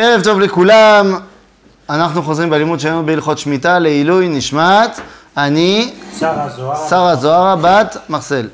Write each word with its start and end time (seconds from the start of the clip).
ערב 0.00 0.20
טוב 0.22 0.40
לכולם, 0.40 1.18
אנחנו 1.90 2.22
חוזרים 2.22 2.50
בלימוד 2.50 2.80
שלנו 2.80 3.06
בהלכות 3.06 3.38
שמיטה 3.38 3.78
לעילוי 3.78 4.28
נשמת, 4.28 5.00
אני 5.36 5.92
שרה 6.88 7.16
זוהרה. 7.16 7.56
בת 7.56 7.96
מחסל. 8.08 8.48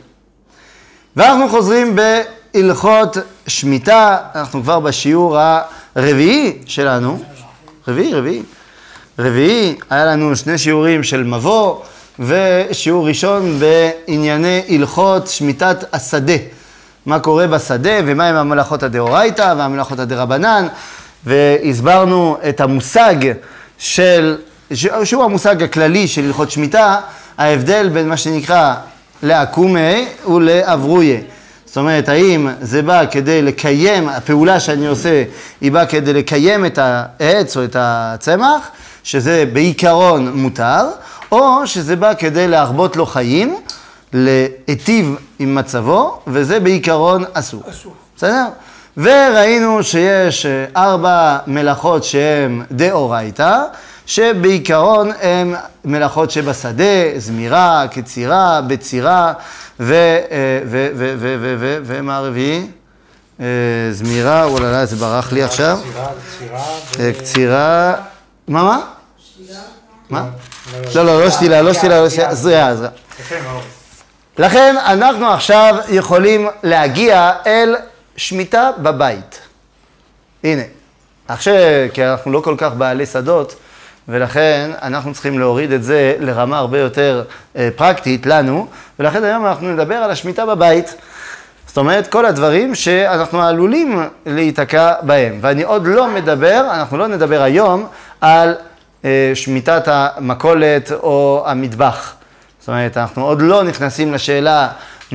ואנחנו 1.17 1.49
חוזרים 1.49 1.97
בהלכות 1.97 3.17
שמיטה, 3.47 4.19
אנחנו 4.35 4.63
כבר 4.63 4.81
בשיעור 4.81 5.39
הרביעי 5.95 6.59
שלנו, 6.67 7.23
רביעי, 7.89 8.15
רביעי, 8.15 8.43
רביעי, 9.19 9.77
היה 9.91 10.05
לנו 10.05 10.37
שני 10.37 10.59
שיעורים 10.59 11.03
של 11.03 11.25
מבוא 11.25 11.81
ושיעור 12.19 13.09
ראשון 13.09 13.59
בענייני 13.59 14.63
הלכות 14.69 15.29
שמיטת 15.29 15.95
השדה. 15.95 16.37
מה 17.07 17.21
קורה 17.21 17.47
בשדה 17.47 17.99
ומהם 18.07 18.35
המלאכות 18.35 18.83
הדאורייתא 18.83 19.55
והמלאכות 19.59 19.99
הדרבנן 19.99 20.67
והסברנו 21.27 22.37
את 22.49 22.61
המושג 22.61 23.15
של, 23.79 24.37
שהוא 25.05 25.25
המושג 25.25 25.63
הכללי 25.63 26.09
של 26.09 26.25
הלכות 26.25 26.51
שמיטה, 26.51 27.01
ההבדל 27.39 27.89
בין 27.89 28.09
מה 28.09 28.17
שנקרא 28.17 28.75
לעקומי 29.23 30.07
ולאברוי. 30.29 31.21
זאת 31.67 31.77
אומרת, 31.77 32.09
האם 32.09 32.49
זה 32.61 32.83
בא 32.83 33.05
כדי 33.11 33.43
לקיים, 33.43 34.09
הפעולה 34.09 34.61
שאני 34.61 34.87
עושה 34.87 35.25
היא 35.61 35.73
באה 35.73 35.87
כדי 35.87 36.13
לקיים 36.13 36.67
את 36.67 36.79
העץ 36.83 37.57
או 37.57 37.65
את 37.65 37.77
הצמח, 37.79 38.71
שזה 39.03 39.45
בעיקרון 39.53 40.33
מותר, 40.35 40.89
או 41.33 41.67
שזה 41.67 41.97
בא 41.97 42.15
כדי 42.15 42.49
להרבות 42.49 42.97
לו 42.97 43.07
חיים, 43.07 43.57
להיטיב 44.13 45.17
עם 45.39 45.55
מצבו, 45.55 46.21
וזה 46.27 46.61
בעיקרון 46.61 47.25
אסור. 47.33 47.63
אסור. 47.71 47.95
בסדר? 48.17 48.45
וראינו 48.97 49.83
שיש 49.83 50.47
אה, 50.47 50.65
ארבע 50.77 51.39
מלאכות 51.47 52.05
שהן 52.05 52.63
דאורייתא, 52.71 53.63
שבעיקרון 54.07 55.11
הן 55.23 55.55
מלאכות 55.85 56.31
שבשדה, 56.31 57.19
זמירה, 57.19 57.85
קצירה, 57.91 58.61
בצירה, 58.67 59.33
ו... 59.81 59.95
אה, 59.95 60.61
ו... 60.67 60.89
ו... 60.97 61.13
ו... 61.19 61.35
ו... 61.41 61.55
ו... 61.59 61.79
ומה 61.85 62.17
הרביעי? 62.17 62.67
אה, 63.41 63.47
זמירה, 63.91 64.47
וואלה, 64.49 64.87
זה 64.87 64.97
ברח 64.97 65.33
לי 65.33 65.43
עכשיו. 65.43 65.79
קצירה, 67.19 67.95
מה 68.49 68.63
מה? 68.63 68.81
מה? 70.11 70.25
לא, 70.95 71.05
לא, 71.05 71.05
לא, 71.05 71.25
לא 71.25 71.31
שתילה, 71.31 71.63
לא 71.63 71.73
שתילה, 71.73 72.01
לא 72.01 72.11
שתילה, 72.11 72.35
זריעה, 72.35 72.75
זריעה. 72.75 72.93
לכן 74.39 74.77
אנחנו 74.87 75.29
עכשיו 75.29 75.75
יכולים 75.89 76.49
להגיע 76.63 77.33
אל 77.47 77.75
שמיטה 78.17 78.71
בבית. 78.79 79.41
הנה, 80.45 80.63
עכשיו, 81.29 81.55
כי 81.93 82.05
אנחנו 82.05 82.33
לא 82.33 82.41
כל 82.41 82.55
כך 82.59 82.73
בעלי 82.73 83.07
שדות, 83.07 83.55
ולכן 84.09 84.71
אנחנו 84.83 85.13
צריכים 85.13 85.39
להוריד 85.39 85.73
את 85.73 85.83
זה 85.83 86.15
לרמה 86.21 86.59
הרבה 86.59 86.79
יותר 86.79 87.25
אה, 87.57 87.69
פרקטית 87.77 88.27
לנו, 88.27 88.67
ולכן 88.99 89.25
היום 89.25 89.47
אנחנו 89.47 89.73
נדבר 89.73 89.95
על 89.95 90.11
השמיטה 90.11 90.47
בבית. 90.47 90.95
זאת 91.67 91.79
אומרת, 91.79 92.07
כל 92.07 92.27
הדברים 92.27 92.75
שאנחנו 92.75 93.43
עלולים 93.43 94.09
להיתקע 94.27 94.93
בהם. 95.03 95.39
ואני 95.41 95.63
עוד 95.63 95.87
לא 95.87 96.09
מדבר, 96.09 96.67
אנחנו 96.71 96.99
לא 96.99 97.07
נדבר 97.07 97.43
היום 97.43 97.87
על 98.21 98.55
אה, 99.05 99.33
שמיטת 99.35 99.83
המכולת 99.87 100.93
או 100.93 101.45
המטבח. 101.47 102.15
זאת 102.61 102.69
אומרת, 102.69 102.97
אנחנו 102.97 103.25
עוד 103.25 103.43
לא 103.43 103.63
נכנסים 103.63 104.15
לשאלה 104.15 104.69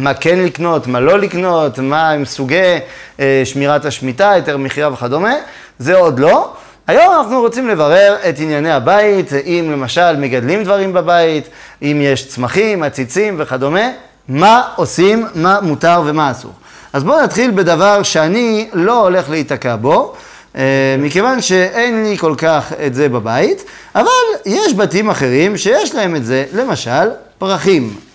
מה 0.04 0.14
כן 0.14 0.40
לקנות, 0.40 0.88
מה 0.88 1.00
לא 1.00 1.20
לקנות, 1.20 1.80
מה 1.80 2.10
הם 2.10 2.26
סוגי 2.26 2.78
אה, 3.20 3.42
שמירת 3.46 3.86
השמיטה, 3.86 4.32
היתר 4.32 4.58
מכירה 4.58 4.94
וכדומה, 4.94 5.34
זה 5.80 5.98
עוד 5.98 6.20
לא. 6.20 6.54
היום 6.88 7.14
אנחנו 7.14 7.40
רוצים 7.40 7.68
לברר 7.68 8.16
את 8.30 8.40
ענייני 8.40 8.72
הבית, 8.72 9.34
אם 9.34 9.70
למשל 9.72 10.18
מגדלים 10.18 10.64
דברים 10.64 10.94
בבית, 10.94 11.48
אם 11.82 12.00
יש 12.02 12.28
צמחים, 12.28 12.84
עציצים 12.84 13.36
וכדומה, 13.38 13.90
מה 14.28 14.64
עושים, 14.76 15.26
מה 15.36 15.60
מותר 15.62 16.02
ומה 16.06 16.32
אסור. 16.32 16.52
אז 16.94 17.04
בואו 17.04 17.24
נתחיל 17.24 17.52
בדבר 17.52 18.04
שאני 18.04 18.70
לא 18.74 19.02
הולך 19.02 19.30
להיתקע 19.30 19.76
בו, 19.76 20.14
אה, 20.56 20.96
מכיוון 21.00 21.42
שאין 21.42 22.04
לי 22.04 22.18
כל 22.18 22.34
כך 22.38 22.74
את 22.86 22.96
זה 22.96 23.10
בבית, 23.10 23.64
אבל 23.96 24.06
יש 24.46 24.74
בתים 24.74 25.10
אחרים 25.10 25.58
שיש 25.58 25.96
להם 25.96 26.16
את 26.16 26.26
זה, 26.26 26.46
למשל 26.54 27.10
פרחים. 27.38 28.09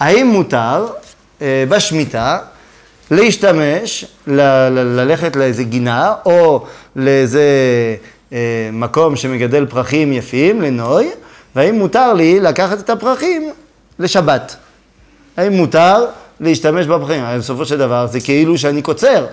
האם 0.00 0.26
מותר 0.26 0.86
אה, 1.42 1.64
בשמיטה 1.68 2.38
להשתמש, 3.10 4.04
ל- 4.26 4.40
ל- 4.68 5.00
ללכת 5.00 5.36
לאיזה 5.36 5.64
גינה 5.64 6.14
או 6.24 6.66
לאיזה 6.96 7.42
אה, 8.32 8.38
מקום 8.72 9.16
שמגדל 9.16 9.66
פרחים 9.66 10.12
יפים, 10.12 10.62
לנוי, 10.62 11.10
והאם 11.56 11.74
מותר 11.74 12.12
לי 12.12 12.40
לקחת 12.40 12.78
את 12.80 12.90
הפרחים 12.90 13.52
לשבת? 13.98 14.56
האם 15.36 15.52
מותר 15.52 16.06
להשתמש 16.40 16.86
בפרחים? 16.86 17.24
הרי 17.24 17.38
בסופו 17.38 17.64
של 17.66 17.78
דבר 17.78 18.06
זה 18.06 18.20
כאילו 18.20 18.58
שאני 18.58 18.82
קוצר, 18.82 19.26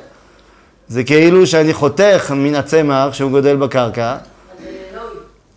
זה 0.88 1.04
כאילו 1.04 1.48
שאני 1.48 1.74
חותך 1.74 2.34
מן 2.36 2.56
הצמח 2.56 3.14
שהוא 3.14 3.32
גודל 3.32 3.56
בקרקע. 3.56 4.16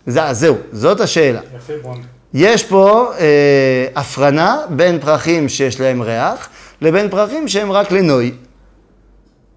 זה, 0.07 0.21
זהו, 0.31 0.55
זאת 0.71 1.01
השאלה. 1.01 1.39
יפה 1.57 1.73
בונד. 1.81 2.03
יש 2.33 2.63
פה 2.63 3.11
אה, 3.19 3.85
הפרנה 3.95 4.57
בין 4.69 4.99
פרחים 4.99 5.49
שיש 5.49 5.79
להם 5.79 6.01
ריח 6.01 6.49
לבין 6.81 7.09
פרחים 7.09 7.47
שהם 7.47 7.71
רק 7.71 7.91
לנוי. 7.91 8.31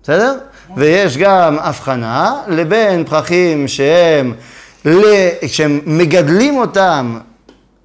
בסדר? 0.02 0.38
ויש 0.76 1.16
גם 1.16 1.58
הבחנה 1.58 2.42
לבין 2.48 3.04
פרחים 3.04 3.68
שהם. 3.68 4.34
שהם 5.46 5.80
מגדלים 5.86 6.56
אותם 6.58 7.18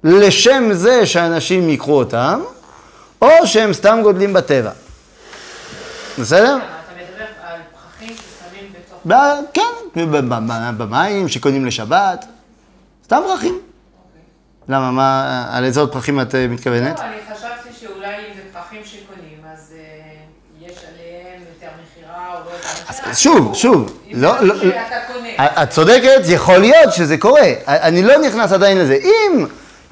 לשם 0.04 0.68
זה 0.72 1.06
שאנשים 1.06 1.68
ייקחו 1.68 1.92
אותם, 1.98 2.40
או 3.22 3.28
שהם 3.44 3.72
סתם 3.72 3.98
גודלים 4.02 4.32
בטבע. 4.32 4.70
בסדר? 6.18 6.56
אתה 6.56 6.92
מדבר 6.94 7.24
על 7.44 7.60
פרחים 7.72 8.16
ששמים 8.16 8.72
בתוך... 8.72 8.98
ב- 9.06 9.54
כן, 9.54 10.78
במים 10.78 11.28
שקונים 11.28 11.66
לשבת, 11.66 12.24
סתם 13.04 13.20
פרחים. 13.26 13.58
למה, 14.68 14.90
מה, 14.90 15.44
על 15.50 15.64
איזה 15.64 15.80
עוד 15.80 15.92
פרחים 15.92 16.20
את 16.20 16.34
אה, 16.34 16.46
מתכוונת? 16.48 16.98
לא, 16.98 17.04
אני 17.04 17.36
חשבתי 17.36 17.68
שאולי 17.80 18.06
אם 18.06 18.34
זה 18.36 18.40
פרחים 18.52 18.80
שקונים, 18.84 19.38
אז 19.52 19.74
אה, 19.78 19.82
יש 20.60 20.72
עליהם 20.78 21.40
יותר 21.54 21.68
מכירה 21.82 22.26
או 22.34 22.40
לא 22.44 22.50
יותר 22.50 22.68
מכירה. 22.90 23.14
שוב, 23.14 23.54
שוב, 23.54 23.98
לא, 24.12 24.40
לא, 24.40 24.54
קונה. 25.12 25.62
את 25.62 25.70
צודקת, 25.70 26.20
יכול 26.28 26.58
להיות 26.58 26.92
שזה 26.92 27.18
קורה. 27.18 27.52
אני 27.66 28.02
לא 28.02 28.18
נכנס 28.18 28.52
עדיין 28.52 28.78
לזה. 28.78 28.94
אם 28.94 29.46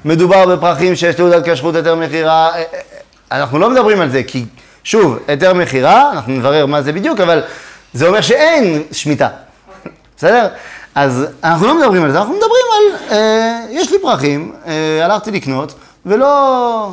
מדובר 0.05 0.55
בפרחים 0.55 0.95
שיש 0.95 1.15
תעודת 1.15 1.49
כשרות 1.49 1.75
היתר 1.75 1.95
מכירה, 1.95 2.51
אנחנו 3.31 3.59
לא 3.59 3.69
מדברים 3.69 4.01
על 4.01 4.09
זה, 4.09 4.23
כי 4.23 4.45
שוב, 4.83 5.19
היתר 5.27 5.53
מכירה, 5.53 6.11
אנחנו 6.11 6.33
נברר 6.33 6.65
מה 6.65 6.81
זה 6.81 6.93
בדיוק, 6.93 7.19
אבל 7.19 7.43
זה 7.93 8.07
אומר 8.07 8.21
שאין 8.21 8.83
שמיטה. 8.91 9.27
בסדר? 10.17 10.47
אז 10.97 11.25
אנחנו 11.43 11.67
לא 11.67 11.79
מדברים 11.79 12.03
על 12.03 12.11
זה, 12.11 12.17
אנחנו 12.17 12.33
מדברים 12.33 12.65
על, 12.71 13.17
אה, 13.17 13.65
יש 13.69 13.91
לי 13.91 13.99
פרחים, 14.01 14.55
אה, 14.65 15.05
הלכתי 15.05 15.31
לקנות, 15.31 15.73
ולא 16.05 16.91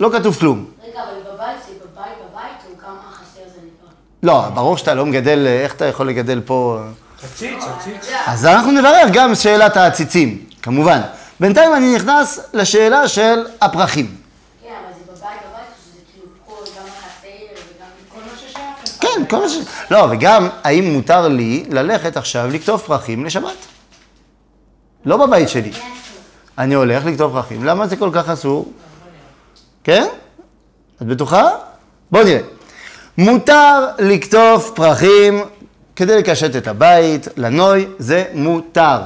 לא 0.00 0.10
כתוב 0.12 0.36
כלום. 0.36 0.64
רגע, 0.84 1.00
אבל 1.02 1.34
בבית 1.34 1.56
זה 1.66 1.72
בבית 1.72 2.12
בבית, 2.30 2.52
או 2.70 2.78
כמה 2.78 2.98
חסר 3.12 3.40
זה 3.54 3.58
נקרא? 3.58 3.92
לא, 4.22 4.48
ברור 4.54 4.76
שאתה 4.76 4.94
לא 4.94 5.06
מגדל, 5.06 5.46
אה, 5.46 5.62
איך 5.62 5.74
אתה 5.74 5.84
יכול 5.84 6.08
לגדל 6.08 6.40
פה... 6.44 6.80
עציץ, 7.24 7.64
עציץ. 7.76 8.08
אז 8.26 8.46
אנחנו 8.46 8.72
נברר 8.72 9.04
גם 9.12 9.34
שאלת 9.34 9.76
העציצים, 9.76 10.44
כמובן. 10.62 11.00
בינתיים 11.40 11.74
אני 11.74 11.94
נכנס 11.96 12.40
לשאלה 12.54 13.08
של 13.08 13.46
הפרחים. 13.60 14.16
כן, 14.62 14.68
אבל 14.68 14.92
זה 14.98 15.12
בבית 15.12 15.22
בבית, 15.22 15.66
או 15.68 15.82
שזה 15.84 16.00
כאילו 16.12 16.26
כל, 16.46 16.70
גם 16.78 16.86
החסר 16.86 17.28
וגם 17.54 17.88
כל 18.08 18.20
מה 18.30 18.38
ששייך 18.38 18.58
לך. 18.84 19.01
כן, 19.14 19.24
כל 19.28 19.36
מה 19.36 19.48
ש... 19.48 19.52
לא, 19.90 20.06
וגם, 20.10 20.48
האם 20.64 20.92
מותר 20.92 21.28
לי 21.28 21.64
ללכת 21.70 22.16
עכשיו 22.16 22.48
לקטוף 22.50 22.86
פרחים 22.86 23.24
לשבת? 23.24 23.66
לא 25.04 25.26
בבית 25.26 25.48
שלי. 25.48 25.72
אני 26.58 26.74
הולך 26.74 27.04
לקטוף 27.04 27.32
פרחים, 27.32 27.64
למה 27.64 27.86
זה 27.86 27.96
כל 27.96 28.10
כך 28.12 28.28
אסור? 28.28 28.72
כן? 29.84 30.06
את 31.02 31.06
בטוחה? 31.06 31.50
בוא 32.10 32.22
נראה. 32.22 32.40
מותר 33.18 33.86
לקטוף 33.98 34.70
פרחים 34.74 35.44
כדי 35.96 36.18
לקשט 36.18 36.56
את 36.56 36.68
הבית, 36.68 37.28
לנוי, 37.36 37.86
זה 37.98 38.24
מותר. 38.34 39.00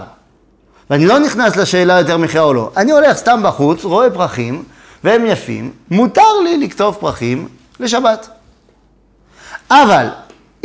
ואני 0.91 1.07
לא 1.07 1.19
נכנס 1.19 1.57
לשאלה 1.57 1.99
יותר 1.99 2.17
מחיה 2.17 2.43
או 2.43 2.53
לא. 2.53 2.71
אני 2.77 2.93
הולך 2.93 3.17
סתם 3.17 3.41
בחוץ, 3.45 3.85
רואה 3.85 4.11
פרחים, 4.11 4.65
והם 5.05 5.27
יפים, 5.27 5.73
מותר 5.91 6.41
לי 6.45 6.57
לקטוף 6.57 6.97
פרחים 6.97 7.49
לשבת. 7.81 8.29
אבל 9.71 10.07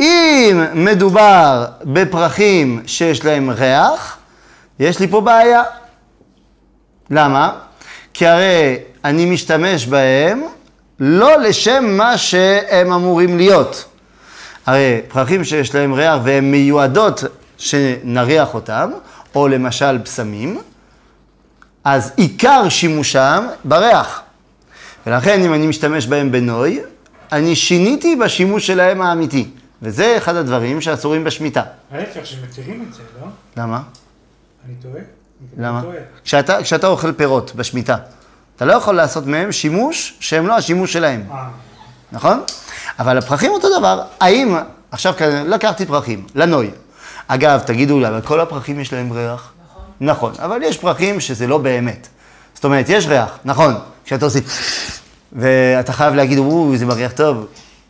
אם 0.00 0.64
מדובר 0.74 1.66
בפרחים 1.84 2.82
שיש 2.86 3.24
להם 3.24 3.50
ריח, 3.50 4.16
יש 4.78 5.00
לי 5.00 5.08
פה 5.08 5.20
בעיה. 5.20 5.62
למה? 7.10 7.52
כי 8.14 8.26
הרי 8.26 8.78
אני 9.04 9.24
משתמש 9.24 9.86
בהם 9.86 10.42
לא 11.00 11.38
לשם 11.40 11.84
מה 11.84 12.18
שהם 12.18 12.92
אמורים 12.92 13.36
להיות. 13.36 13.84
הרי 14.66 15.00
פרחים 15.08 15.44
שיש 15.44 15.74
להם 15.74 15.92
ריח 15.92 16.20
והן 16.24 16.50
מיועדות 16.50 17.24
שנריח 17.58 18.54
אותם, 18.54 18.90
או 19.34 19.48
למשל 19.48 19.98
בשמים, 19.98 20.60
אז 21.84 22.12
עיקר 22.16 22.68
שימושם 22.68 23.46
בריח. 23.64 24.22
ולכן 25.06 25.42
אם 25.42 25.54
אני 25.54 25.66
משתמש 25.66 26.06
בהם 26.06 26.32
בנוי, 26.32 26.80
אני 27.32 27.56
שיניתי 27.56 28.16
בשימוש 28.16 28.66
שלהם 28.66 29.02
האמיתי. 29.02 29.50
וזה 29.82 30.14
אחד 30.16 30.36
הדברים 30.36 30.80
שאסורים 30.80 31.24
בשמיטה. 31.24 31.62
ההפך, 31.92 32.26
שמתירים 32.26 32.86
את 32.88 32.94
זה, 32.94 33.02
לא? 33.20 33.26
למה? 33.56 33.82
אני 34.66 34.74
טועה? 34.82 35.02
למה? 35.58 35.82
כשאתה, 36.24 36.62
כשאתה 36.62 36.86
אוכל 36.86 37.12
פירות 37.12 37.54
בשמיטה, 37.54 37.96
אתה 38.56 38.64
לא 38.64 38.72
יכול 38.72 38.94
לעשות 38.94 39.26
מהם 39.26 39.52
שימוש 39.52 40.16
שהם 40.20 40.46
לא 40.46 40.56
השימוש 40.56 40.92
שלהם, 40.92 41.24
אה, 41.30 41.48
נכון? 42.12 42.42
אבל 42.98 43.18
הפרחים 43.18 43.50
אותו 43.52 43.78
דבר. 43.78 44.02
האם, 44.20 44.56
עכשיו 44.90 45.14
כאן 45.16 45.46
לקחתי 45.46 45.86
פרחים, 45.86 46.26
לנוי. 46.34 46.70
אגב, 47.26 47.60
תגידו 47.60 48.00
לי, 48.00 48.08
אבל 48.08 48.20
כל 48.20 48.40
הפרחים 48.40 48.80
יש 48.80 48.92
להם 48.92 49.12
ריח? 49.12 49.52
נכון. 49.60 49.82
נכון, 50.00 50.32
אבל 50.38 50.62
יש 50.62 50.78
פרחים 50.78 51.20
שזה 51.20 51.46
לא 51.46 51.58
באמת. 51.58 52.08
זאת 52.54 52.64
אומרת, 52.64 52.86
יש 52.88 53.06
ריח, 53.06 53.38
נכון, 53.44 53.74
כשאתה 54.04 54.24
עושה... 54.24 54.38
ואתה 55.32 55.92
חייב 55.92 56.14
להגיד, 56.14 56.38
וואו, 56.38 56.76
זה 56.76 56.86
מריח 56.86 57.12
טוב. 57.12 57.46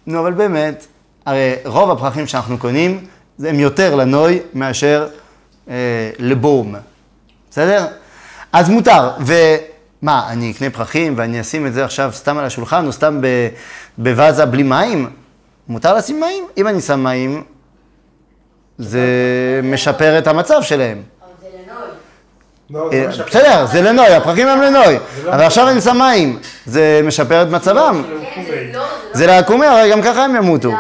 נו, 0.06 0.20
אבל 0.20 0.32
באמת, 0.32 0.86
הרי 1.26 1.54
רוב 1.64 1.90
הפרחים 1.90 2.26
שאנחנו 2.26 2.58
קונים, 2.58 3.04
הם 3.38 3.60
יותר 3.60 3.94
לנוי 3.94 4.40
מאשר 4.54 5.08
אה, 5.68 5.74
לבום. 6.18 6.74
בסדר? 7.50 7.86
אז 8.52 8.68
מותר. 8.68 9.10
ומה, 9.20 10.26
אני 10.30 10.50
אקנה 10.50 10.70
פרחים 10.70 11.14
ואני 11.16 11.40
אשים 11.40 11.66
את 11.66 11.74
זה 11.74 11.84
עכשיו 11.84 12.10
סתם 12.14 12.38
על 12.38 12.44
השולחן, 12.44 12.86
או 12.86 12.92
סתם 12.92 13.20
ב- 13.20 13.48
בוואזה 13.98 14.46
בלי 14.46 14.62
מים? 14.62 15.10
מותר 15.68 15.94
לשים 15.94 16.20
מים? 16.20 16.44
אם 16.56 16.68
אני 16.68 16.80
שם 16.80 17.00
מים, 17.04 17.42
זה 18.78 19.00
משפר 19.62 20.18
את 20.18 20.26
המצב 20.26 20.62
שלהם. 20.62 21.02
אבל 21.22 21.30
זה 21.42 21.48
לנוי. 21.48 21.72
לא, 21.72 21.76
זה 21.76 21.90
אה, 21.90 21.90
מה 21.90 21.90
שאתה- 21.90 22.61
בסדר, 23.28 23.66
זה 23.66 23.82
לנוי, 23.82 24.14
הפרחים 24.14 24.48
הם 24.48 24.62
לנוי. 24.62 24.98
לא 25.24 25.32
אבל 25.32 25.42
עכשיו 25.44 25.80
שם 25.80 25.98
מים, 25.98 26.38
זה 26.66 27.00
משפר 27.04 27.42
את 27.42 27.48
מצבם. 27.48 28.02
זה 28.02 28.24
כן. 28.34 28.78
זה 29.12 29.26
לא, 29.26 29.32
לעקומי, 29.32 29.66
הרי 29.66 29.90
גם 29.90 30.02
ככה 30.02 30.24
הם 30.24 30.36
ימותו. 30.36 30.70
כן. 30.70 30.76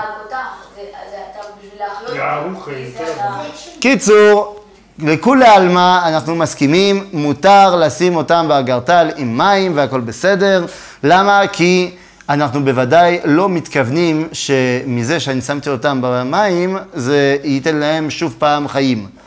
קיצור, 3.80 4.60
לכולי 4.98 5.46
עלמא 5.46 6.08
אנחנו 6.08 6.34
מסכימים, 6.36 7.06
מותר 7.12 7.76
לשים 7.76 8.16
אותם 8.16 8.46
באגרטל 8.48 9.10
עם 9.16 9.38
מים 9.38 9.72
והכל 9.76 10.00
בסדר. 10.00 10.64
למה? 11.04 11.42
כי 11.52 11.90
אנחנו 12.28 12.64
בוודאי 12.64 13.18
לא 13.24 13.48
מתכוונים 13.48 14.28
שמזה 14.32 15.20
שאני 15.20 15.40
שמתי 15.40 15.70
אותם 15.70 15.98
במים, 16.02 16.76
זה 16.94 17.36
ייתן 17.44 17.76
להם 17.76 18.10
שוב 18.10 18.34
פעם 18.38 18.68
חיים. 18.68 19.21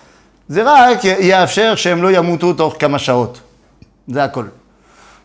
זה 0.50 0.64
רק 0.66 1.04
יאפשר 1.04 1.76
שהם 1.76 2.04
לא 2.04 2.12
ימותו 2.12 2.54
תוך 2.54 2.76
כמה 2.80 3.00
שעות. 3.00 3.40
זה 4.08 4.24
הכל. 4.24 4.46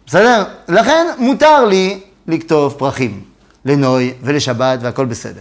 בסדר? 0.07 0.45
לכן 0.69 1.07
מותר 1.19 1.65
לי 1.65 2.01
לכתוב 2.27 2.75
פרחים 2.79 3.23
לנוי 3.65 4.15
ולשבת 4.23 4.79
והכל 4.83 5.05
בסדר. 5.05 5.41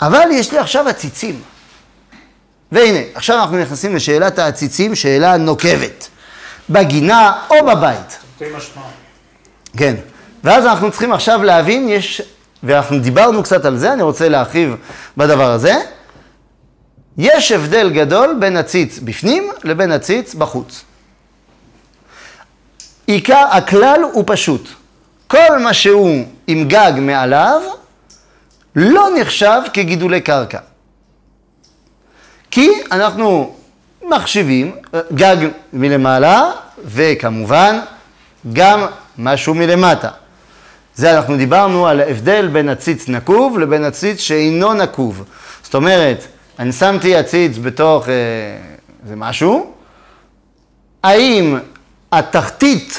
אבל 0.00 0.28
יש 0.30 0.52
לי 0.52 0.58
עכשיו 0.58 0.88
עציצים. 0.88 1.40
והנה, 2.72 2.98
עכשיו 3.14 3.38
אנחנו 3.38 3.58
נכנסים 3.58 3.96
לשאלת 3.96 4.38
העציצים, 4.38 4.94
שאלה 4.94 5.36
נוקבת. 5.36 6.08
בגינה 6.70 7.32
או 7.50 7.66
בבית. 7.66 8.18
כן. 9.76 9.94
ואז 10.44 10.66
אנחנו 10.66 10.90
צריכים 10.90 11.12
עכשיו 11.12 11.42
להבין, 11.42 11.88
יש, 11.88 12.22
ואנחנו 12.62 12.98
דיברנו 12.98 13.42
קצת 13.42 13.64
על 13.64 13.76
זה, 13.76 13.92
אני 13.92 14.02
רוצה 14.02 14.28
להרחיב 14.28 14.76
בדבר 15.16 15.50
הזה. 15.50 15.74
יש 17.18 17.52
הבדל 17.52 17.90
גדול 17.90 18.36
בין 18.40 18.56
הציץ 18.56 18.98
בפנים 18.98 19.50
לבין 19.64 19.92
הציץ 19.92 20.34
בחוץ. 20.34 20.84
עיקר, 23.06 23.44
הכלל 23.50 24.00
הוא 24.12 24.24
פשוט. 24.26 24.68
כל 25.26 25.58
מה 25.58 25.74
שהוא 25.74 26.24
עם 26.46 26.68
גג 26.68 26.92
מעליו, 26.96 27.62
לא 28.76 29.08
נחשב 29.20 29.60
כגידולי 29.72 30.20
קרקע. 30.20 30.58
כי 32.50 32.70
אנחנו 32.92 33.56
מחשיבים 34.02 34.76
גג 35.14 35.36
מלמעלה, 35.72 36.50
וכמובן 36.84 37.80
גם 38.52 38.86
משהו 39.18 39.54
מלמטה. 39.54 40.10
זה 40.94 41.16
אנחנו 41.16 41.36
דיברנו 41.36 41.86
על 41.86 42.00
ההבדל 42.00 42.48
בין 42.48 42.68
הציץ 42.68 43.08
נקוב 43.08 43.58
לבין 43.58 43.84
הציץ 43.84 44.20
שאינו 44.20 44.74
נקוב. 44.74 45.24
זאת 45.62 45.74
אומרת, 45.74 46.26
אני 46.62 46.72
שמתי 46.72 47.16
הציץ 47.16 47.58
בתוך 47.58 48.08
אה, 48.08 48.14
איזה 49.04 49.16
משהו, 49.16 49.72
האם 51.02 51.58
התחתית 52.12 52.98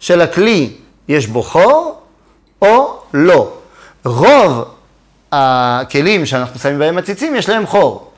של 0.00 0.20
הכלי 0.20 0.72
יש 1.08 1.26
בו 1.26 1.42
חור 1.42 2.02
או 2.62 3.00
לא. 3.14 3.52
רוב 4.04 4.64
הכלים 5.32 6.26
שאנחנו 6.26 6.60
שמים 6.60 6.78
בהם 6.78 6.98
עציצים 6.98 7.36
יש 7.36 7.48
להם 7.48 7.66
חור. 7.66 8.10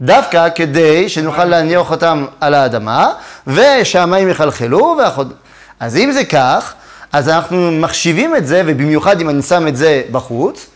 דווקא 0.00 0.48
כדי 0.54 1.08
שנוכל 1.08 1.44
להניח 1.44 1.90
אותם 1.90 2.26
על 2.40 2.54
האדמה 2.54 3.12
ושהמים 3.46 4.28
יחלחלו 4.28 4.96
והחוד... 4.98 5.32
אז 5.80 5.96
אם 5.96 6.12
זה 6.12 6.24
כך, 6.24 6.74
אז 7.12 7.28
אנחנו 7.28 7.72
מחשיבים 7.72 8.36
את 8.36 8.46
זה, 8.46 8.62
ובמיוחד 8.66 9.20
אם 9.20 9.30
אני 9.30 9.42
שם 9.42 9.68
את 9.68 9.76
זה 9.76 10.02
בחוץ, 10.10 10.66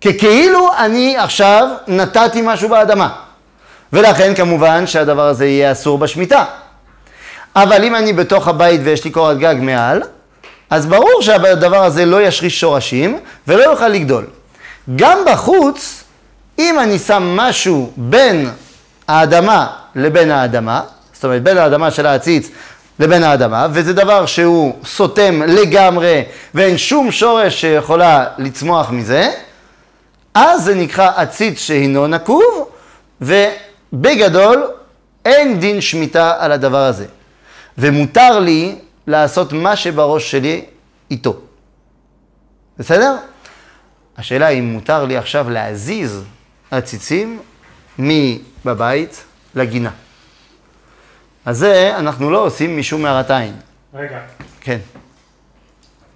ככאילו 0.00 0.68
אני 0.78 1.16
עכשיו 1.16 1.68
נתתי 1.86 2.42
משהו 2.44 2.68
באדמה. 2.68 3.08
ולכן 3.92 4.34
כמובן 4.34 4.86
שהדבר 4.86 5.26
הזה 5.26 5.46
יהיה 5.46 5.72
אסור 5.72 5.98
בשמיטה. 5.98 6.44
אבל 7.56 7.84
אם 7.84 7.94
אני 7.96 8.12
בתוך 8.12 8.48
הבית 8.48 8.80
ויש 8.84 9.04
לי 9.04 9.10
קורת 9.10 9.38
גג 9.38 9.54
מעל, 9.60 10.02
אז 10.70 10.86
ברור 10.86 11.22
שהדבר 11.22 11.84
הזה 11.84 12.04
לא 12.04 12.22
ישריש 12.22 12.60
שורשים 12.60 13.18
ולא 13.48 13.62
יוכל 13.62 13.88
לגדול. 13.88 14.26
גם 14.96 15.18
בחוץ, 15.26 16.04
אם 16.58 16.78
אני 16.80 16.98
שם 16.98 17.22
משהו 17.22 17.92
בין 17.96 18.50
האדמה 19.08 19.66
לבין 19.94 20.30
האדמה, 20.30 20.80
זאת 21.12 21.24
אומרת 21.24 21.42
בין 21.42 21.58
האדמה 21.58 21.90
של 21.90 22.06
העציץ 22.06 22.50
לבין 22.98 23.22
האדמה, 23.22 23.66
וזה 23.72 23.92
דבר 23.92 24.26
שהוא 24.26 24.74
סותם 24.84 25.42
לגמרי 25.42 26.22
ואין 26.54 26.78
שום 26.78 27.10
שורש 27.12 27.60
שיכולה 27.60 28.24
לצמוח 28.38 28.90
מזה, 28.90 29.30
אז 30.38 30.64
זה 30.64 30.74
נקרא 30.74 31.12
עציץ 31.16 31.58
שהינו 31.58 32.06
נקוב, 32.06 32.70
ובגדול 33.20 34.66
אין 35.24 35.60
דין 35.60 35.80
שמיטה 35.80 36.36
על 36.38 36.52
הדבר 36.52 36.84
הזה. 36.84 37.06
ומותר 37.78 38.38
לי 38.38 38.78
לעשות 39.06 39.52
מה 39.52 39.76
שבראש 39.76 40.30
שלי 40.30 40.64
איתו. 41.10 41.36
בסדר? 42.78 43.16
השאלה 44.16 44.46
היא 44.46 44.58
אם 44.58 44.72
מותר 44.72 45.04
לי 45.04 45.16
עכשיו 45.16 45.50
להזיז 45.50 46.24
עציצים 46.70 47.40
מבבית 47.98 49.24
לגינה. 49.54 49.90
אז 51.44 51.58
זה 51.58 51.96
אנחנו 51.96 52.30
לא 52.30 52.38
עושים 52.46 52.78
משום 52.78 53.02
מערת 53.02 53.30
עין. 53.30 53.56
רגע, 53.94 54.20
כן. 54.60 54.78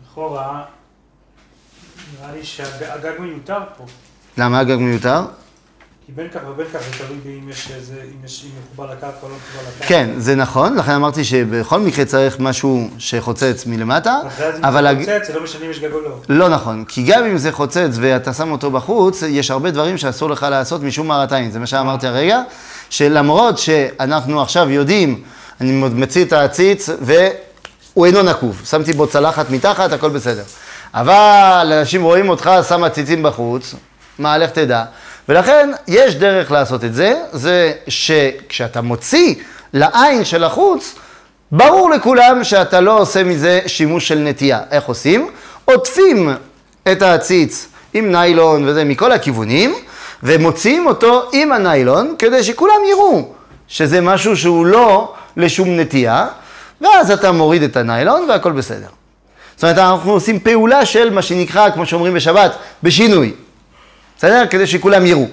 לכאורה, 0.05 0.65
נראה 2.21 2.33
לי 2.33 2.45
שהגג 2.45 3.21
מיותר 3.21 3.59
פה. 3.77 3.85
למה 4.39 4.59
הגג 4.59 4.77
מיותר? 4.77 5.21
כי 6.07 6.13
בין 6.17 6.29
כך 6.29 6.41
ובין 6.51 6.67
כך 6.75 6.81
זה 6.81 7.05
תלוי 7.07 7.19
באם 7.25 7.49
יש 7.49 7.71
איזה, 7.77 7.95
אם 7.95 8.25
יש, 8.25 8.45
אם 8.45 8.51
מחובר 8.65 8.93
לקרקע 8.93 9.17
או 9.23 9.29
לא 9.29 9.35
מחובר 9.35 9.69
לקרקע. 9.69 9.87
כן, 9.87 10.11
זה 10.17 10.35
נכון, 10.35 10.77
לכן 10.77 10.93
אמרתי 10.93 11.25
שבכל 11.25 11.81
מקרה 11.81 12.05
צריך 12.05 12.41
משהו 12.41 12.89
שחוצץ 12.99 13.65
מלמטה, 13.67 14.19
אחרי 14.27 14.53
זה 14.53 14.59
אם 14.59 14.65
אבל... 14.65 15.05
זה 15.05 15.13
חוצץ, 15.19 15.27
זה 15.27 15.39
לא 15.39 15.45
משנה 15.45 15.65
אם 15.65 15.71
יש 15.71 15.81
גג 15.81 15.93
או 15.93 16.01
לא. 16.01 16.17
לא 16.29 16.49
נכון, 16.49 16.85
כי 16.85 17.03
גם 17.03 17.25
אם 17.25 17.39
זה 17.39 17.53
חוצץ 17.53 17.91
ואתה 17.93 18.33
שם 18.33 18.51
אותו 18.51 18.71
בחוץ, 18.71 19.23
יש 19.23 19.51
הרבה 19.51 19.71
דברים 19.71 19.99
שאסור 19.99 20.31
לך 20.31 20.47
לעשות 20.51 20.83
משום 20.83 21.09
מערת 21.09 21.33
עין. 21.33 21.51
זה 21.51 21.59
מה 21.59 21.67
שאמרתי 21.67 22.07
הרגע, 22.07 22.43
שלמרות 22.91 23.59
שאנחנו 23.59 24.43
עכשיו 24.43 24.71
יודעים, 24.71 25.23
אני 25.61 25.73
מציא 25.95 26.25
את 26.25 26.33
העציץ 26.33 26.89
והוא 27.01 28.07
אינו 28.07 28.23
נקוב. 28.23 28.63
שמתי 28.65 28.93
בו 28.93 29.07
צלחת 29.07 29.51
מתחת, 29.51 29.93
הכל 29.93 30.09
בסדר. 30.09 30.43
אבל 30.95 31.73
אנשים 31.81 32.03
רואים 32.03 32.29
אותך 32.29 32.51
שם 32.69 32.85
עציצים 32.85 33.23
בחוץ, 33.23 33.75
מה, 34.21 34.39
לך 34.39 34.51
תדע. 34.51 34.85
ולכן 35.29 35.71
יש 35.89 36.15
דרך 36.15 36.51
לעשות 36.51 36.85
את 36.85 36.95
זה, 36.95 37.15
זה 37.33 37.73
שכשאתה 37.89 38.81
מוציא 38.81 39.35
לעין 39.73 40.25
של 40.25 40.45
החוץ, 40.45 40.95
ברור 41.53 41.91
לכולם 41.91 42.45
שאתה 42.45 42.81
לא 42.81 42.99
עושה 42.99 43.25
מזה 43.25 43.61
שימוש 43.67 44.09
של 44.09 44.19
נטייה. 44.19 44.61
איך 44.71 44.85
עושים? 44.85 45.31
עוטפים 45.65 46.31
את 46.93 47.03
העציץ 47.03 47.67
עם 47.95 48.13
ניילון 48.13 48.69
וזה 48.69 48.85
מכל 48.85 49.13
הכיוונים, 49.13 49.75
ומוציאים 50.23 50.87
אותו 50.87 51.29
עם 51.33 51.53
הניילון 51.53 52.15
כדי 52.19 52.45
שכולם 52.45 52.81
יראו 52.91 53.29
שזה 53.69 54.01
משהו 54.01 54.37
שהוא 54.37 54.67
לא 54.67 55.15
לשום 55.37 55.81
נטייה, 55.81 56.27
ואז 56.81 57.11
אתה 57.11 57.33
מוריד 57.33 57.63
את 57.63 57.77
הניילון 57.77 58.27
והכל 58.29 58.53
בסדר. 58.53 58.89
זאת 59.57 59.65
אומרת, 59.65 59.79
אנחנו 59.79 60.13
עושים 60.13 60.41
פעולה 60.41 60.87
של 60.87 61.11
מה 61.11 61.23
שנקרא, 61.23 61.71
כמו 61.71 61.87
שאומרים 61.87 62.15
בשבת, 62.15 62.53
בשינוי. 62.83 63.33
בסדר? 64.21 64.47
כדי 64.51 64.67
שכולם 64.67 65.07
יראו. 65.07 65.27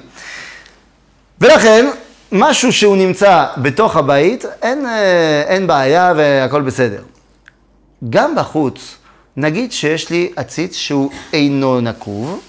ולכן, 1.41 1.85
משהו 2.31 2.73
שהוא 2.73 2.97
נמצא 2.97 3.45
בתוך 3.57 3.95
הבית, 3.95 4.45
אין, 4.61 4.85
אה, 4.85 5.43
אין 5.47 5.67
בעיה 5.67 6.13
והכל 6.17 6.61
בסדר. 6.61 7.03
גם 8.09 8.35
בחוץ, 8.35 8.95
נגיד 9.37 9.71
שיש 9.71 10.09
לי 10.09 10.31
עציץ 10.35 10.75
שהוא 10.75 11.11
אינו 11.33 11.81
נקוב, 11.81 12.41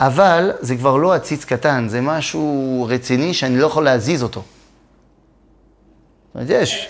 אבל 0.00 0.50
זה 0.60 0.76
כבר 0.76 0.96
לא 0.96 1.14
עציץ 1.14 1.44
קטן, 1.44 1.86
זה 1.88 2.00
משהו 2.00 2.86
רציני 2.88 3.34
שאני 3.34 3.58
לא 3.58 3.66
יכול 3.66 3.84
להזיז 3.84 4.22
אותו. 4.22 4.40
זאת 4.40 6.34
אומרת, 6.34 6.50
יש. 6.50 6.88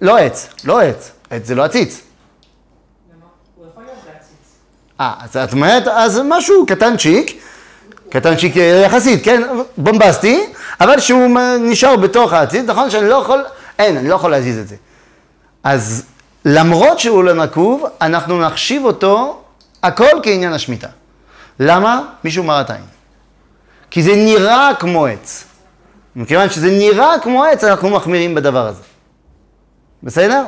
לא 0.00 0.18
עץ, 0.18 0.48
לא 0.64 0.80
עץ. 0.80 1.10
עץ 1.30 1.46
זה 1.46 1.54
לא 1.54 1.64
עציץ. 1.64 2.00
הוא 3.56 3.66
יכול 3.70 3.82
להיות 3.82 3.98
בעציץ. 4.06 4.36
אה, 5.00 5.14
אז 5.18 5.36
את 5.36 5.52
אומרת, 5.52 5.88
אז 5.88 6.20
משהו 6.24 6.66
קטנצ'יק, 6.66 7.41
קטנצ'יק 8.12 8.56
יחסית, 8.56 9.24
כן, 9.24 9.42
בומבסטי, 9.76 10.46
אבל 10.80 11.00
שהוא 11.00 11.38
נשאר 11.60 11.96
בתוך 11.96 12.32
העציץ, 12.32 12.64
נכון 12.66 12.90
שאני 12.90 13.08
לא 13.08 13.14
יכול, 13.14 13.44
אין, 13.78 13.96
אני 13.96 14.08
לא 14.08 14.14
יכול 14.14 14.30
להזיז 14.30 14.58
את 14.58 14.68
זה. 14.68 14.76
אז 15.64 16.04
למרות 16.44 16.98
שהוא 16.98 17.24
לא 17.24 17.32
נקוב, 17.32 17.84
אנחנו 18.00 18.40
נחשיב 18.40 18.84
אותו 18.84 19.42
הכל 19.82 20.20
כעניין 20.22 20.52
השמיטה. 20.52 20.88
למה? 21.60 22.02
מישהו 22.24 22.44
מרת 22.44 22.70
עין. 22.70 22.84
כי 23.90 24.02
זה 24.02 24.16
נראה 24.16 24.70
כמו 24.78 25.06
עץ. 25.06 25.44
מכיוון 26.16 26.50
שזה 26.50 26.70
נראה 26.70 27.14
כמו 27.22 27.44
עץ, 27.44 27.64
אנחנו 27.64 27.90
מחמירים 27.90 28.34
בדבר 28.34 28.66
הזה. 28.66 28.82
בסדר? 30.02 30.44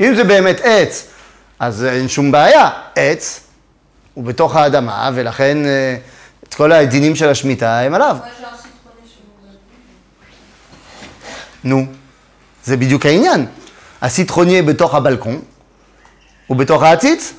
אם 0.00 0.14
זה 0.14 0.24
באמת 0.24 0.60
עץ, 0.64 1.06
אז 1.58 1.84
אין 1.84 2.08
שום 2.08 2.32
בעיה. 2.32 2.70
עץ 2.96 3.43
הוא 4.14 4.24
בתוך 4.24 4.56
האדמה, 4.56 5.10
ולכן 5.14 5.58
אה, 5.66 5.96
את 6.48 6.54
כל 6.54 6.72
הדינים 6.72 7.16
של 7.16 7.28
השמיטה 7.28 7.80
הם 7.80 7.94
עליו. 7.94 8.16
נו, 11.64 11.86
זה 12.64 12.76
בדיוק 12.76 13.06
העניין. 13.06 13.46
הסיטרוניה 14.02 14.62
בתוך 14.62 14.94
הבלקון, 14.94 15.40
הוא 16.46 16.56
בתוך 16.56 16.82
העציץ? 16.82 17.32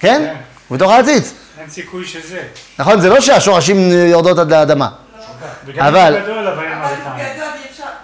כן? 0.00 0.34
הוא 0.68 0.76
בתוך 0.78 0.90
העציץ. 0.92 1.32
אין 1.60 1.70
סיכוי 1.70 2.06
שזה. 2.06 2.42
נכון, 2.78 3.00
זה 3.00 3.08
לא 3.08 3.20
שהשורשים 3.20 3.90
יורדות 3.90 4.38
עד 4.38 4.50
לאדמה, 4.52 4.88
אבל- 5.78 6.16
אם 6.16 6.22
הוא 6.22 6.30
גדול, 6.30 6.48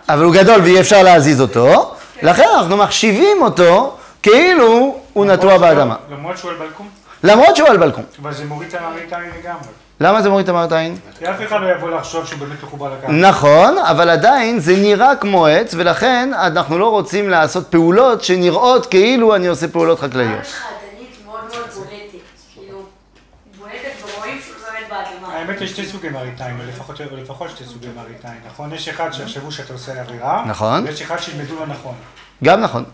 אבל 0.08 0.24
הוא 0.24 0.34
גדול 0.34 0.60
ואי 0.60 0.80
אפשר 0.80 1.02
להזיז 1.02 1.40
אותו, 1.40 1.94
לכן 2.22 2.44
אנחנו 2.54 2.76
מחשיבים 2.76 3.42
אותו 3.42 3.98
כאילו 4.22 4.99
הוא 5.20 5.32
נטוע 5.32 5.58
באדמה. 5.58 5.96
למרות 6.10 6.38
שהוא 6.38 6.50
על 6.50 6.56
בלקון, 6.56 6.88
למרות 7.22 7.56
שהוא 7.56 7.68
על 7.68 7.76
בלקון. 7.76 8.04
אבל 8.22 8.32
זה 8.32 8.44
מוריד 8.44 8.68
את 8.74 8.80
המראית 8.80 9.12
עין 9.12 9.30
לגמרי. 9.40 9.68
למה 10.00 10.22
זה 10.22 10.28
מוריד 10.30 10.44
את 10.44 10.54
המרת 10.54 10.72
עין? 10.72 10.98
כי 11.18 11.30
אף 11.30 11.36
אחד 11.46 11.60
לא 11.60 11.66
יבוא 11.76 11.90
לחשוב 11.90 12.26
שהוא 12.26 12.38
באמת 12.38 12.62
מחובר 12.62 12.94
לקרקע. 12.94 13.12
נכון, 13.12 13.78
אבל 13.78 14.10
עדיין 14.10 14.60
זה 14.60 14.76
נראה 14.76 15.16
כמו 15.16 15.46
עץ, 15.46 15.74
ולכן 15.78 16.30
אנחנו 16.34 16.78
לא 16.78 16.90
רוצים 16.90 17.28
לעשות 17.30 17.66
פעולות 17.66 18.24
שנראות 18.24 18.86
כאילו 18.86 19.34
אני 19.36 19.46
עושה 19.46 19.68
פעולות 19.68 20.00
חקלאיות. 20.00 20.40
יש 20.42 20.52
לך 20.52 20.64
עדנית 20.66 21.16
מאוד 21.26 21.40
מאוד 21.52 21.70
בולטת, 21.74 22.18
כאילו, 22.54 22.78
בולטת 23.58 23.76
ורואים 24.16 24.40
שהוא 24.44 24.54
זורק 24.60 24.90
באדמה. 24.90 25.34
האמת 25.34 25.60
יש 25.60 25.70
שתי 25.70 25.86
סוגי 25.86 26.08
מראית 26.08 26.40
לפחות- 26.68 27.00
לפחות 27.22 27.50
שתי 27.50 27.64
סוגי 27.64 27.88
מראית 27.96 28.24
עין, 28.24 28.34
נכון? 28.46 28.72
יש 28.74 28.88
אחד 28.88 29.12
שיחשבו 29.12 29.52
שאתה 29.52 29.72
עושה 29.72 30.00
עבירה, 30.00 30.44
נכון. 30.46 30.84
ויש 30.86 31.02
אחד 31.02 31.18
שילמדו 31.18 31.54
לא 31.60 31.66
נכון. 31.66 31.94
גם 32.44 32.60
נכון. 32.60 32.84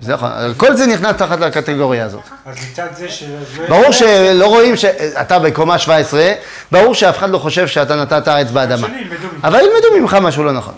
זה 0.00 0.12
נכון. 0.12 0.30
כל 0.56 0.76
זה 0.76 0.86
נכנס 0.86 1.16
תחת 1.16 1.40
לקטגוריה 1.40 2.04
הזאת. 2.04 2.22
אז 2.46 2.56
מצד 2.70 2.86
זה 2.96 3.08
ש... 3.08 3.24
ברור 3.68 3.92
שלא 3.92 4.46
רואים 4.46 4.76
שאתה 4.76 5.38
בקומה 5.38 5.78
17, 5.78 6.32
ברור 6.72 6.94
שאף 6.94 7.18
אחד 7.18 7.30
לא 7.30 7.38
חושב 7.38 7.66
שאתה 7.68 7.96
נתת 7.96 8.28
עץ 8.28 8.50
באדמה. 8.50 8.88
אבל 9.44 9.60
ילמדו 9.60 10.00
ממך 10.00 10.14
משהו 10.14 10.44
לא 10.44 10.52
נכון. 10.52 10.74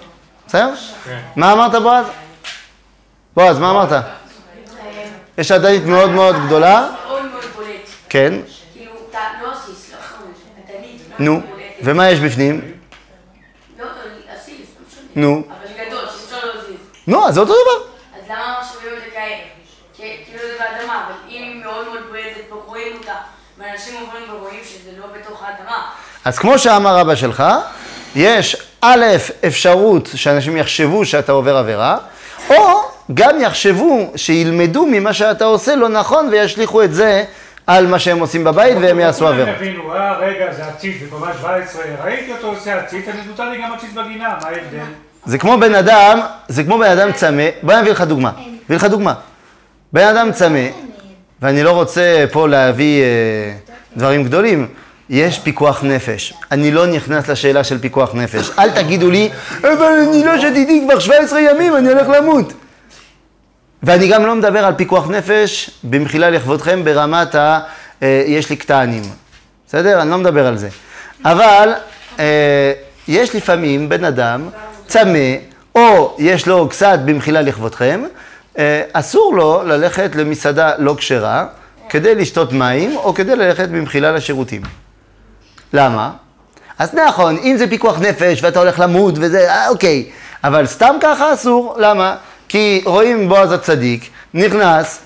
בסדר? 0.47 0.71
כן. 1.05 1.19
מה 1.37 1.53
אמרת 1.53 1.83
בועז? 1.83 2.07
בועז, 3.37 3.59
מה 3.59 3.71
אמרת? 3.71 4.05
יש 5.39 5.51
עדנית 5.51 5.85
מאוד 5.85 6.11
מאוד 6.11 6.37
גדולה. 6.47 6.89
כן. 8.09 8.35
כאילו, 8.73 8.93
לא 9.43 9.49
לא 9.49 9.55
נו. 11.19 11.41
ומה 11.83 12.11
יש 12.11 12.21
בפנים? 12.21 12.61
לא. 13.79 13.87
נו. 15.17 15.43
נו, 17.07 17.27
אז 17.29 17.35
זה 17.35 17.41
אותו 17.41 17.53
דבר. 17.53 17.89
אז 18.19 18.31
למה 18.31 18.63
זה 20.63 20.77
זה 20.77 20.79
באדמה, 20.79 21.05
אבל 21.07 21.15
אם 21.29 21.43
היא 21.43 21.65
מאוד 21.65 21.85
מאוד 21.89 22.03
בולטת 22.09 22.53
ורואים 22.53 22.93
אותה, 22.99 23.15
ואנשים 23.59 23.95
עוברים 24.01 24.23
ורואים 24.31 24.61
שזה 24.65 24.91
לא 25.01 25.07
בתוך 25.19 25.43
האדמה, 25.43 25.83
אז 26.25 26.39
כמו 26.39 26.59
שאמר 26.59 27.01
אבא 27.01 27.15
שלך, 27.15 27.45
יש 28.17 28.57
א', 28.81 29.05
אפשרות 29.47 30.09
שאנשים 30.15 30.57
יחשבו 30.57 31.05
שאתה 31.05 31.33
עובר 31.33 31.57
עבירה, 31.57 31.97
או 32.51 32.83
גם 33.15 33.41
יחשבו, 33.41 34.13
שילמדו 34.17 34.87
ממה 34.87 35.13
שאתה 35.13 35.45
עושה 35.45 35.77
לא 35.77 35.89
נכון 35.89 36.29
וישליכו 36.29 36.83
את 36.83 36.95
זה 36.95 37.25
על 37.67 37.87
מה 37.87 37.99
שהם 37.99 38.21
עושים 38.21 38.45
בבית 38.45 38.77
והם 38.81 39.01
יעשו 39.01 39.29
עבירות. 39.29 39.49
כולם 39.49 39.69
יבינו, 39.69 39.95
אה, 39.95 40.19
רגע, 40.19 40.53
זה 40.53 40.67
עציץ, 40.67 41.03
בקומה 41.03 41.33
17, 41.39 41.83
ראיתי 42.05 42.33
אותו 42.33 42.47
עושה 42.47 42.79
עציץ, 42.79 43.09
אני 43.09 43.21
מותר 43.29 43.51
לי 43.51 43.63
גם 43.63 43.73
עציץ 43.73 43.91
בגינה, 43.93 44.29
מה 44.43 44.49
ההבדל? 44.49 44.79
זה 45.25 45.39
כמו 45.39 45.59
בן 45.61 45.75
אדם, 45.75 46.21
זה 46.49 46.65
כמו 46.65 46.79
בן 46.79 46.99
אדם 46.99 47.13
צמא, 47.13 47.45
בוא 47.63 47.75
אני 47.75 47.83
אביא 47.83 47.93
לך 47.93 48.01
דוגמה, 48.01 48.31
אביא 48.67 48.77
לך 48.77 48.85
דוגמה. 48.85 49.15
בן 49.93 50.07
אדם 50.07 50.33
צמא, 50.33 50.69
ואני 51.43 51.63
לא 51.63 51.71
רוצה 51.71 52.25
פה 52.33 52.49
להביא 52.49 53.03
אה, 53.03 53.07
דברים 53.97 54.25
גדולים, 54.25 54.67
יש 55.11 55.39
פיקוח 55.39 55.85
נפש. 55.85 56.35
אני 56.53 56.71
לא 56.71 56.87
נכנס 56.87 57.29
לשאלה 57.29 57.65
של 57.65 57.79
פיקוח 57.79 58.15
נפש. 58.15 58.51
אל 58.59 58.71
תגידו 58.71 59.11
לי, 59.11 59.31
אבל 59.61 59.99
אני 60.09 60.25
לא 60.25 60.41
שתיתי 60.41 60.83
כבר 60.85 60.99
17 60.99 61.41
ימים, 61.41 61.77
אני 61.77 61.89
הולך 61.89 62.09
למות. 62.09 62.53
ואני 63.83 64.09
גם 64.09 64.27
לא 64.27 64.35
מדבר 64.35 64.65
על 64.65 64.75
פיקוח 64.75 65.11
נפש, 65.11 65.71
במחילה 65.85 66.31
לכבודכם, 66.31 66.85
ברמת 66.85 67.35
ה... 67.35 67.61
אה, 68.03 68.23
יש 68.27 68.51
לי 68.51 68.57
קטענים. 68.57 69.03
בסדר? 69.69 70.03
אני 70.03 70.11
לא 70.11 70.19
מדבר 70.19 70.47
על 70.47 70.57
זה. 70.59 70.69
אבל 71.25 71.73
אה, 72.19 72.73
יש 73.09 73.35
לפעמים 73.35 73.89
בן 73.89 74.05
אדם 74.05 74.49
צמא, 74.87 75.35
או 75.75 76.17
יש 76.19 76.49
לו 76.49 76.69
קצת 76.69 76.99
במחילה 77.05 77.43
לכבודכם, 77.43 78.03
אסור 78.93 79.35
לו 79.37 79.63
ללכת 79.65 80.17
למסעדה 80.17 80.73
לא 80.79 80.95
כשרה 80.99 81.47
כדי 81.89 82.15
לשתות 82.15 82.53
מים, 82.53 82.97
או 82.97 83.15
כדי 83.15 83.37
ללכת 83.37 83.69
במחילה 83.69 84.13
לשירותים. 84.13 84.63
למה? 85.73 86.11
אז 86.79 86.95
נכון, 86.95 87.39
אם 87.43 87.57
זה 87.59 87.67
פיקוח 87.67 87.99
נפש 87.99 88.43
ואתה 88.43 88.59
הולך 88.59 88.81
למות 88.81 89.15
וזה, 89.17 89.51
אה, 89.51 89.69
אוקיי, 89.69 90.11
אבל 90.45 90.67
סתם 90.67 90.95
ככה 91.01 91.33
אסור, 91.33 91.75
למה? 91.79 92.17
כי 92.49 92.83
רואים 92.85 93.29
בועז 93.29 93.53
הצדיק, 93.53 94.11
נכנס, 94.35 95.01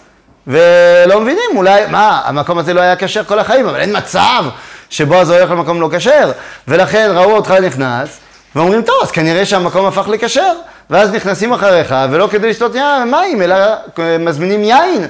ולא 0.46 1.20
מבינים, 1.20 1.50
אולי, 1.56 1.86
מה, 1.86 2.22
המקום 2.24 2.58
הזה 2.58 2.74
לא 2.74 2.80
היה 2.80 2.96
כשר 2.96 3.24
כל 3.24 3.38
החיים, 3.38 3.68
אבל 3.68 3.80
אין 3.80 3.96
מצב 3.96 4.44
שבועז 4.90 5.30
הולך 5.30 5.50
למקום 5.50 5.80
לא 5.80 5.88
כשר, 5.96 6.32
ולכן 6.68 7.10
ראו 7.14 7.36
אותך 7.36 7.50
נכנס, 7.50 8.18
ואומרים, 8.56 8.82
טוב, 8.82 8.96
אז 9.02 9.10
כנראה 9.10 9.46
שהמקום 9.46 9.86
הפך 9.86 10.08
לכשר, 10.08 10.52
ואז 10.90 11.10
נכנסים 11.10 11.52
אחריך, 11.52 11.94
ולא 12.10 12.28
כדי 12.32 12.50
לשתות 12.50 12.72
מים, 13.10 13.42
אלא 13.42 13.56
אה, 13.98 14.18
מזמינים 14.18 14.64
יין, 14.64 15.06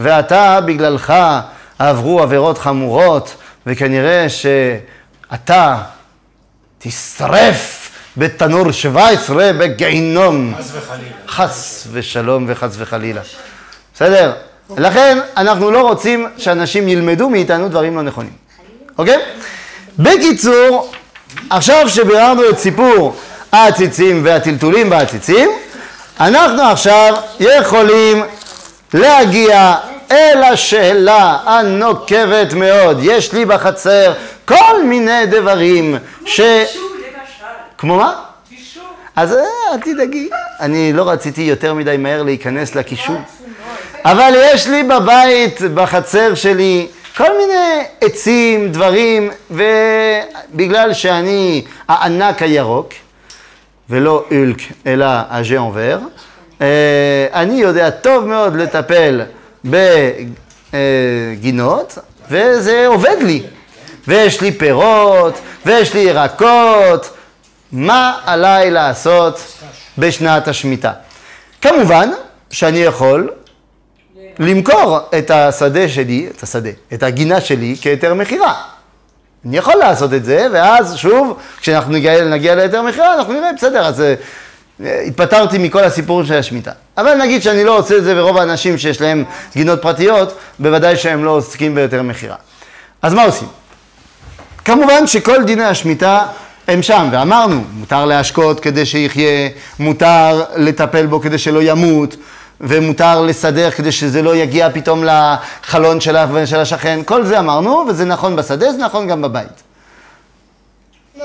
ואתה, 0.00 0.60
בגללך, 0.60 1.12
עברו 1.78 2.22
עבירות 2.22 2.58
חמורות, 2.58 3.34
וכנראה 3.66 4.26
שאתה 4.28 5.76
תשרף 6.78 7.90
בתנור 8.16 8.72
17 8.72 9.52
בגיהינום. 9.52 10.54
חס 10.58 10.70
וחלילה. 10.72 11.10
חס 11.28 11.86
ושלום 11.92 12.44
וחס 12.48 12.74
וחלילה. 12.78 13.20
בסדר? 13.94 14.32
לכן 14.76 15.18
אנחנו 15.36 15.70
לא 15.70 15.88
רוצים 15.88 16.26
שאנשים 16.36 16.88
ילמדו 16.88 17.30
מאיתנו 17.30 17.68
דברים 17.68 17.96
לא 17.96 18.02
נכונים. 18.02 18.32
אוקיי? 18.98 19.18
בקיצור, 19.98 20.92
עכשיו 21.50 21.88
שביררנו 21.88 22.42
את 22.50 22.58
סיפור 22.58 23.16
העציצים 23.52 24.20
והטלטולים 24.24 24.90
בעציצים, 24.90 25.50
אנחנו 26.20 26.62
עכשיו 26.62 27.14
יכולים 27.40 28.22
להגיע 28.94 29.74
אל 30.10 30.42
השאלה 30.42 31.38
הנוקבת 31.44 32.52
מאוד. 32.52 32.98
יש 33.02 33.32
לי 33.32 33.44
בחצר 33.44 34.12
כל 34.44 34.84
מיני 34.84 35.26
דברים 35.26 35.96
ש... 36.26 36.40
כמו 37.78 37.96
מה? 37.96 38.14
אז 39.16 39.32
אה, 39.32 39.44
אל 39.72 39.80
תדאגי, 39.80 40.28
אני 40.60 40.92
לא 40.92 41.10
רציתי 41.10 41.42
יותר 41.42 41.74
מדי 41.74 41.96
מהר 41.96 42.22
להיכנס 42.22 42.74
לקישור. 42.74 43.16
אבל 44.04 44.32
יש 44.36 44.66
לי 44.66 44.82
בבית, 44.82 45.60
בחצר 45.74 46.34
שלי, 46.34 46.86
כל 47.16 47.38
מיני 47.38 47.84
עצים, 48.00 48.72
דברים, 48.72 49.30
ובגלל 49.50 50.92
שאני 50.92 51.64
הענק 51.88 52.42
הירוק, 52.42 52.88
ולא 53.90 54.24
אולק, 54.30 54.58
אלא 54.86 55.06
הז'אנבר, 55.30 55.98
אני 57.34 57.60
יודע 57.60 57.90
טוב 57.90 58.24
מאוד 58.24 58.56
לטפל 58.56 59.20
בגינות, 60.74 61.98
וזה 62.30 62.86
עובד 62.86 63.16
לי. 63.20 63.42
ויש 64.08 64.40
לי 64.40 64.52
פירות, 64.52 65.34
ויש 65.66 65.94
לי 65.94 66.00
ירקות, 66.00 67.10
מה 67.72 68.18
עליי 68.24 68.70
לעשות 68.70 69.40
בשנת 69.98 70.48
השמיטה? 70.48 70.92
כמובן 71.60 72.10
שאני 72.50 72.78
יכול 72.78 73.30
למכור 74.38 74.98
את 75.18 75.30
השדה 75.30 75.88
שלי, 75.88 76.28
את 76.36 76.42
השדה, 76.42 76.70
את 76.94 77.02
הגינה 77.02 77.40
שלי 77.40 77.76
כהיתר 77.82 78.14
מכירה. 78.14 78.54
אני 79.46 79.56
יכול 79.56 79.74
לעשות 79.74 80.14
את 80.14 80.24
זה, 80.24 80.46
ואז 80.52 80.96
שוב, 80.96 81.38
כשאנחנו 81.60 81.92
נגיע, 81.92 82.24
נגיע 82.24 82.54
להיתר 82.54 82.82
מכירה, 82.82 83.14
אנחנו 83.14 83.32
נראה, 83.32 83.52
בסדר, 83.56 83.86
אז 83.86 84.00
אה, 84.00 84.14
התפטרתי 85.06 85.58
מכל 85.58 85.84
הסיפור 85.84 86.24
של 86.24 86.34
השמיטה. 86.34 86.72
אבל 86.96 87.14
נגיד 87.14 87.42
שאני 87.42 87.64
לא 87.64 87.78
עושה 87.78 87.96
את 87.96 88.04
זה, 88.04 88.14
ורוב 88.16 88.36
האנשים 88.36 88.78
שיש 88.78 89.00
להם 89.00 89.24
גינות 89.54 89.82
פרטיות, 89.82 90.38
בוודאי 90.58 90.96
שהם 90.96 91.24
לא 91.24 91.30
עוסקים 91.30 91.74
בהיתר 91.74 92.02
מכירה. 92.02 92.36
אז 93.02 93.14
מה 93.14 93.22
עושים? 93.22 93.48
כמובן 94.64 95.06
שכל 95.06 95.44
דיני 95.44 95.64
השמיטה 95.64 96.26
הם 96.68 96.82
שם, 96.82 97.08
ואמרנו, 97.12 97.64
מותר 97.72 98.04
להשקות 98.04 98.60
כדי 98.60 98.86
שיחיה, 98.86 99.48
מותר 99.78 100.44
לטפל 100.56 101.06
בו 101.06 101.20
כדי 101.20 101.38
שלא 101.38 101.62
ימות, 101.62 102.16
ומותר 102.60 103.20
לסדר 103.22 103.70
כדי 103.70 103.92
שזה 103.92 104.22
לא 104.22 104.36
יגיע 104.36 104.68
פתאום 104.72 105.04
לחלון 105.04 106.00
של 106.00 106.16
ה- 106.16 106.46
של 106.46 106.60
השכן, 106.60 107.00
כל 107.04 107.24
זה 107.26 107.38
אמרנו, 107.38 107.84
וזה 107.88 108.04
נכון 108.04 108.36
בשדה, 108.36 108.72
זה 108.72 108.78
נכון 108.78 109.08
גם 109.08 109.22
בבית. 109.22 109.62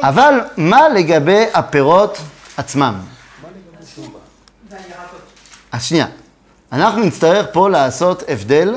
אבל 0.02 0.34
מה 0.58 0.90
לגבי 0.90 1.46
הפירות 1.54 2.18
עצמם? 2.58 2.94
אז 5.72 5.84
שנייה, 5.84 6.06
אנחנו 6.72 7.04
נצטרך 7.04 7.48
פה 7.52 7.70
לעשות 7.70 8.24
הבדל 8.28 8.76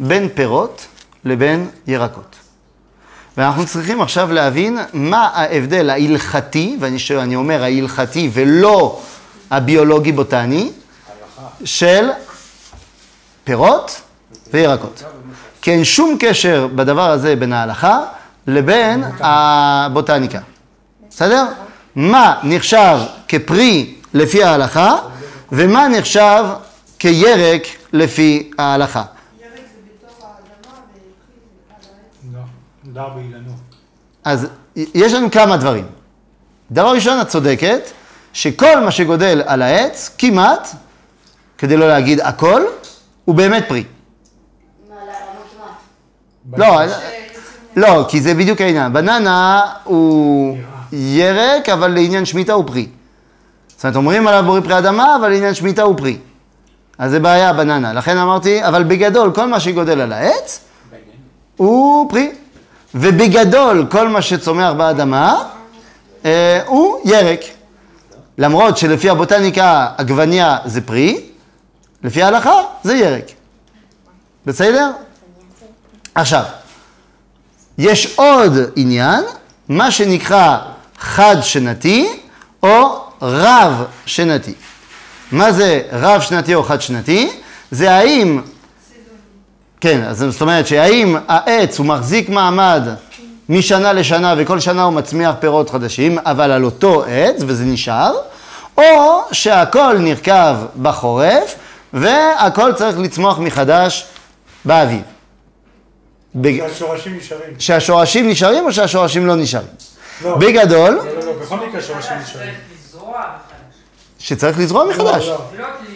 בין 0.00 0.28
פירות 0.34 0.86
לבין 1.24 1.68
ירקות. 1.86 2.36
ואנחנו 3.36 3.66
צריכים 3.66 4.00
עכשיו 4.00 4.32
להבין 4.32 4.78
מה 4.92 5.30
ההבדל 5.34 5.90
ההלכתי, 5.90 6.76
ואני 6.80 7.36
אומר 7.36 7.62
ההלכתי 7.62 8.30
ולא 8.32 9.00
הביולוגי-בוטני, 9.50 10.70
של 11.64 12.08
פירות 13.44 14.00
וירקות. 14.52 15.02
כי 15.62 15.70
אין 15.70 15.84
שום 15.84 16.16
קשר 16.20 16.68
בדבר 16.74 17.10
הזה 17.10 17.36
בין 17.36 17.52
ההלכה 17.52 18.00
לבין 18.46 19.04
הבוטניקה. 19.20 20.38
בסדר? 21.10 21.46
מה 21.94 22.40
נחשב 22.42 22.98
כפרי 23.28 23.94
לפי 24.14 24.44
ההלכה, 24.44 24.96
ומה 25.52 25.88
נחשב 25.88 26.44
כירק 26.98 27.62
לפי 27.92 28.50
ההלכה. 28.58 29.02
אז 34.24 34.46
יש 34.76 35.12
לנו 35.12 35.30
כמה 35.30 35.56
דברים. 35.56 35.86
דבר 36.70 36.90
ראשון, 36.90 37.20
את 37.20 37.28
צודקת, 37.28 37.80
שכל 38.32 38.80
מה 38.80 38.90
שגודל 38.90 39.42
על 39.46 39.62
העץ, 39.62 40.10
כמעט, 40.18 40.68
כדי 41.58 41.76
לא 41.76 41.88
להגיד 41.88 42.20
הכל, 42.20 42.62
הוא 43.24 43.34
באמת 43.34 43.64
פרי. 43.68 43.84
לא, 46.56 46.80
לא, 47.76 48.04
כי 48.08 48.20
זה 48.20 48.34
בדיוק 48.34 48.60
העניין. 48.60 48.92
בננה 48.92 49.60
הוא 49.84 50.56
ירק, 50.92 51.68
אבל 51.68 51.88
לעניין 51.88 52.24
שמיטה 52.24 52.52
הוא 52.52 52.64
פרי. 52.66 52.88
זאת 53.68 53.84
אומרת, 53.84 53.96
אומרים 53.96 54.26
עליו 54.26 54.44
בורא 54.46 54.60
פרי 54.60 54.78
אדמה, 54.78 55.16
אבל 55.16 55.28
לעניין 55.28 55.54
שמיטה 55.54 55.82
הוא 55.82 55.96
פרי. 55.96 56.18
אז 56.98 57.10
זה 57.10 57.20
בעיה 57.20 57.52
בננה. 57.52 57.92
לכן 57.92 58.16
אמרתי, 58.16 58.66
אבל 58.66 58.84
בגדול, 58.84 59.32
כל 59.34 59.46
מה 59.46 59.60
שגודל 59.60 60.00
על 60.00 60.12
העץ, 60.12 60.60
הוא 61.56 62.10
פרי. 62.10 62.32
ובגדול, 62.94 63.86
כל 63.90 64.08
מה 64.08 64.22
שצומח 64.22 64.72
באדמה, 64.72 65.42
אה, 66.24 66.60
הוא 66.66 66.98
ירק. 67.04 67.40
למרות 68.38 68.78
שלפי 68.78 69.10
הבוטניקה 69.10 69.86
עגבניה 69.98 70.58
זה 70.64 70.80
פרי, 70.80 71.27
לפי 72.02 72.22
ההלכה 72.22 72.52
זה 72.84 72.96
ירק. 72.96 73.24
בסדר? 74.46 74.90
עכשיו, 76.14 76.42
יש 77.78 78.14
עוד 78.16 78.52
עניין, 78.76 79.24
מה 79.68 79.90
שנקרא 79.90 80.58
חד-שנתי 80.98 82.08
או 82.62 83.04
רב-שנתי. 83.22 84.54
מה 85.32 85.52
זה 85.52 85.82
רב-שנתי 85.92 86.54
או 86.54 86.62
חד-שנתי? 86.62 87.30
זה 87.70 87.92
האם, 87.92 88.40
כן, 89.80 90.02
אז 90.04 90.24
זאת 90.28 90.40
אומרת 90.40 90.66
שהאם 90.66 91.16
העץ 91.28 91.78
הוא 91.78 91.86
מחזיק 91.86 92.28
מעמד 92.28 92.82
משנה 93.48 93.92
לשנה 93.92 94.34
וכל 94.38 94.60
שנה 94.60 94.82
הוא 94.82 94.92
מצמיח 94.92 95.34
פירות 95.40 95.70
חדשים, 95.70 96.18
אבל 96.18 96.50
על 96.50 96.64
אותו 96.64 97.04
עץ 97.04 97.36
וזה 97.46 97.64
נשאר, 97.64 98.14
או 98.78 99.22
שהכל 99.32 99.98
נרקב 99.98 100.54
בחורף 100.82 101.54
והכל 101.92 102.72
צריך 102.72 102.98
לצמוח 102.98 103.38
מחדש 103.38 104.06
באביב. 104.64 105.02
בג- 106.34 106.60
השורשים 106.60 107.16
נשארים. 107.16 107.54
שהשורשים 107.58 108.28
נשארים 108.28 108.64
או 108.66 108.72
שהשורשים 108.72 109.26
לא 109.26 109.36
נשארים? 109.36 109.68
לא. 110.24 110.36
בגדול, 110.36 110.90
לא, 110.94 111.04
לא, 111.06 111.24
לא, 111.24 111.32
בכל 111.42 111.56
מקרה 111.66 111.82
שורשים 111.82 112.16
נשארים. 112.22 112.54
צריך 112.54 112.56
לזרוע 112.88 113.18
מחדש. 113.18 113.76
שצריך 114.18 114.58
לזרוע 114.58 114.84
מחדש. 114.84 115.26
לא, 115.28 115.38
לא 115.58 115.68
מחדש. 115.68 115.88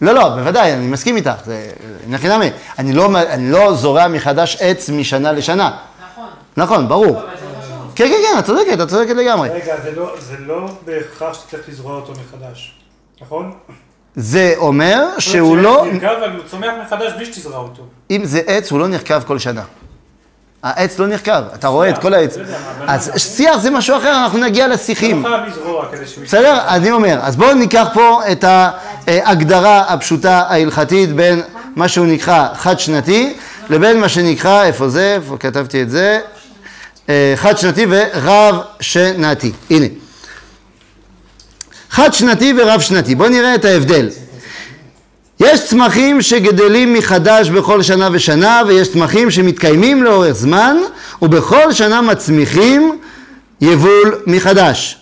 לא, 0.00 0.12
לא, 0.12 0.28
בוודאי, 0.28 0.72
אני 0.72 0.86
מסכים 0.86 1.16
איתך, 1.16 1.34
זה 1.44 1.70
נכי 2.08 2.28
אני 2.78 2.92
לא, 2.92 3.08
אני 3.28 3.50
לא 3.50 3.74
זורע 3.74 4.08
מחדש 4.08 4.56
עץ 4.60 4.88
משנה 4.90 5.32
לשנה. 5.32 5.76
נכון. 6.14 6.28
נכון, 6.56 6.88
ברור. 6.88 7.20
כן, 7.94 8.08
כן, 8.08 8.14
כן, 8.32 8.38
את 8.38 8.44
צודקת, 8.44 8.80
את 8.82 8.88
צודקת 8.88 9.14
לגמרי. 9.16 9.48
רגע, 9.48 9.80
זה 9.82 9.90
לא- 9.96 10.14
זה 10.20 10.36
לא 10.38 10.68
בהכרח 10.84 11.34
שצריך 11.34 11.68
לזרוע 11.68 11.94
אותו 11.96 12.12
מחדש, 12.12 12.74
נכון? 13.20 13.52
זה 14.16 14.54
אומר 14.56 15.08
שהוא 15.18 15.56
זאת 15.56 15.64
לא, 15.64 15.80
אומרת, 15.80 15.92
נרכב, 15.92 16.06
אבל 16.06 16.36
הוא 16.36 16.44
צומח 16.50 16.70
מחדש 16.86 17.12
בלי 17.12 17.26
שתזרע 17.26 17.58
אותו. 17.58 17.82
אם 18.10 18.24
זה 18.24 18.40
עץ, 18.46 18.70
הוא 18.70 18.80
לא 18.80 18.88
נרכב 18.88 19.22
כל 19.26 19.38
שנה. 19.38 19.62
העץ 20.62 20.98
לא 20.98 21.06
נרכב, 21.06 21.42
אתה 21.54 21.68
רואה 21.68 21.90
את 21.90 21.98
כל 21.98 22.14
העץ. 22.14 22.36
לא 22.36 22.44
אז 22.86 23.12
שיח 23.16 23.58
זה 23.58 23.70
משהו 23.70 23.96
אחר, 23.96 24.22
אנחנו 24.22 24.38
נגיע 24.38 24.68
לשיחים. 24.68 25.22
לא 25.22 25.38
שהוא... 26.06 26.24
בסדר? 26.24 26.58
אני 26.68 26.90
אומר, 26.90 27.18
אז 27.22 27.36
בואו 27.36 27.54
ניקח 27.54 27.88
פה 27.94 28.20
את 28.32 28.44
ההגדרה 29.06 29.80
הפשוטה 29.80 30.44
ההלכתית 30.48 31.12
בין 31.12 31.42
מה 31.76 31.88
שהוא 31.88 32.06
נקרא 32.06 32.48
חד-שנתי 32.54 33.34
לבין 33.70 34.00
מה 34.00 34.08
שנקרא, 34.08 34.64
איפה 34.64 34.88
זה? 34.88 35.14
איפה 35.14 35.36
כתבתי 35.36 35.82
את 35.82 35.90
זה? 35.90 36.20
אה, 37.08 37.32
חד-שנתי 37.36 37.86
ורב-שנתי. 37.88 39.52
הנה. 39.70 39.86
חד-שנתי 41.92 42.52
ורב-שנתי. 42.56 43.14
בואו 43.14 43.28
נראה 43.28 43.54
את 43.54 43.64
ההבדל. 43.64 44.08
יש 45.40 45.64
צמחים 45.64 46.22
שגדלים 46.22 46.92
מחדש 46.92 47.50
בכל 47.50 47.82
שנה 47.82 48.08
ושנה, 48.12 48.62
ויש 48.66 48.92
צמחים 48.92 49.30
שמתקיימים 49.30 50.02
לאורך 50.02 50.32
זמן, 50.32 50.76
ובכל 51.22 51.72
שנה 51.72 52.00
מצמיחים 52.00 52.98
יבול 53.60 54.22
מחדש. 54.26 54.98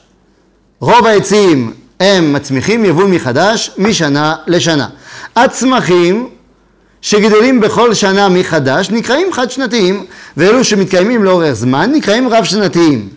רוב 0.81 1.07
העצים 1.07 1.72
הם 2.00 2.33
מצמיחים 2.33 2.85
יבול 2.85 3.07
מחדש 3.07 3.70
משנה 3.79 4.35
לשנה. 4.46 4.88
הצמחים 5.37 6.29
שגדלים 7.03 7.61
בכל 7.61 7.94
שנה 7.94 8.29
מחדש 8.29 8.90
נקראים 8.90 9.33
חד-שנתיים, 9.33 10.05
ואלו 10.37 10.64
שמתקיימים 10.64 11.24
לאורך 11.24 11.53
זמן 11.53 11.90
נקראים 11.92 12.29
רב-שנתיים. 12.29 13.09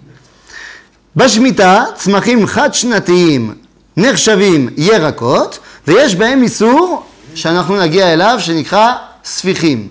בשמיטה 1.15 1.83
צמחים 1.95 2.47
חד-שנתיים 2.47 3.62
נחשבים 3.97 4.69
ירקות, 4.77 5.59
ויש 5.87 6.15
בהם 6.15 6.43
איסור 6.43 7.03
שאנחנו 7.35 7.81
נגיע 7.81 8.13
אליו 8.13 8.35
שנקרא 8.39 8.93
ספיחים. 9.25 9.87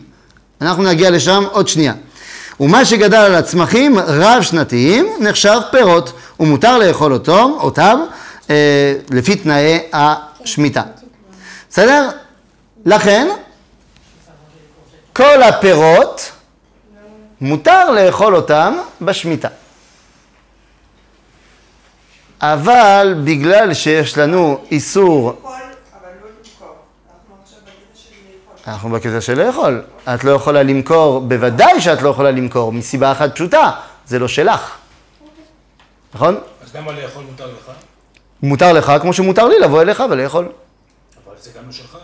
אנחנו 0.61 0.83
נגיע 0.83 1.11
לשם 1.11 1.45
עוד 1.53 1.69
שנייה. 1.69 1.95
ומה 2.61 2.85
שגדל 2.85 3.17
על 3.17 3.35
הצמחים 3.35 3.99
רב-שנתיים 3.99 5.13
נחשב 5.21 5.61
פירות, 5.71 6.13
ומותר 6.41 6.79
לאכול 6.79 7.13
אותם, 7.13 7.51
אותם 7.57 8.01
אה, 8.51 8.95
לפי 9.11 9.37
תנאי 9.37 9.79
השמיטה. 9.93 10.83
בסדר? 11.71 12.09
לכן, 12.87 13.29
כל 15.13 15.43
הפירות 15.43 16.31
מותר 17.41 17.91
לאכול 17.91 18.37
אותם 18.37 18.75
בשמיטה. 19.01 19.49
אבל 22.43 23.15
בגלל 23.25 23.75
שיש 23.75 24.19
לנו 24.19 24.59
איסור, 24.71 25.41
לא. 25.45 25.51
אנחנו 28.67 28.91
בקטע 28.91 29.21
של 29.21 29.47
לאכול. 29.47 29.83
את 30.15 30.25
לא 30.25 30.31
יכולה 30.31 30.63
למכור, 30.63 31.21
בוודאי 31.21 31.81
שאת 31.81 32.03
לא 32.03 32.09
יכולה 32.09 32.31
למכור, 32.31 32.73
מסיבה 32.73 33.13
אחת 33.13 33.35
פשוטה, 33.35 33.71
זה 34.07 34.19
לא 34.19 34.29
שלך. 34.29 34.77
נכון? 36.15 36.41
אז 36.65 36.77
למה 36.77 36.93
לאכול 36.93 37.25
מותר 37.31 37.47
לך? 37.47 37.71
מותר 38.43 38.73
לך 38.73 38.93
כמו 39.01 39.13
שמותר 39.13 39.49
לי 39.49 39.59
לבוא 39.59 39.83
אליך 39.83 40.03
ולאכול. 40.11 40.45
אבל 41.27 41.35
זה 41.41 41.51
גם 41.59 41.67
לא 41.67 41.73
שלך. 41.73 41.99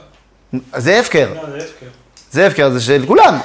אז 0.72 0.85
זה 0.85 1.01
הפקר. 1.01 1.29
לא, 1.35 1.51
זה 1.51 1.57
הפקר. 1.64 1.87
זה 2.31 2.46
הפקר, 2.46 2.70
זה 2.70 2.81
של 2.81 3.05
כולם. 3.07 3.38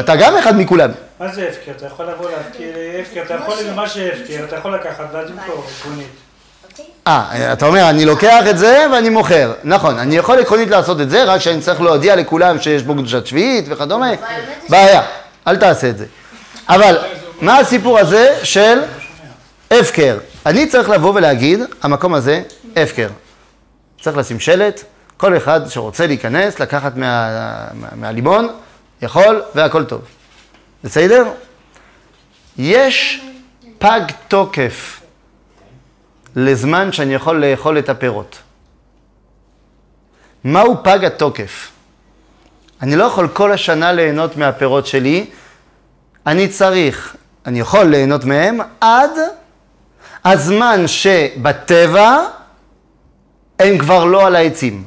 אתה 0.00 0.16
גם 0.16 0.36
אחד 0.36 0.56
מכולם. 0.56 0.90
מה 1.20 1.28
זה 1.34 1.48
הפקר? 1.48 1.70
אתה 1.70 1.86
יכול 1.86 2.06
לבוא 2.06 2.30
להפקיר 2.30 2.74
הפקר, 3.00 3.22
אתה 3.22 3.34
יכול, 3.34 3.54
מה 3.74 3.88
שהפקר, 3.88 4.44
אתה 4.44 4.56
יכול 4.56 4.74
לקחת 4.74 5.04
ואז 5.12 5.30
למכור 5.30 5.64
עקרונית. 5.80 6.08
אה, 7.06 7.52
אתה 7.52 7.66
אומר, 7.66 7.90
אני 7.90 8.04
לוקח 8.04 8.44
את 8.50 8.58
זה 8.58 8.86
ואני 8.92 9.08
מוכר. 9.08 9.52
נכון, 9.64 9.98
אני 9.98 10.16
יכול 10.16 10.38
עקרונית 10.38 10.68
לעשות 10.68 11.00
את 11.00 11.10
זה, 11.10 11.24
רק 11.24 11.40
שאני 11.40 11.60
צריך 11.60 11.80
להודיע 11.80 12.16
לכולם 12.16 12.60
שיש 12.60 12.82
בו 12.82 12.94
קדושת 12.94 13.26
שביעית 13.26 13.64
וכדומה. 13.68 14.10
בעיה, 14.68 15.02
אל 15.46 15.56
תעשה 15.56 15.88
את 15.88 15.98
זה. 15.98 16.06
אבל, 16.68 16.98
מה 17.40 17.58
הסיפור 17.58 17.98
הזה 17.98 18.38
של 18.42 18.78
הפקר? 19.70 20.18
אני 20.46 20.66
צריך 20.66 20.88
לבוא 20.90 21.12
ולהגיד, 21.14 21.60
המקום 21.82 22.14
הזה, 22.14 22.42
הפקר. 22.76 23.08
צריך 24.00 24.16
לשים 24.16 24.40
שלט, 24.40 24.82
כל 25.16 25.36
אחד 25.36 25.60
שרוצה 25.68 26.06
להיכנס, 26.06 26.60
לקחת 26.60 26.96
מה, 26.96 27.28
מה, 27.74 27.88
מהלימון, 27.96 28.48
יכול, 29.02 29.42
והכל 29.54 29.84
טוב. 29.84 30.00
בסדר? 30.84 31.24
יש 32.58 33.22
פג 33.78 34.00
תוקף 34.28 35.01
לזמן 36.36 36.92
שאני 36.92 37.14
יכול 37.14 37.44
לאכול 37.44 37.78
את 37.78 37.88
הפירות. 37.88 38.38
מהו 40.44 40.76
פג 40.82 41.04
התוקף? 41.04 41.70
אני 42.82 42.96
לא 42.96 43.04
יכול 43.04 43.28
כל 43.28 43.52
השנה 43.52 43.92
ליהנות 43.92 44.36
מהפירות 44.36 44.86
שלי, 44.86 45.26
אני 46.26 46.48
צריך, 46.48 47.16
אני 47.46 47.60
יכול 47.60 47.84
ליהנות 47.84 48.24
מהם 48.24 48.58
עד 48.80 49.10
הזמן 50.24 50.86
שבטבע 50.86 52.18
הם 53.58 53.78
כבר 53.78 54.04
לא 54.04 54.26
על 54.26 54.36
העצים. 54.36 54.84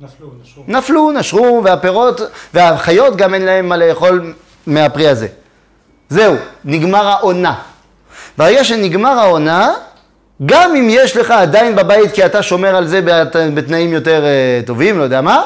נפלו, 0.00 0.30
נשרו. 0.42 0.64
נפלו, 0.68 1.12
נשרו, 1.12 1.60
והפירות, 1.64 2.20
והחיות 2.54 3.16
גם 3.16 3.34
אין 3.34 3.44
להם 3.44 3.68
מה 3.68 3.76
לאכול 3.76 4.34
מהפרי 4.66 5.08
הזה. 5.08 5.28
זהו, 6.08 6.36
נגמר 6.64 7.06
העונה. 7.06 7.62
ברגע 8.38 8.64
שנגמר 8.64 9.18
העונה, 9.18 9.72
גם 10.46 10.76
אם 10.76 10.86
יש 10.90 11.16
לך 11.16 11.30
עדיין 11.30 11.76
בבית 11.76 12.12
כי 12.12 12.26
אתה 12.26 12.42
שומר 12.42 12.76
על 12.76 12.86
זה 12.86 13.00
בת- 13.04 13.36
בתנאים 13.54 13.92
יותר 13.92 14.22
uh, 14.24 14.66
טובים, 14.66 14.98
לא 14.98 15.02
יודע 15.02 15.20
מה, 15.20 15.42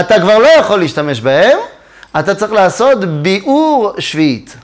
אתה 0.00 0.20
כבר 0.20 0.38
לא 0.38 0.48
יכול 0.48 0.78
להשתמש 0.78 1.20
בהם, 1.20 1.58
אתה 2.18 2.34
צריך 2.34 2.52
לעשות 2.52 3.04
ביעור 3.04 3.92
שביעית. 3.98 4.56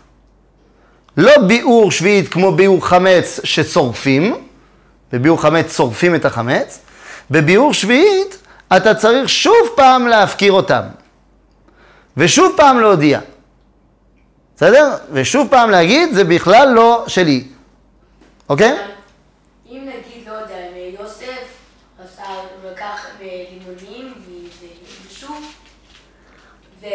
לא 1.16 1.38
ביעור 1.38 1.90
שביעית 1.90 2.28
כמו 2.28 2.52
ביעור 2.52 2.86
חמץ 2.86 3.40
ששורפים, 3.44 4.36
בביעור 5.12 5.42
חמץ 5.42 5.76
שורפים 5.76 6.14
את 6.14 6.24
החמץ, 6.24 6.78
בביעור 7.30 7.74
שביעית 7.74 8.38
אתה 8.76 8.94
צריך 8.94 9.28
שוב 9.28 9.54
פעם 9.74 10.06
להפקיר 10.08 10.52
אותם, 10.52 10.82
ושוב 12.16 12.52
פעם 12.56 12.80
להודיע. 12.80 13.20
בסדר? 14.60 14.96
ושוב 15.12 15.48
פעם 15.50 15.70
להגיד, 15.70 16.14
זה 16.14 16.24
בכלל 16.24 16.68
לא 16.74 17.04
שלי. 17.06 17.44
אוקיי? 18.48 18.76
אם 19.70 19.80
נגיד, 19.82 20.28
לא 20.28 20.32
יודע, 20.32 20.54
יוסף 21.00 21.24
עשה, 22.04 22.22
לקח 22.72 23.06
לימונים 23.20 24.12
ושוב, 25.10 25.52
והוא 26.82 26.90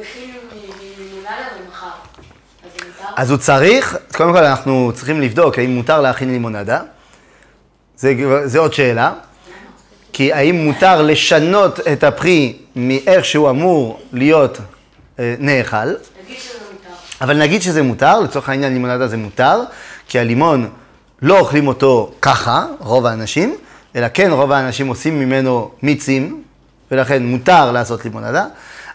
הכין 0.00 0.34
לימונדה 0.98 1.30
ומכר. 1.60 1.86
אז 2.64 2.70
זה 2.78 2.86
מותר? 2.86 3.14
אז 3.16 3.30
הוא 3.30 3.38
צריך, 3.38 3.96
קודם 4.16 4.32
כל 4.32 4.44
אנחנו 4.44 4.92
צריכים 4.94 5.20
לבדוק 5.20 5.58
האם 5.58 5.70
מותר 5.70 6.00
להכין 6.00 6.30
לימונדה. 6.30 6.80
זה, 7.96 8.14
זה 8.44 8.58
עוד 8.58 8.72
שאלה. 8.72 9.12
כי 10.12 10.32
האם 10.32 10.54
מותר 10.54 11.02
לשנות 11.02 11.80
את 11.80 12.04
הפרי 12.04 12.56
מאיך 12.76 13.24
שהוא 13.24 13.50
אמור 13.50 14.00
להיות 14.12 14.58
אה, 15.18 15.34
נאכל. 15.38 15.88
נגיד 16.28 16.40
שזה 16.40 16.58
מותר. 16.72 16.94
אבל 17.20 17.38
נגיד 17.38 17.62
שזה 17.62 17.82
מותר, 17.82 18.20
לצורך 18.20 18.48
העניין 18.48 18.72
לימונדה 18.72 19.08
זה 19.08 19.16
מותר, 19.16 19.60
כי 20.08 20.18
הלימון 20.18 20.70
לא 21.22 21.38
אוכלים 21.38 21.68
אותו 21.68 22.12
ככה, 22.22 22.66
רוב 22.78 23.06
האנשים, 23.06 23.56
אלא 23.96 24.06
כן 24.14 24.30
רוב 24.32 24.52
האנשים 24.52 24.88
עושים 24.88 25.20
ממנו 25.20 25.70
מיצים, 25.82 26.42
ולכן 26.90 27.26
מותר 27.26 27.72
לעשות 27.72 28.04
לימונדה, 28.04 28.46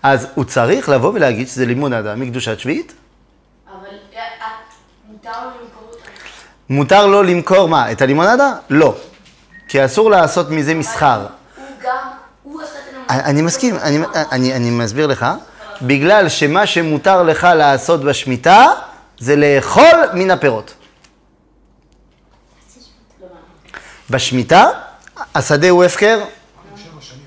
אז 0.04 0.28
הוא 0.36 0.46
צריך 0.46 0.90
לבוא 0.90 1.12
ולהגיד 1.14 1.48
שזה 1.48 1.66
לימונדה 1.66 2.16
מקדושת 2.16 2.60
שביעית. 2.60 2.94
אבל 3.68 3.76
אה, 4.16 4.20
אה, 4.20 4.48
מותר 5.12 5.32
לו 5.32 5.50
למכור 5.50 5.88
אותה. 5.92 6.10
מותר 6.70 7.08
לו 7.08 7.24
למכור 7.24 7.68
מה? 7.68 7.92
את 7.92 8.02
הלימונדה? 8.02 8.54
לא. 8.70 8.96
כי 9.68 9.86
אסור 9.86 10.10
לעשות 10.10 10.50
מזה 10.50 10.74
מסחר. 10.74 11.26
הוא 11.56 11.66
גם, 11.84 12.08
הוא 12.44 12.62
עשה 12.62 12.72
את 12.72 12.88
הלימונדה. 12.90 13.30
אני 13.30 13.42
מסכים, 13.42 13.76
אני, 13.76 14.00
אני, 14.32 14.54
אני 14.54 14.70
מסביר 14.70 15.08
לך, 15.08 15.26
בגלל 15.84 16.30
שמה 16.30 16.68
שמותר 16.68 17.24
לך 17.24 17.48
לעשות 17.56 18.02
בשמיטה 18.04 18.66
זה 19.20 19.36
לאכול 19.36 20.10
מן 20.14 20.32
הפירות. 20.32 20.74
בשמיטה 24.10 24.70
השדה 25.36 25.70
הוא 25.70 25.84
הפקר, 25.84 26.24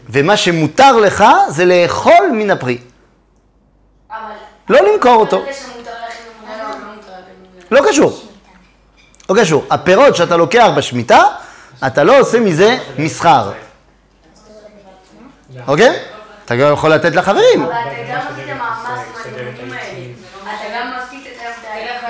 ומה 0.09 0.37
שמותר 0.37 0.97
לך 0.97 1.25
זה 1.49 1.65
לאכול 1.65 2.31
מן 2.33 2.51
הפרי. 2.51 2.79
לא 4.69 4.81
למכור 4.93 5.15
אותו. 5.15 5.45
לא 7.71 7.81
קשור. 7.89 8.21
לא 9.31 9.35
קשור. 9.41 9.65
הפירות 9.71 10.17
שאתה 10.17 10.37
לוקח 10.37 10.69
בשמיטה, 10.77 11.23
אתה 11.87 12.05
לא 12.05 12.21
עושה 12.21 12.41
מזה 12.41 12.79
מסחר. 12.99 13.53
אוקיי? 15.69 16.16
אתה 16.47 16.57
גם 16.57 16.73
יכול 16.73 16.93
לתת 16.95 17.15
לחברים. 17.15 17.63
אבל 17.63 17.73
אתה 17.73 18.11
גם 18.11 18.19
עשית 18.19 18.47
מאמץ 18.49 19.17
עם 19.27 19.35
הלימונים 19.35 19.73
האלה. 19.73 20.07
אתה 20.43 20.65
גם 20.75 20.93
עשית 21.03 21.27
את 21.27 21.41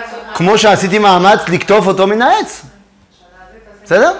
הזאת. 0.05 0.37
כמו 0.37 0.59
שעשיתי 0.59 0.99
מאמץ 0.99 1.41
לקטוף 1.49 1.87
אותו 1.87 2.07
מן 2.07 2.23
העץ. 2.23 2.63
בסדר? 3.85 4.13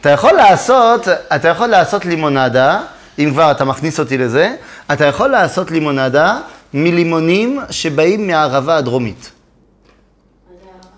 אתה 0.00 0.10
יכול 0.10 0.32
לעשות, 0.32 1.08
אתה 1.08 1.48
יכול 1.48 1.66
לעשות 1.66 2.04
לימונדה, 2.04 2.80
אם 3.18 3.30
כבר 3.32 3.50
אתה 3.50 3.64
מכניס 3.64 4.00
אותי 4.00 4.18
לזה, 4.18 4.54
אתה 4.92 5.04
יכול 5.04 5.28
לעשות 5.28 5.70
לימונדה 5.70 6.38
מלימונים 6.74 7.60
שבאים 7.70 8.26
מהערבה 8.26 8.76
הדרומית. 8.76 9.30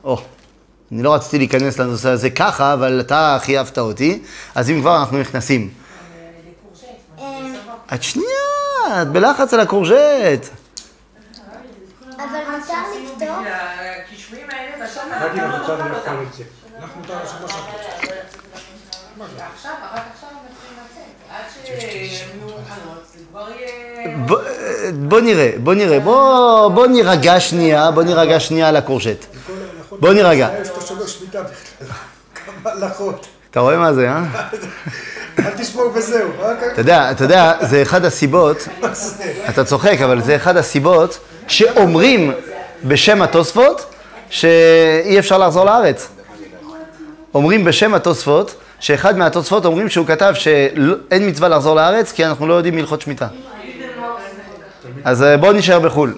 או, 0.04 0.18
אני 0.92 1.02
לא 1.02 1.14
רציתי 1.14 1.38
להיכנס 1.38 1.78
לנושא 1.78 2.08
הזה 2.08 2.30
ככה, 2.30 2.72
אבל 2.72 3.00
אתה 3.00 3.38
חייבת 3.40 3.78
אותי, 3.78 4.22
אז 4.54 4.70
אם 4.70 4.80
כבר 4.80 4.98
אנחנו 4.98 5.18
נכנסים. 5.18 5.83
את 7.94 8.02
שנייה, 8.02 9.02
את 9.02 9.08
בלחץ 9.08 9.54
על 9.54 9.60
הקורז'ט. 9.60 10.48
אבל 12.16 12.40
מותר 12.80 13.28
כבר 23.30 23.50
יהיה... 23.50 24.16
בוא, 24.26 24.38
בוא 24.94 25.20
נראה, 25.20 25.50
בוא 25.58 25.74
נראה, 25.74 26.00
בוא, 26.00 26.68
בוא 26.68 26.86
נירגע 26.86 27.40
שנייה, 27.40 27.90
בוא 27.90 28.02
נירגע 28.02 28.40
שנייה 28.40 28.68
על 28.68 28.76
הקורשט. 28.76 29.24
בוא 29.90 30.12
נירגע. 30.12 30.48
שמיטה 31.06 31.42
בכלל. 31.42 31.86
כמה 32.34 32.70
הלכות. 32.70 33.26
אתה 33.50 33.60
רואה 33.60 33.76
מה 33.76 33.94
זה, 33.94 34.08
אה? 34.08 34.22
אל 35.38 35.50
תשמעו 35.58 35.94
וזהו. 35.94 36.28
אתה 36.72 36.80
יודע, 36.80 37.10
אתה 37.10 37.24
יודע, 37.24 37.52
זה 37.60 37.82
אחד 37.82 38.04
הסיבות, 38.04 38.68
אתה 39.48 39.64
צוחק, 39.64 40.00
אבל 40.04 40.22
זה 40.22 40.36
אחד 40.36 40.56
הסיבות 40.56 41.18
שאומרים 41.48 42.32
בשם 42.84 43.22
התוספות 43.22 43.94
שאי 44.30 45.18
אפשר 45.18 45.38
לחזור 45.38 45.64
לארץ. 45.64 46.08
אומרים 47.34 47.64
בשם 47.64 47.94
התוספות, 47.94 48.54
שאחד 48.80 49.18
מהתוספות 49.18 49.64
אומרים 49.64 49.88
שהוא 49.88 50.06
כתב 50.06 50.32
שאין 50.34 51.28
מצווה 51.28 51.48
לחזור 51.48 51.76
לארץ 51.76 52.12
כי 52.12 52.24
אנחנו 52.24 52.46
לא 52.46 52.54
יודעים 52.54 52.78
הלכות 52.78 53.00
שמיטה. 53.00 53.26
אז 55.04 55.22
אה, 55.22 55.36
בואו 55.36 55.52
נשאר 55.52 55.80
בחו"ל. 55.80 56.14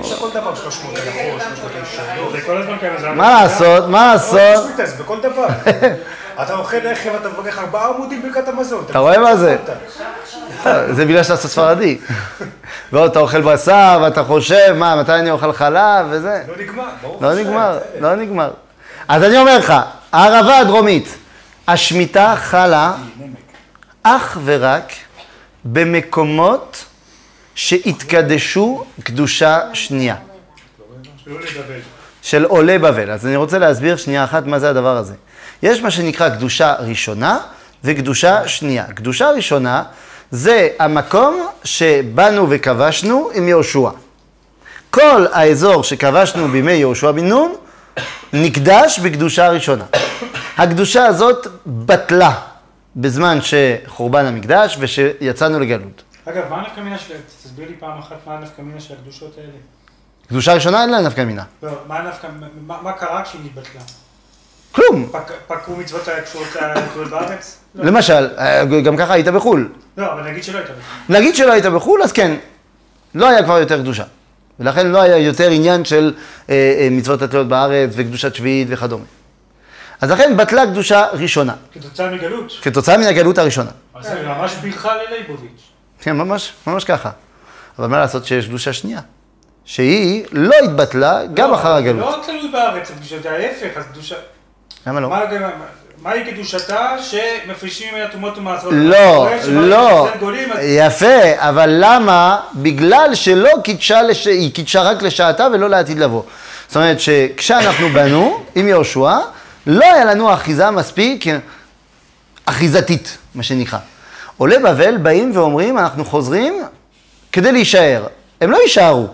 יש 0.00 0.12
לכל 0.12 0.28
דבר 0.34 0.54
300 0.54 0.96
הלכות, 0.96 1.42
300 1.56 1.72
ישנות. 1.82 2.32
זה 2.32 2.40
כל 2.46 2.56
הזמן 2.62 2.76
ככה, 2.78 3.00
זה... 3.00 3.10
מה 3.10 3.42
לעשות, 3.42 3.88
מה 3.88 4.12
לעשות? 4.12 4.64
בכל 5.00 5.20
דבר. 5.20 5.46
אתה 6.42 6.54
אוכל 6.54 6.76
לחם, 6.76 7.10
אתה 7.20 7.28
מברך 7.28 7.58
ארבעה 7.58 7.88
עמודים 7.88 8.22
ברכת 8.22 8.48
המזון. 8.48 8.84
אתה 8.90 8.98
רואה 8.98 9.18
מה 9.18 9.36
זה? 9.36 9.56
זה 10.90 11.04
בגלל 11.04 11.22
שאתה 11.22 11.36
ספרדי. 11.36 11.98
ועוד 12.92 13.10
אתה 13.10 13.18
אוכל 13.18 13.40
בשר, 13.40 13.98
ואתה 14.02 14.24
חושב, 14.24 14.74
מה, 14.78 14.96
מתי 14.96 15.12
אני 15.12 15.30
אוכל 15.30 15.52
חלב, 15.52 16.06
וזה. 16.10 16.42
לא 16.48 16.56
נגמר, 16.56 16.84
לא. 17.20 17.34
נגמר, 17.34 17.78
לא 18.00 18.14
נגמר. 18.14 18.50
אז 19.08 19.22
אני 19.22 19.38
אומר 19.38 19.58
לך, 19.58 19.72
הערבה 20.12 20.58
הדרומית, 20.58 21.16
השמיטה 21.68 22.34
חלה 22.36 22.92
אך 24.02 24.38
ורק 24.44 24.92
במקומות 25.64 26.84
שהתקדשו 27.54 28.84
קדושה 29.02 29.60
שנייה, 29.72 30.14
לא. 31.26 31.36
של 32.22 32.44
עולי 32.44 32.78
בבל. 32.78 33.10
אז 33.10 33.26
אני 33.26 33.36
רוצה 33.36 33.58
להסביר 33.58 33.96
שנייה 33.96 34.24
אחת 34.24 34.46
מה 34.46 34.58
זה 34.58 34.70
הדבר 34.70 34.96
הזה. 34.96 35.14
יש 35.62 35.82
מה 35.82 35.90
שנקרא 35.90 36.28
קדושה 36.28 36.74
ראשונה, 36.78 37.38
וקדושה 37.84 38.48
שנייה. 38.48 38.84
קדושה 38.84 39.30
ראשונה 39.30 39.82
זה 40.30 40.68
המקום 40.78 41.46
שבאנו 41.64 42.46
וכבשנו 42.50 43.30
עם 43.34 43.48
יהושע. 43.48 43.90
כל 44.90 45.26
האזור 45.32 45.84
שכבשנו 45.84 46.48
בימי 46.48 46.72
יהושע 46.72 47.10
בן 47.10 47.26
נון 47.26 47.54
נקדש 48.32 48.98
בקדושה 48.98 49.48
ראשונה. 49.48 49.84
הקדושה 50.56 51.06
הזאת 51.06 51.46
בטלה 51.66 52.34
בזמן 52.96 53.38
שחורבן 53.42 54.24
המקדש 54.26 54.76
ושיצאנו 54.80 55.60
לגלות. 55.60 56.02
אגב, 56.28 56.42
מה 56.50 56.56
הנפקא 56.56 56.80
מינה 56.80 56.98
של... 56.98 57.14
תסביר 57.44 57.68
לי 57.68 57.74
פעם 57.80 57.98
אחת 57.98 58.16
מה 58.26 58.34
הנפקא 58.34 58.62
מינה 58.62 58.80
של 58.80 58.94
הקדושות 58.94 59.34
האלה. 59.38 59.58
קדושה 60.28 60.54
ראשונה 60.54 60.82
אין 60.82 60.90
לה 60.90 61.00
נפקא 61.00 61.20
מינה. 61.20 61.42
לא, 61.62 61.70
מה 61.88 61.98
הנפקא... 61.98 62.28
מה 62.66 62.82
מה 62.82 62.92
קרה 62.92 63.22
כשהיא 63.22 63.40
נתבטלה? 63.44 63.80
כלום. 64.76 65.08
פק- 65.12 65.32
פקעו 65.46 65.76
מצוות 65.76 66.08
הקשורות 66.08 66.48
הקשורות 66.60 67.08
בארץ? 67.10 67.56
לא. 67.74 67.84
למשל, 67.84 68.28
אה, 68.38 68.64
גם 68.64 68.96
ככה 68.96 69.12
היית 69.12 69.28
בחו"ל. 69.28 69.68
לא, 69.96 70.12
אבל 70.12 70.30
נגיד 70.30 70.44
שלא 70.44 70.58
הייתה 70.58 70.72
בכלל. 70.72 71.16
נגיד 71.18 71.36
שלא 71.36 71.52
היית 71.52 71.66
בחו"ל, 71.66 72.02
אז 72.02 72.12
כן, 72.12 72.36
לא 73.14 73.28
היה 73.28 73.42
כבר 73.42 73.58
יותר 73.58 73.78
קדושה. 73.78 74.04
ולכן 74.60 74.86
לא 74.86 75.02
היה 75.02 75.16
יותר 75.16 75.50
עניין 75.50 75.84
של 75.84 76.14
אה, 76.50 76.54
אה, 76.80 76.88
מצוות 76.90 77.22
התלויות 77.22 77.48
בארץ 77.48 77.90
וקדושת 77.92 78.34
שביעית 78.34 78.68
וכדומה. 78.70 79.04
אז 80.00 80.10
לכן 80.10 80.36
בטלה 80.36 80.66
קדושה 80.66 81.06
ראשונה, 81.12 81.54
כתוצאה 81.74 82.10
מגלות. 82.10 82.52
כתוצאה 82.62 82.96
מן 82.98 83.06
הגלות 83.06 83.38
הראשונה. 83.38 83.70
אז 83.94 84.04
זה 84.06 84.22
ממש 84.26 84.54
בדיחה 84.60 84.90
ללייבוביץ'. 84.96 85.62
כן, 86.00 86.16
ממש, 86.16 86.52
ממש 86.66 86.84
ככה. 86.84 87.10
אבל 87.78 87.86
מה 87.86 87.98
לעשות 87.98 88.24
שיש 88.26 88.46
קדושה 88.46 88.72
שנייה, 88.72 89.00
שהיא 89.64 90.24
לא 90.32 90.54
התבטלה 90.64 91.20
גם 91.34 91.50
לא, 91.50 91.54
אחר 91.54 91.72
הגלות. 91.74 92.16
לא 92.16 92.22
תלוי 92.26 92.48
בארץ, 92.52 92.90
זה 93.22 93.30
ההפך, 93.30 93.76
אז 93.76 93.84
קדושה... 93.92 94.14
למה 94.86 95.00
לא? 95.00 95.08
מה- 95.08 95.24
מה- 95.40 95.50
מהי 96.02 96.32
קדושתה 96.32 96.96
שמפרישים 97.00 97.94
ממנה 97.94 98.08
תרומות 98.08 98.38
ומעשרות? 98.38 98.72
לא, 98.76 99.28
לא, 99.52 100.08
יפה, 100.62 101.06
אבל 101.36 101.70
למה? 101.80 102.40
בגלל 102.54 103.14
שלא 103.14 103.50
קידשה, 103.64 104.02
לש... 104.02 104.26
היא 104.26 104.54
קידשה 104.54 104.82
רק 104.82 105.02
לשעתה 105.02 105.46
ולא 105.52 105.70
לעתיד 105.70 105.98
לבוא. 105.98 106.22
זאת 106.68 106.76
אומרת 106.76 107.00
שכשאנחנו 107.00 107.88
בנו 107.88 108.44
עם 108.54 108.68
יהושע, 108.68 109.18
לא 109.66 109.84
היה 109.84 110.04
לנו 110.04 110.34
אחיזה 110.34 110.70
מספיק 110.70 111.24
אחיזתית, 112.46 113.18
מה 113.34 113.42
שנקרא. 113.42 113.78
עולי 114.36 114.58
בבל 114.58 114.96
באים 114.96 115.30
ואומרים, 115.34 115.78
אנחנו 115.78 116.04
חוזרים 116.04 116.62
כדי 117.32 117.52
להישאר. 117.52 118.06
הם 118.40 118.50
לא 118.50 118.58
יישארו, 118.62 119.06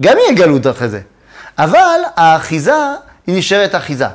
גם 0.00 0.16
יהיה 0.18 0.32
גלות 0.32 0.66
אחרי 0.66 0.88
זה. 0.88 1.00
אבל 1.58 2.00
האחיזה 2.16 2.74
היא 3.26 3.38
נשארת 3.38 3.74
אחיזה. 3.74 4.06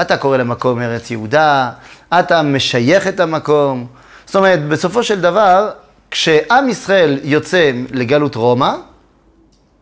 אתה 0.00 0.16
קורא 0.16 0.36
למקום 0.36 0.82
ארץ 0.82 1.10
יהודה, 1.10 1.70
אתה 2.12 2.42
משייך 2.42 3.08
את 3.08 3.20
המקום. 3.20 3.86
זאת 4.26 4.36
אומרת, 4.36 4.68
בסופו 4.68 5.02
של 5.02 5.20
דבר, 5.20 5.70
כשעם 6.10 6.68
ישראל 6.68 7.18
יוצא 7.22 7.70
לגלות 7.90 8.34
רומא, 8.34 8.74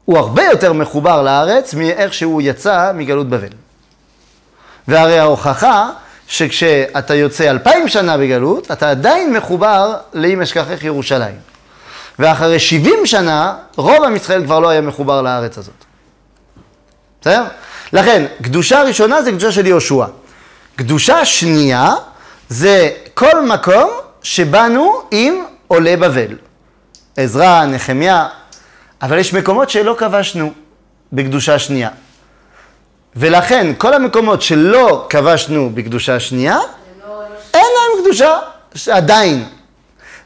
הוא 0.05 0.19
הרבה 0.19 0.43
יותר 0.43 0.73
מחובר 0.73 1.23
לארץ 1.23 1.75
מאיך 1.75 2.15
שהוא 2.15 2.43
יצא 2.43 2.93
מגלות 2.95 3.29
בבל. 3.29 3.49
והרי 4.89 5.19
ההוכחה 5.19 5.91
שכשאתה 6.29 7.15
יוצא 7.15 7.51
אלפיים 7.51 7.89
שנה 7.89 8.19
בגלות, 8.19 8.71
אתה 8.71 8.91
עדיין 8.91 9.33
מחובר 9.33 9.97
לאם 10.13 10.43
אשכחך 10.43 10.85
ירושלים. 10.85 11.37
ואחרי 12.19 12.59
שבעים 12.59 13.07
שנה, 13.07 13.55
רוב 13.77 14.05
עם 14.05 14.17
ישראל 14.17 14.45
כבר 14.45 14.61
לא 14.61 14.69
היה 14.69 14.81
מחובר 14.81 15.23
לארץ 15.23 15.59
הזאת. 15.59 15.85
בסדר? 17.21 17.45
לכן, 17.93 18.27
קדושה 18.43 18.83
ראשונה 18.83 19.23
זה 19.23 19.31
קדושה 19.31 19.53
של 19.53 19.67
יהושע. 19.67 20.05
קדושה 20.77 21.25
שנייה 21.25 21.93
זה 22.49 22.91
כל 23.15 23.47
מקום 23.47 23.91
שבאנו 24.23 25.03
עם 25.11 25.45
עולי 25.67 25.97
בבל. 25.97 26.37
עזרא, 27.17 27.65
נחמיה, 27.65 28.29
אבל 29.03 29.19
יש 29.19 29.35
מקומות 29.35 29.71
שלא 29.71 29.97
כבשנו 29.99 30.53
בקדושה 31.13 31.59
שנייה. 31.59 31.89
ולכן, 33.17 33.73
כל 33.79 33.95
המקומות 33.95 34.43
שלא 34.43 35.07
כבשנו 35.11 35.71
בקדושה 35.75 36.21
שנייה, 36.21 36.59
אין 37.55 37.67
להם 37.75 38.05
קדושה 38.05 38.39
עדיין. 38.93 39.45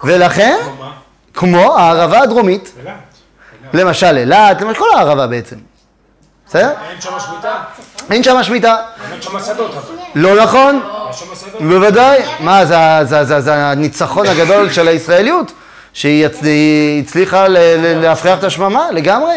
ולכן, 0.04 0.56
כמו 1.34 1.78
הערבה 1.78 2.20
הדרומית. 2.20 2.72
למשל 3.74 4.16
אילת, 4.16 4.60
למשל 4.60 4.78
כל 4.78 4.86
הערבה 4.96 5.26
בעצם. 5.26 5.56
בסדר? 6.48 6.72
אין 6.90 7.00
שם 7.00 7.10
שמיטה? 7.20 7.54
אין 8.10 8.22
שם 8.22 8.42
שמיטה. 8.42 8.76
אין 9.12 9.22
שם 9.22 9.40
שדות 9.46 9.70
אבל. 9.74 9.94
לא 10.14 10.42
נכון? 10.44 10.80
שדות? 11.12 11.62
בוודאי. 11.62 12.22
מה, 12.40 12.64
זה, 12.66 12.74
זה, 13.02 13.24
זה, 13.24 13.40
זה 13.40 13.54
הניצחון 13.54 14.26
הגדול 14.26 14.70
של 14.70 14.88
הישראליות? 14.88 15.52
שהיא 15.92 16.26
הצ- 16.26 16.44
היא 16.44 17.02
הצליחה 17.02 17.44
להפריח 17.48 18.38
את 18.38 18.44
השממה 18.44 18.90
לגמרי? 18.90 19.34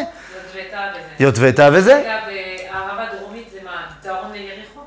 יוטבתה 1.19 1.69
וזה. 1.73 2.03
דרום 4.03 4.31
ליריחו? 4.31 4.79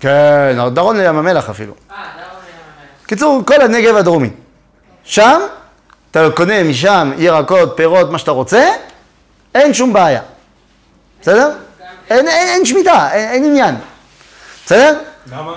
כן, 0.00 0.74
דרון 0.74 0.96
לים 0.96 1.18
המלח 1.18 1.50
אפילו. 1.50 1.74
אה. 1.90 1.96
קיצור, 3.06 3.42
כל 3.46 3.60
הנגב 3.60 3.96
הדרומי. 3.96 4.30
שם, 5.04 5.40
אתה 6.10 6.28
קונה 6.34 6.62
משם 6.62 7.12
ירקות, 7.18 7.72
פירות, 7.76 8.10
מה 8.10 8.18
שאתה 8.18 8.30
רוצה, 8.30 8.68
אין 9.54 9.74
שום 9.74 9.92
בעיה. 9.92 10.20
בסדר? 11.22 11.50
אין, 12.10 12.28
אין, 12.28 12.48
אין 12.48 12.64
שמיטה, 12.64 13.12
אין, 13.12 13.28
אין 13.28 13.44
עניין. 13.44 13.74
בסדר? 14.66 14.98
למה? 15.32 15.54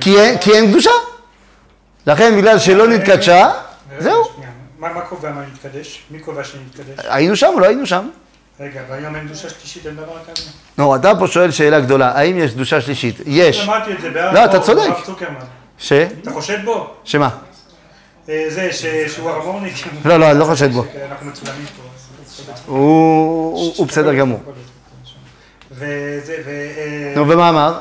כי 0.00 0.20
אין, 0.20 0.38
כי 0.38 0.52
אין 0.52 0.70
קדושה. 0.70 0.90
לכן, 2.06 2.36
בגלל 2.36 2.58
שלא 2.58 2.88
נתקדשה, 2.88 3.50
זהו. 3.98 4.24
שנייה, 4.34 4.50
מה 4.78 5.00
קובע 5.00 5.30
מה 5.30 5.42
נתקדש? 5.52 6.02
מי 6.10 6.18
קובע 6.18 6.44
שנתקדש? 6.44 7.04
היינו 7.08 7.36
שם 7.36 7.50
או 7.54 7.60
לא 7.60 7.66
היינו 7.66 7.86
שם? 7.86 8.08
רגע, 8.60 8.80
והיום 8.90 9.16
אין 9.16 9.26
קדושה 9.26 9.48
שלישית, 9.48 9.86
אין 9.86 9.96
דבר 9.96 10.18
כזה? 10.34 10.46
נו, 10.78 10.96
אתה 10.96 11.12
פה 11.18 11.26
שואל 11.26 11.50
שאלה 11.50 11.80
גדולה, 11.80 12.12
האם 12.14 12.38
יש 12.38 12.52
קדושה 12.52 12.80
שלישית? 12.80 13.16
יש. 13.26 13.60
למדתי 13.60 13.92
את 13.92 14.00
זה 14.00 14.10
בהר 14.10 14.32
לא, 14.32 14.44
אתה 14.44 14.60
צודק. 14.60 14.90
ש? 15.78 15.92
אתה 15.92 16.30
חושד 16.30 16.64
בו? 16.64 16.90
שמה? 17.04 17.28
אה, 18.28 18.44
זה, 18.48 18.68
שהוא 19.08 19.30
הרמורניק. 19.30 19.74
לא, 20.04 20.16
לא, 20.16 20.30
אני 20.30 20.38
לא 20.38 20.44
חושד 20.44 20.72
בו. 20.72 20.84
אנחנו 21.10 21.30
מצולמים 21.30 21.64
פה. 21.66 21.82
הוא 22.66 23.86
בסדר 23.86 24.14
גמור. 24.14 24.40
וזה, 25.80 26.36
ו... 26.46 26.48
אה, 26.50 27.12
נו, 27.16 27.28
ומה 27.28 27.48
אמר? 27.48 27.78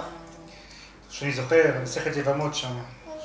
שאני 1.10 1.32
זוכר, 1.34 1.62
מסכת 1.84 2.18
יבמות 2.18 2.56
שם. 2.56 2.68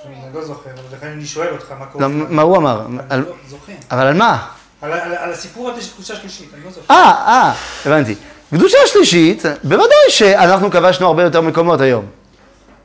שאני 0.03 0.15
לא 0.35 0.45
זוכר, 0.45 0.71
אבל 0.71 0.97
לכן 0.97 1.07
אני 1.07 1.27
שואל 1.27 1.49
אותך 1.53 1.73
מה 1.79 1.87
קורה. 1.87 2.09
מה 2.09 2.43
הוא 2.43 2.57
אמר? 2.57 2.87
על- 3.09 3.21
לא 3.21 3.33
זוכר. 3.49 3.73
אבל 3.91 4.07
על 4.07 4.15
מה? 4.15 4.47
על- 4.83 4.93
על 4.93 5.15
על 5.15 5.33
הסיפור 5.33 5.71
הזה 5.71 5.83
של 5.83 5.93
קבוצה 5.95 6.15
שלישית, 6.17 6.49
אני 6.55 6.65
לא 6.65 6.71
זוכר. 6.71 6.95
אה, 6.95 7.11
אה, 7.27 7.53
הבנתי. 7.87 8.15
קדושה 8.51 8.79
שלישית, 8.87 9.43
בוודאי 9.65 9.87
שאנחנו 10.09 10.71
כבשנו 10.71 11.07
הרבה 11.07 11.23
יותר 11.23 11.41
מקומות 11.41 11.81
היום. 11.81 12.07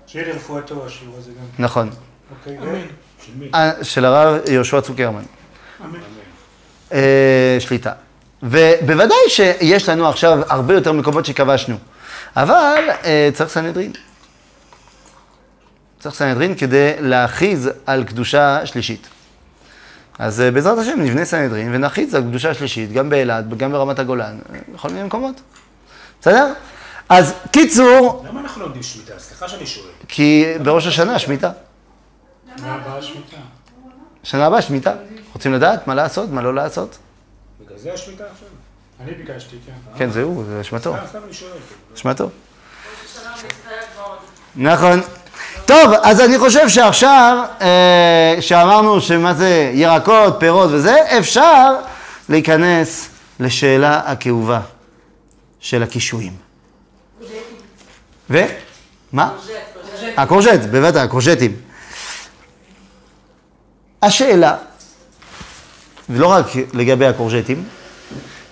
שיהיה 0.08 0.28
לרפואתו 0.34 0.86
השיעור 0.86 1.16
הזה 1.18 1.32
גם. 1.32 1.64
נכון. 1.66 1.90
אוקיי, 2.40 2.58
אמן. 2.58 2.82
של 3.26 3.32
מי? 3.40 3.50
אה, 3.56 3.72
של 3.84 4.06
הרב 4.06 4.40
יהושע 4.50 4.82
צוקרמן. 4.82 5.24
אמן. 5.86 6.00
אה, 6.94 7.58
שליטה. 7.60 7.92
ובוודאי 8.44 9.18
שיש 9.28 9.90
לנו 9.90 10.08
עכשיו 10.08 10.40
הרבה 10.50 10.74
יותר 10.74 10.92
מקומות 10.92 11.26
שכבשנו. 11.26 11.78
אבל 12.36 12.84
אה, 13.06 13.30
צריך 13.34 13.50
סנהדרין. 13.50 13.92
צריך 16.00 16.16
סנהדרין 16.16 16.56
כדי 16.56 16.92
להכריז 17.00 17.70
על 17.86 18.04
קדושה 18.04 18.66
שלישית. 18.66 19.08
אז 20.20 20.42
אה, 20.42 20.52
בעזרת 20.52 20.78
השם 20.78 21.00
נבנה 21.02 21.26
סנהדרין 21.26 21.76
ונכריז 21.76 22.16
על 22.16 22.22
קדושה 22.22 22.54
שלישית, 22.54 22.92
גם 22.92 23.10
באילת, 23.10 23.58
גם 23.58 23.72
ברמת 23.72 24.00
הגולן, 24.00 24.40
אה, 24.54 24.60
בכל 24.74 24.90
מיני 24.90 25.04
מקומות. 25.04 25.42
בסדר? 26.22 26.54
אז 27.10 27.34
קיצור, 27.52 28.26
למה 28.30 28.40
אנחנו 28.42 28.62
לא 28.62 28.68
לומדים 28.68 28.84
שמיטה? 28.84 29.14
סליחה 29.20 29.48
שאני 29.48 29.66
שואל. 29.66 29.92
כי 30.08 30.46
בראש 30.64 30.88
השנה 30.88 31.20
שמיטה. 31.20 31.52
מה 32.62 32.74
הבאה 32.74 33.02
שמיטה? 33.02 33.38
שנה 34.24 34.46
הבאה 34.46 34.62
שמיטה. 34.62 34.94
רוצים 35.34 35.54
לדעת 35.54 35.88
מה 35.88 35.96
לעשות, 35.96 36.30
מה 36.30 36.42
לא 36.42 36.56
לעשות? 36.56 36.98
זה 37.82 37.94
השמיטה 37.94 38.24
עכשיו? 38.24 38.48
אני 39.00 39.12
ביקשתי, 39.12 39.56
כן. 39.66 39.72
כן, 39.98 40.10
זה 40.10 40.26
אשמתו. 40.62 40.96
סתם, 40.98 41.08
סתם 41.08 41.20
אני 41.26 41.34
שואל. 41.34 41.52
אשמתו. 41.96 42.30
נכון. 44.56 45.02
טוב, 45.66 45.94
אז 46.04 46.22
אני 46.22 46.40
חושב 46.40 46.70
שעכשיו, 46.70 47.46
אה, 47.62 48.36
שאמרנו 48.40 49.02
שמה 49.02 49.34
זה 49.34 49.72
ירקות, 49.74 50.36
פירות 50.40 50.70
וזה, 50.72 51.18
אפשר 51.20 51.76
להיכנס 52.30 53.10
לשאלה 53.40 54.02
הכאובה 54.06 54.62
של 55.60 55.84
הקישואים. 55.84 56.34
ו? 58.30 58.40
מה? 59.12 59.38
הקורז'ט, 60.18 60.60
בוודאי, 60.72 61.04
הקורז'טים. 61.04 61.56
השאלה, 64.02 64.58
ולא 66.10 66.28
רק 66.28 66.46
לגבי 66.74 67.06
הקורז'טים, 67.06 67.64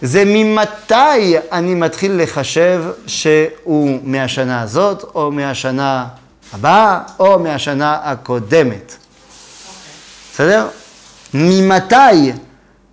זה 0.01 0.23
ממתי 0.25 1.37
אני 1.51 1.75
מתחיל 1.75 2.21
לחשב 2.23 2.83
שהוא 3.07 3.99
מהשנה 4.03 4.61
הזאת, 4.61 5.03
או 5.15 5.31
מהשנה 5.31 6.07
הבאה, 6.53 6.99
או 7.19 7.39
מהשנה 7.39 7.99
הקודמת. 8.03 8.95
בסדר? 10.33 10.67
ממתי 11.33 12.31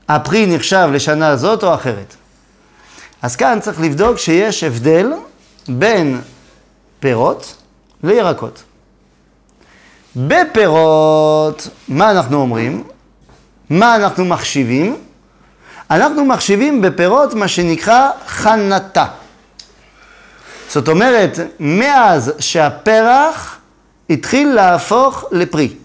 הפרי 0.09 0.47
נחשב 0.47 0.89
לשנה 0.93 1.37
זאת 1.37 1.65
או 1.65 1.75
אחרת? 1.75 2.15
אז 3.23 3.37
כאן 3.37 3.59
צריך 3.61 3.81
לבדוק 3.81 4.19
שיש 4.19 4.65
הבדל 4.65 5.13
בין 5.69 6.21
פירות 7.01 7.55
לירקות. 8.03 8.63
בפירות, 10.17 11.69
מה 11.89 12.11
אנחנו 12.11 12.37
אומרים? 12.37 12.85
מה 13.71 13.97
אנחנו 13.97 14.25
מחשיבים? 14.25 14.97
אנחנו 15.91 16.25
מחשיבים 16.25 16.83
בפירות 16.83 17.35
מה 17.35 17.49
שנקרא 17.49 18.11
חנתה. 18.27 19.07
זאת 20.69 20.89
אומרת, 20.89 21.39
מאז 21.61 22.33
שהפרח 22.39 23.59
התחיל 24.11 24.55
להפוך 24.55 25.25
לפרי. 25.33 25.77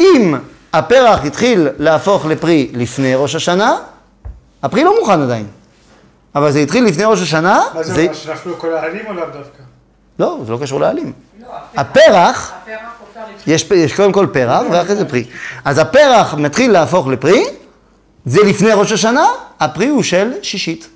אם 0.00 0.34
הפרח 0.72 1.24
התחיל 1.24 1.68
להפוך 1.78 2.26
לפרי 2.26 2.70
לפני 2.72 3.14
ראש 3.14 3.34
השנה, 3.34 3.76
הפרי 4.62 4.84
לא 4.84 5.00
מוכן 5.00 5.20
עדיין. 5.20 5.46
אבל 6.34 6.52
זה 6.52 6.58
התחיל 6.58 6.84
לפני 6.84 7.04
ראש 7.04 7.22
השנה, 7.22 7.62
מה 7.74 7.82
זה 7.82 8.02
אומר, 8.02 8.14
שנפלו 8.14 8.58
כל 8.58 8.74
העלים 8.74 9.06
או 9.06 9.12
לאו 9.12 9.24
דווקא? 9.26 9.62
לא, 10.18 10.38
זה 10.46 10.52
לא 10.52 10.58
קשור 10.62 10.80
לעלים. 10.80 11.12
הפרח. 11.76 12.52
יש, 13.46 13.70
יש 13.70 13.94
קודם 13.96 14.12
כל 14.12 14.26
פרח 14.32 14.62
ואחרי 14.70 14.96
זה 14.96 15.08
פרי. 15.08 15.24
אז 15.64 15.78
הפרח 15.78 16.34
מתחיל 16.34 16.72
להפוך 16.72 17.06
לפרי, 17.06 17.44
זה 18.24 18.42
לפני 18.42 18.72
ראש 18.72 18.92
השנה, 18.92 19.26
הפרי 19.60 19.88
הוא 19.88 20.02
של 20.02 20.32
שישית. 20.42 20.88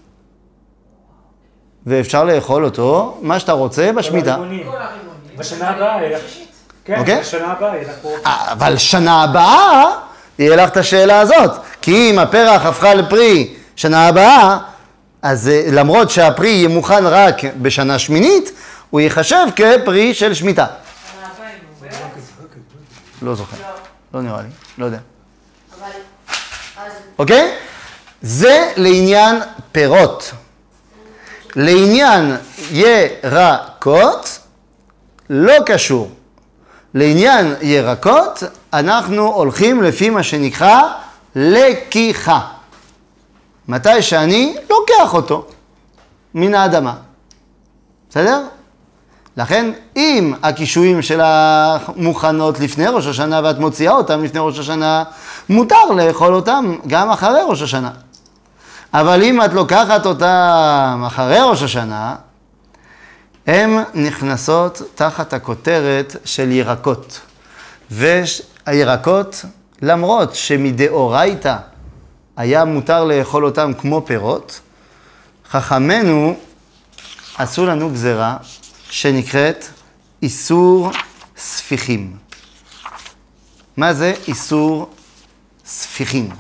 ואפשר 1.87 2.25
לאכול 2.25 2.65
אותו, 2.65 3.19
מה 3.23 3.39
שאתה 3.39 3.53
רוצה, 3.53 3.93
בשמיטה. 3.93 4.37
בשנה 5.37 5.69
הבאה 5.71 6.03
יהיה 6.03 6.19
לך. 6.19 6.23
כן, 6.85 6.99
אוקיי? 6.99 7.21
בשנה 7.21 7.53
הבאה 7.53 7.77
יהיה 7.77 7.89
לך 7.89 7.97
פה. 8.03 8.09
אבל 8.25 8.77
שנה 8.77 9.23
הבאה, 9.23 9.85
יהיה 10.39 10.57
לך 10.57 10.71
את 10.71 10.77
השאלה 10.77 11.21
הזאת. 11.21 11.51
כי 11.83 12.11
אם 12.11 12.19
הפרח 12.19 12.67
הפכה 12.67 12.95
לפרי 12.95 13.55
שנה 13.77 14.09
הבאה, 14.09 14.59
אז 15.23 15.49
אה, 15.49 15.63
למרות 15.73 16.11
שהפרי 16.11 16.49
יהיה 16.49 16.69
מוכן 16.69 17.07
רק 17.07 17.37
בשנה 17.63 17.99
שמינית, 17.99 18.53
הוא 18.91 19.01
ייחשב 19.01 19.47
כפרי 19.57 20.15
של 20.15 20.35
שמיטה. 20.35 20.67
לא 23.23 23.35
זוכר, 23.35 23.57
לא 24.15 24.23
נראה 24.23 24.43
לי, 24.43 24.49
לא 24.79 24.85
יודע. 24.85 24.99
אוקיי? 27.19 27.57
זה 28.23 28.73
לעניין 28.77 29.41
פירות. 29.73 30.33
לעניין 31.57 32.37
ירקות, 32.71 34.39
לא 35.31 35.55
קשור. 35.67 36.11
לעניין 36.95 37.55
ירקות, 37.63 38.43
אנחנו 38.73 39.27
הולכים 39.27 39.83
לפי 39.83 40.11
מה 40.11 40.23
שנקרא 40.23 40.81
לקיחה. 41.35 42.41
מתי 43.69 44.03
שאני 44.03 44.57
לוקח 44.71 45.15
אותו 45.15 45.47
מן 46.35 46.55
האדמה. 46.55 46.95
בסדר? 48.11 48.43
לכן, 49.41 49.73
אם 49.97 50.35
הקישואים 50.43 51.03
שלך 51.03 51.91
מוכנות 51.97 52.61
לפני 52.61 52.87
ראש 52.87 53.07
השנה 53.07 53.41
ואת 53.45 53.59
מוציאה 53.59 53.93
אותם 53.93 54.25
לפני 54.25 54.41
ראש 54.41 54.59
השנה, 54.59 55.05
מותר 55.49 55.85
לאכול 55.97 56.35
אותם 56.35 56.77
גם 56.87 57.11
אחרי 57.11 57.41
ראש 57.49 57.63
השנה. 57.63 57.91
אבל 58.95 59.23
אם 59.23 59.45
את 59.45 59.53
לוקחת 59.53 60.07
אותם 60.07 61.03
אחרי 61.07 61.39
ראש 61.41 61.63
השנה, 61.63 62.15
הן 63.47 63.71
נכנסות 63.95 64.83
תחת 64.95 65.33
הכותרת 65.33 66.17
של 66.25 66.53
ירקות. 66.53 67.21
והירקות, 67.91 69.45
למרות 69.83 70.35
שמדאורייתא 70.35 71.57
היה 72.37 72.65
מותר 72.65 73.05
לאכול 73.05 73.45
אותם 73.45 73.73
כמו 73.79 74.03
פירות, 74.07 74.61
חכמינו 75.51 76.37
עשו 77.39 77.67
לנו 77.67 77.91
גזרה 77.91 78.37
שנקראת 78.91 79.65
איסור 80.23 80.91
ספיחים. 81.37 82.17
מה 83.77 83.95
זה 83.95 84.15
איסור 84.29 84.91
ספיחים? 85.67 86.31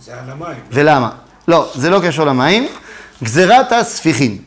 זה 0.00 0.20
על 0.20 0.30
המים. 0.30 0.60
ולמה? 0.72 1.10
לא, 1.48 1.70
זה 1.74 1.90
לא 1.90 2.00
קשור 2.06 2.26
למים. 2.26 2.68
גזירת 3.22 3.72
הספיחים. 3.72 4.38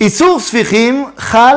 איסור 0.00 0.40
ספיחים 0.40 1.06
חל 1.18 1.56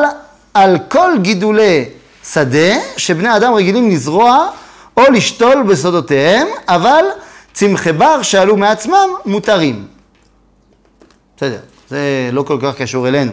על 0.54 0.78
כל 0.90 1.12
גידולי 1.22 1.86
שדה 2.24 2.76
שבני 2.98 3.38
אדם 3.38 3.54
רגילים 3.54 3.90
לזרוע 3.90 4.50
או 4.98 5.04
לשתול 5.12 5.64
בסודותיהם, 5.64 6.48
אבל 6.68 7.06
צמחי 7.54 7.92
בר 7.92 8.22
שעלו 8.22 8.58
מעצמם 8.58 9.10
מותרים. 9.26 9.88
בסדר, 11.38 11.60
זה 11.90 12.30
לא 12.32 12.44
כל 12.44 12.58
כך 12.62 12.76
קשור 12.76 13.08
אלינו. 13.08 13.32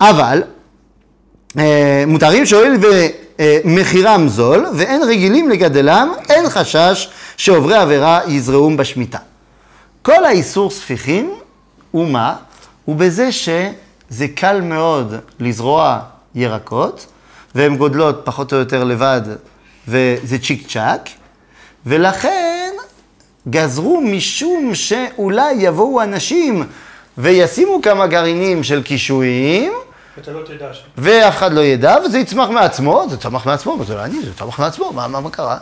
אבל 0.00 0.42
אה, 1.58 2.04
מותרים 2.06 2.46
שהואיל 2.46 2.72
ומחירם 3.64 4.28
זול 4.28 4.66
ואין 4.76 5.02
רגילים 5.02 5.50
לגדלם, 5.50 6.12
אין 6.30 6.48
חשש 6.48 7.08
שעוברי 7.36 7.76
עבירה 7.76 8.20
יזרעום 8.26 8.76
בשמיטה. 8.76 9.18
כל 10.02 10.24
האיסור 10.24 10.70
ספיחים 10.70 11.34
הוא 11.90 12.08
מה? 12.08 12.36
הוא 12.84 12.96
בזה 12.96 13.32
שזה 13.32 14.28
קל 14.34 14.60
מאוד 14.60 15.14
לזרוע 15.40 16.00
ירקות, 16.34 17.06
והן 17.54 17.76
גודלות 17.76 18.20
פחות 18.24 18.52
או 18.52 18.58
יותר 18.58 18.84
לבד, 18.84 19.20
וזה 19.88 20.38
צ'יק 20.38 20.68
צ'אק, 20.68 21.08
ולכן 21.86 22.70
גזרו 23.48 24.00
משום 24.00 24.74
שאולי 24.74 25.52
יבואו 25.52 26.02
אנשים 26.02 26.64
וישימו 27.18 27.82
כמה 27.82 28.06
גרעינים 28.06 28.64
של 28.64 28.82
קישואים, 28.82 29.72
אתה 30.22 30.30
לא 30.30 30.40
תדע 30.46 30.74
ש... 30.74 30.82
ואף 30.98 31.36
אחד 31.36 31.52
לא 31.52 31.60
ידע, 31.60 31.96
וזה 32.04 32.18
יצמח 32.18 32.48
מעצמו, 32.48 33.06
זה 33.10 33.16
צמח 33.16 33.46
מעצמו, 33.46 33.74
אבל 33.74 33.84
זה 33.84 33.94
לא 33.94 34.04
אני, 34.04 34.22
זה 34.22 34.34
צמח 34.38 34.58
מעצמו, 34.58 34.92
מה, 34.92 35.08
מה, 35.08 35.20
מה 35.20 35.30
קרה? 35.30 35.58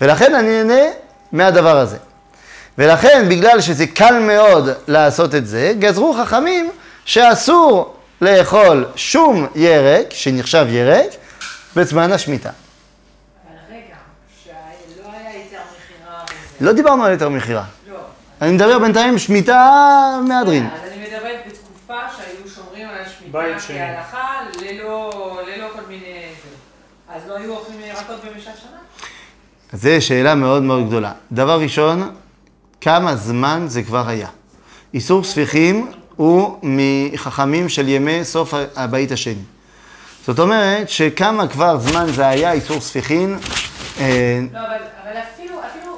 ולכן 0.00 0.34
אני 0.34 0.48
נהנה 0.48 0.84
מהדבר 1.32 1.78
הזה. 1.78 1.96
ולכן, 2.78 3.26
בגלל 3.28 3.60
שזה 3.60 3.86
קל 3.86 4.18
מאוד 4.18 4.68
לעשות 4.88 5.34
את 5.34 5.46
זה, 5.46 5.72
גזרו 5.78 6.14
חכמים 6.14 6.70
שאסור 7.04 7.96
לאכול 8.20 8.86
שום 8.96 9.46
ירק, 9.54 10.06
שנחשב 10.10 10.66
ירק, 10.68 11.06
בזמן 11.76 12.12
השמיטה. 12.12 12.50
לא 16.60 16.72
דיברנו 16.72 17.04
על 17.04 17.12
יותר 17.12 17.28
מכירה. 17.28 17.64
לא. 17.90 17.98
אני 18.42 18.52
מדבר 18.52 18.78
בינתיים 18.78 19.18
שמיטה 19.18 19.70
מהדרין. 20.28 20.66
אז 20.66 20.92
אני 20.92 21.02
מדברת 21.02 21.40
בתקופה 21.46 21.98
שהיו 22.16 22.50
שומרים 22.54 22.88
על 22.88 22.94
השמיטה 22.98 23.19
בית 23.30 23.60
שני. 23.60 23.78
כהלכה, 23.78 24.28
ללא 24.60 25.40
ללא 25.46 25.66
כל 25.72 25.80
מיני... 25.88 26.04
זה. 26.42 26.48
אז 27.14 27.22
לא 27.28 27.36
היו 27.36 27.56
אוכלים 27.56 27.80
ירקות 27.80 28.24
במשך 28.24 28.50
שנה? 28.60 28.78
זו 29.72 29.90
שאלה 30.00 30.34
מאוד 30.34 30.62
מאוד 30.62 30.86
גדולה. 30.86 31.12
דבר 31.32 31.60
ראשון, 31.60 32.14
כמה 32.80 33.16
זמן 33.16 33.64
זה 33.66 33.82
כבר 33.82 34.08
היה? 34.08 34.28
איסור 34.94 35.24
ספיחים 35.24 35.90
הוא 36.16 36.58
מחכמים 36.62 37.68
של 37.68 37.88
ימי 37.88 38.24
סוף 38.24 38.54
הבית 38.76 39.12
השני. 39.12 39.42
זאת 40.26 40.38
אומרת 40.38 40.88
שכמה 40.88 41.48
כבר 41.48 41.78
זמן 41.78 42.06
זה 42.06 42.28
היה 42.28 42.52
איסור 42.52 42.80
ספיחין, 42.80 43.38
אה, 44.00 44.40
לא, 44.52 44.58
אבל 44.58 44.66
אבל 45.04 45.18
אפילו, 45.34 45.54
אפילו... 45.70 45.96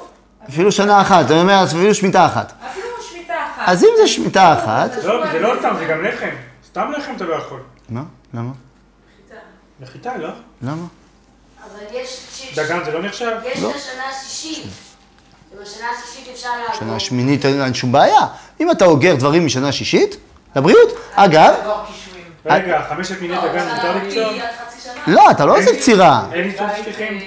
אפילו 0.49 0.71
שנה 0.71 1.01
אחת, 1.01 1.27
זאת 1.27 1.37
אומרת 1.37 1.67
אפילו 1.67 1.95
שמיטה 1.95 2.25
אחת. 2.25 2.53
אפילו 2.71 2.85
שמיטה 3.11 3.33
אחת. 3.33 3.63
אז 3.65 3.83
אם 3.83 3.89
זה 4.01 4.07
שמיטה 4.07 4.53
אחת, 4.53 5.03
לא, 5.03 5.31
זה 5.31 5.39
לא 5.39 5.53
סתם, 5.59 5.75
זה 5.79 5.85
גם 5.85 6.03
לחם. 6.03 6.52
סתם 6.73 6.91
לחם 6.97 7.13
אתה 7.15 7.25
לא 7.25 7.35
יכול. 7.35 7.59
מה? 7.89 8.03
למה? 8.33 8.51
לחיטה, 9.81 10.17
לא? 10.17 10.29
למה? 10.61 10.85
אבל 11.63 11.79
יש... 11.93 12.19
ש- 12.33 12.59
דגן 12.59 12.83
זה 12.85 12.91
לא 12.91 13.03
נחשב? 13.03 13.31
יש 13.45 13.59
לא. 13.59 13.69
את 13.69 13.75
השנה 13.75 14.03
השישית. 14.11 14.65
ובשנה 15.57 15.85
השישית 15.97 16.27
אפשר 16.33 16.49
לעבור. 16.59 16.79
שנה 16.79 16.99
שמינית 16.99 17.45
אין 17.45 17.73
שום 17.73 17.91
בעיה. 17.91 18.19
אם 18.59 18.71
אתה 18.71 18.85
אוגר 18.85 19.15
דברים 19.15 19.45
משנה 19.45 19.71
שישית, 19.71 20.17
לבריאות. 20.55 20.89
אגב, 21.13 21.53
קישואים. 21.87 22.23
רגע, 22.45 22.81
חמשת 22.89 23.21
מיני 23.21 23.35
לא, 23.35 23.41
דגן 23.41 23.65
בשנה 23.65 23.75
מותר 23.75 23.97
לקצור? 24.07 24.47
לא, 25.07 25.31
אתה 25.31 25.45
לא 25.45 25.57
עושה 25.57 25.75
קצירה. 25.79 26.25
אין 26.33 26.43
איסור 26.49 26.67
ספיחים? 26.81 27.19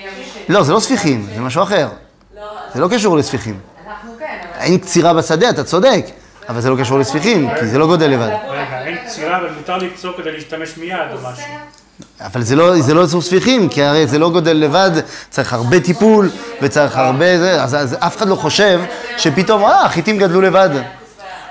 לא, 0.49 0.63
זה 0.63 0.73
לא 0.73 0.81
ספיחים, 0.81 1.27
זה 1.35 1.41
משהו 1.41 1.63
אחר. 1.63 1.89
לא, 2.37 2.43
זה 2.75 2.81
לא 2.81 2.89
קשור 2.93 3.17
לספיחים. 3.17 3.61
אנחנו 3.87 4.13
כן. 4.19 4.39
אין 4.55 4.79
קצירה 4.79 5.15
בשדה, 5.15 5.51
אתה 5.51 5.65
צודק, 5.65 6.07
אבל 6.49 6.61
זה 6.61 6.71
לא 6.71 6.77
קשור 6.81 6.99
לספיחים, 6.99 7.49
כי 7.61 7.67
זה 7.67 7.79
לא 7.79 7.87
גודל 7.87 8.07
לבד. 8.07 8.29
רגע, 8.49 8.83
אין 8.85 8.97
קצירה, 9.07 9.37
אבל 9.37 9.49
מותר 9.57 9.77
לקצור 9.77 10.13
כדי 10.17 10.33
להשתמש 10.33 10.77
מיד 10.77 10.97
או 11.13 11.17
משהו. 11.33 11.45
אבל 12.21 12.43
זה 12.43 12.57
לא, 12.57 12.81
זה 12.81 12.95
לא 12.95 13.03
איסור 13.03 13.23
ספיחים, 13.23 13.69
כי 13.69 13.83
הרי 13.83 14.07
זה 14.07 14.19
לא 14.19 14.31
גודל 14.31 14.53
לבד, 14.53 14.91
צריך 15.31 15.53
הרבה 15.53 15.81
טיפול, 15.81 16.31
וצריך 16.63 16.97
הרבה 16.97 17.39
זה, 17.39 17.63
אז, 17.63 17.75
אז 17.75 17.97
אף 17.99 18.17
אחד 18.17 18.29
לא 18.29 18.35
חושב 18.35 18.81
שפתאום, 19.19 19.63
אה, 19.65 19.85
החיטים 19.85 20.19
גדלו 20.19 20.41
לבד. 20.41 20.71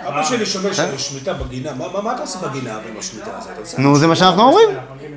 אבא 0.07 0.23
שלי 0.23 0.45
שומר 0.45 0.69
שמיטה 0.97 1.33
בגינה, 1.33 1.71
מה- 1.73 1.85
מה- 1.93 2.01
מה 2.01 2.13
אתה 2.13 2.21
עושה 2.21 2.39
בגינה 2.39 2.77
במשמיטה 2.89 3.29
הזאת? 3.37 3.49
אתה 3.53 3.61
עושה- 3.61 3.81
נו, 3.81 3.95
זה 3.97 4.07
מה 4.07 4.15
שאנחנו 4.15 4.41
אומרים. 4.43 4.69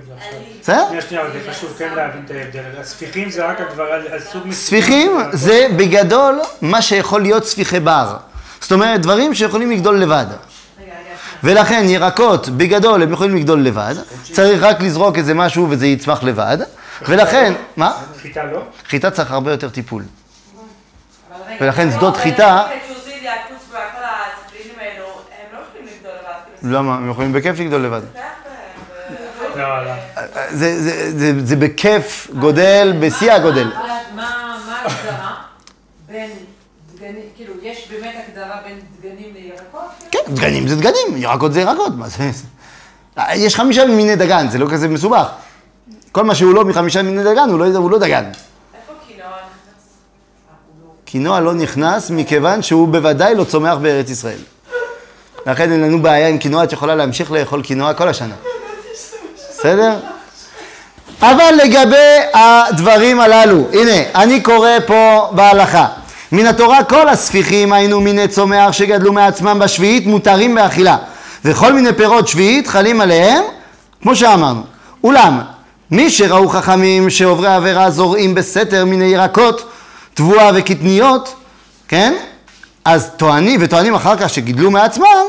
זה. 0.07 0.13
בסדר? 0.63 1.01
שנייה, 1.09 1.23
חשוב 1.51 1.71
כן 1.79 1.89
להבין 1.97 2.23
את 2.25 2.31
ההבדל. 2.31 2.81
הספיחים 2.81 3.31
זה 3.31 3.47
רק 3.47 3.61
הדבר 3.61 3.83
על 3.93 4.03
סוג. 4.33 4.53
ספיחים 4.53 5.11
זה 5.33 5.67
בגדול 5.77 6.41
מה 6.63 6.83
שיכול 6.83 7.23
להיות 7.23 7.45
ספיחי 7.47 7.81
בר. 7.81 8.17
זאת 8.69 8.73
אומרת, 8.73 9.03
דברים 9.03 9.35
שיכולים 9.35 9.71
לגדול 9.71 9.99
לבד. 9.99 10.27
ולכן 11.45 11.85
ירקות, 11.89 12.49
בגדול, 12.49 13.03
הם 13.03 13.13
יכולים 13.13 13.37
לגדול 13.37 13.63
לבד. 13.63 13.95
צריך 14.33 14.63
רק 14.63 14.81
לזרוק 14.81 15.19
איזה 15.19 15.35
משהו 15.35 15.67
וזה 15.71 15.87
יצמח 15.87 16.23
לבד. 16.23 16.59
ולכן, 17.03 17.53
מה? 17.77 17.93
חיטה 18.23 18.45
לא? 18.45 18.63
חיטה 18.89 19.11
צריך 19.11 19.31
הרבה 19.31 19.51
יותר 19.51 19.69
טיפול. 19.69 20.03
ולכן 21.61 21.91
שדות 21.91 22.17
לא, 22.17 22.21
חיטה, 22.23 22.47
האלו, 22.47 22.65
הם 22.65 22.71
לא 25.53 25.59
יכולים 25.59 25.87
לגדול 25.87 26.13
לבד. 26.13 26.59
כאילו, 26.61 26.75
למה? 26.75 26.95
הם 26.97 27.11
יכולים 27.11 27.33
בכיף 27.33 27.59
לגדול 27.61 27.83
לבד. 27.85 28.01
זה 28.15 28.21
לא, 29.63 29.85
לא. 29.85 29.93
זה, 30.51 30.83
זה, 30.83 31.19
זה, 31.19 31.47
זה 31.47 31.57
בכיף 31.57 32.29
גודל, 32.39 32.93
בשיא 33.01 33.33
הגודל. 33.33 33.65
מה- 33.65 33.83
מה 34.15 34.23
מה 34.67 34.77
ההגדרה 34.79 35.35
בין 36.09 36.31
דגנים, 36.95 37.15
כאילו, 37.37 37.55
יש 37.89 37.95
באמת 37.95 38.15
הגדרה 38.29 38.57
בין 38.65 38.81
דגנים 39.01 39.35
לירקות? 39.35 39.81
כן, 40.11 40.19
דגנים 40.29 40.69
זה 40.69 40.77
דגנים, 40.77 41.17
ירקות 41.17 41.53
זה 41.53 41.61
ירקות, 41.61 41.93
מה 41.97 42.09
זה? 42.09 42.31
יש 43.35 43.57
חמישה 43.57 43.87
מיני 43.87 44.17
דגן, 44.17 44.49
זה 44.51 44.59
לא 44.59 44.67
כזה 44.73 44.89
מסובך. 44.89 45.29
כל 46.13 46.25
מה 46.25 46.35
שהוא 46.35 46.55
לא 46.55 46.65
מחמישה 46.65 47.03
מיני 47.03 47.25
דגן, 47.25 47.49
הוא 47.51 47.59
לא, 47.59 47.67
הוא 47.77 47.91
לא 47.91 47.99
דגן. 47.99 48.25
קינוע 51.05 51.41
לא 51.41 51.55
נכנס 51.55 52.11
מכיוון 52.11 52.63
שהוא 52.63 52.89
בוודאי 52.89 53.35
לא 53.35 53.45
צומח 53.45 53.77
בארץ 53.77 54.11
ישראל. 54.11 54.39
לכן 55.47 55.73
אין 55.73 55.81
לנו 55.81 56.03
בעיה 56.03 56.29
עם 56.29 56.39
קינוע, 56.39 56.65
את 56.65 56.73
יכולה 56.73 56.95
להמשיך 56.95 57.33
לאכול 57.33 57.63
קינוע 57.63 57.95
כל 57.95 58.09
השנה. 58.09 58.35
בסדר? 59.51 59.99
אבל 61.21 61.55
לגבי 61.65 62.17
הדברים 62.35 63.21
הללו, 63.21 63.67
הנה, 63.73 64.23
אני 64.23 64.41
קורא 64.41 64.71
פה 64.87 65.31
בהלכה. 65.33 65.89
מן 66.33 66.47
התורה 66.47 66.85
כל 66.85 67.09
הספיחים 67.09 67.73
היינו 67.73 68.01
מיני 68.01 68.29
צומח 68.29 68.73
שגדלו 68.73 69.13
מעצמם 69.13 69.59
בשביעית 69.59 70.07
מותרים 70.07 70.55
באכילה 70.55 70.97
וכל 71.45 71.73
מיני 71.73 71.93
פירות 71.93 72.29
שביעית 72.29 72.67
חלים 72.67 73.01
עליהם 73.01 73.43
כמו 74.03 74.17
שאמרנו. 74.17 74.63
אולם 75.05 75.41
מי 75.91 76.11
שראו 76.11 76.49
חכמים 76.49 77.11
שעוברי 77.11 77.55
עבירה 77.55 77.91
זורעים 77.91 78.35
בסתר 78.35 78.85
מיני 78.85 79.05
ירקות 79.05 79.71
תבואה 80.15 80.51
וקטניות, 80.55 81.35
כן? 81.89 82.15
אז 82.85 83.11
טוענים, 83.17 83.61
וטוענים 83.63 83.95
אחר 83.95 84.17
כך 84.17 84.31
שגידלו 84.31 84.71
מעצמם, 84.71 85.25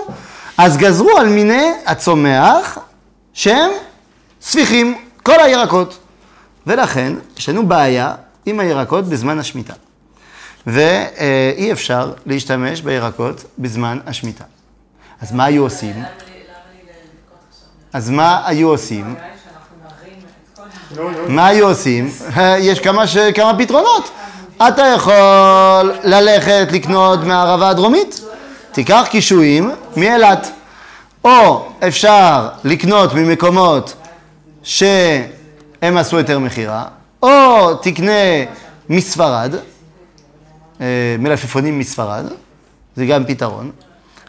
אז 0.57 0.77
גזרו 0.77 1.17
על 1.17 1.27
מיני 1.27 1.71
הצומח 1.85 2.77
שהם 3.33 3.71
ספיחים, 4.41 4.97
כל 5.23 5.39
הירקות. 5.39 5.97
ולכן 6.67 7.13
יש 7.37 7.49
לנו 7.49 7.67
בעיה 7.67 8.13
עם 8.45 8.59
הירקות 8.59 9.05
בזמן 9.05 9.39
השמיטה. 9.39 9.73
ואי 10.67 11.71
אפשר 11.71 12.13
להשתמש 12.25 12.81
בירקות 12.81 13.43
בזמן 13.57 13.99
השמיטה. 14.05 14.43
אז 15.21 15.31
מה 15.31 15.45
היו 15.45 15.63
עושים? 15.63 16.03
אז 17.93 18.09
מה 18.09 18.47
היו 18.47 18.69
עושים? 18.69 19.15
מה 21.27 21.47
היו 21.47 21.67
עושים? 21.67 22.09
יש 22.59 22.79
כמה, 22.79 23.57
פתרונות. 23.57 24.09
אתה 24.67 24.83
יכול 24.95 25.93
ללכת 26.03 26.67
לקנות 26.71 27.19
מהערבה 27.23 27.69
הדרומית, 27.69 28.21
תיקח 28.71 29.07
קישואים 29.09 29.71
מאילת. 29.95 30.51
או 31.23 31.65
אפשר 31.87 32.49
לקנות 32.63 33.13
ממקומות 33.13 33.93
שהם 34.63 35.97
עשו 35.97 36.17
היתר 36.17 36.39
מכירה, 36.39 36.83
או 37.23 37.75
תקנה 37.75 38.11
מספרד, 38.89 39.55
אה, 39.55 39.59
מלפפונים 41.19 41.79
מספרד, 41.79 42.25
זה 42.95 43.05
גם 43.05 43.25
פתרון. 43.25 43.71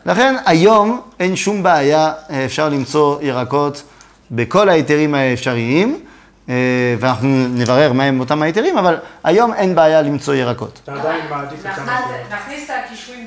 לכן 0.06 0.36
היום 0.46 1.00
אין 1.20 1.36
שום 1.36 1.62
בעיה, 1.62 2.12
אה, 2.30 2.44
אפשר 2.44 2.68
למצוא 2.68 3.22
ירקות 3.22 3.82
בכל 4.30 4.68
ההיתרים 4.68 5.14
האפשריים, 5.14 6.00
אה, 6.48 6.54
ואנחנו 7.00 7.28
נברר 7.48 7.92
מהם 7.92 8.20
אותם 8.20 8.42
ההיתרים, 8.42 8.78
אבל 8.78 8.96
היום 9.24 9.54
אין 9.54 9.74
בעיה 9.74 10.02
למצוא 10.02 10.34
ירקות. 10.34 10.80
אתה 10.84 10.92
עדיין 10.92 11.20
מעדיף 11.30 11.60
את 11.60 11.78
המקום. 11.78 12.12
נכניס 12.32 12.70
את 12.70 12.74
הקישואים 12.84 13.26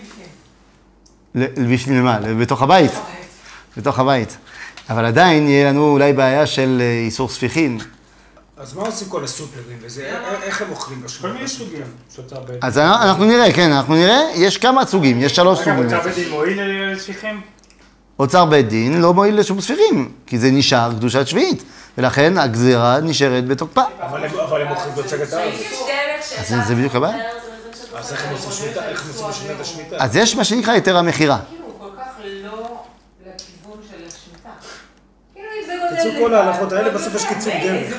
בפנים. 1.35 1.69
בשביל 1.73 2.01
מה? 2.01 2.19
בתוך 2.39 2.61
הבית. 2.61 2.91
בתוך 3.77 3.99
הבית. 3.99 4.37
אבל 4.89 5.05
עדיין 5.05 5.47
יהיה 5.47 5.69
לנו 5.69 5.91
אולי 5.91 6.13
בעיה 6.13 6.45
של 6.45 6.77
אה, 6.81 7.05
איסור 7.05 7.29
ספיחין. 7.29 7.79
אז 8.57 8.73
מה 8.73 8.81
עושים 8.83 9.09
כל 9.09 9.23
הסופרים 9.23 9.77
וזה? 9.81 10.19
איך 10.43 10.61
הם 10.61 10.69
אוכלים 10.71 10.99
כל 10.99 11.05
בשמיטה? 11.05 11.33
מיני 11.33 11.47
סוגים. 11.47 11.83
אז 12.61 12.77
אנחנו 12.77 13.25
נראה, 13.25 13.51
כן, 13.53 13.71
אנחנו 13.71 13.93
נראה, 13.95 14.21
יש 14.35 14.57
כמה 14.57 14.85
סוגים, 14.85 15.21
יש 15.21 15.35
שלוש 15.35 15.59
סוגים. 15.59 15.83
מוצר 15.83 16.01
בית 16.01 16.15
דין 16.15 16.29
מועיל 16.29 16.59
לספיחים? 16.91 17.41
אוצר 18.19 18.45
בית 18.45 18.67
דין 18.67 19.01
לא 19.01 19.13
מועיל 19.13 19.39
לשום 19.39 19.61
ספיחים, 19.61 20.11
כי 20.27 20.39
זה 20.39 20.51
נשאר 20.51 20.91
קדושת 20.93 21.27
שביעית, 21.27 21.63
ולכן 21.97 22.37
הגזירה 22.37 22.99
נשארת 22.99 23.47
בתוקפה. 23.47 23.81
אבל 24.01 24.25
הם- 24.25 24.31
אוכלים 24.39 24.67
בצגת 24.97 25.33
הארץ. 25.33 25.53
אז 26.39 26.67
זה- 26.67 26.75
בדיוק 26.75 26.95
הבעיה. 26.95 27.17
אז 27.95 28.11
איך 28.13 28.25
הם 28.25 28.31
עושים 28.33 28.51
שמיטה? 28.51 28.89
איך 28.89 29.03
הם 29.03 29.09
עושים 29.25 29.55
השמיטה? 29.61 29.95
אז 29.99 30.15
יש 30.15 30.35
מה 30.35 30.43
שנקרא 30.43 30.73
היתר 30.73 30.97
המכירה. 30.97 31.39
כאילו, 31.49 31.65
הוא 31.65 31.73
כל 31.79 31.95
כך 31.97 32.07
לא 32.43 32.83
לכיוון 33.25 33.77
של 33.91 33.95
השמיטה. 34.07 34.49
כאילו, 35.33 35.47
אם 35.61 35.67
זה 35.67 35.73
גודל... 35.73 35.82
קיצור 35.95 36.11
כל 36.19 36.33
ההלכות 36.33 36.73
האלה, 36.73 36.89
בסוף 36.89 37.15
יש 37.15 37.25
קיצור 37.25 37.53
דרך. 37.63 37.93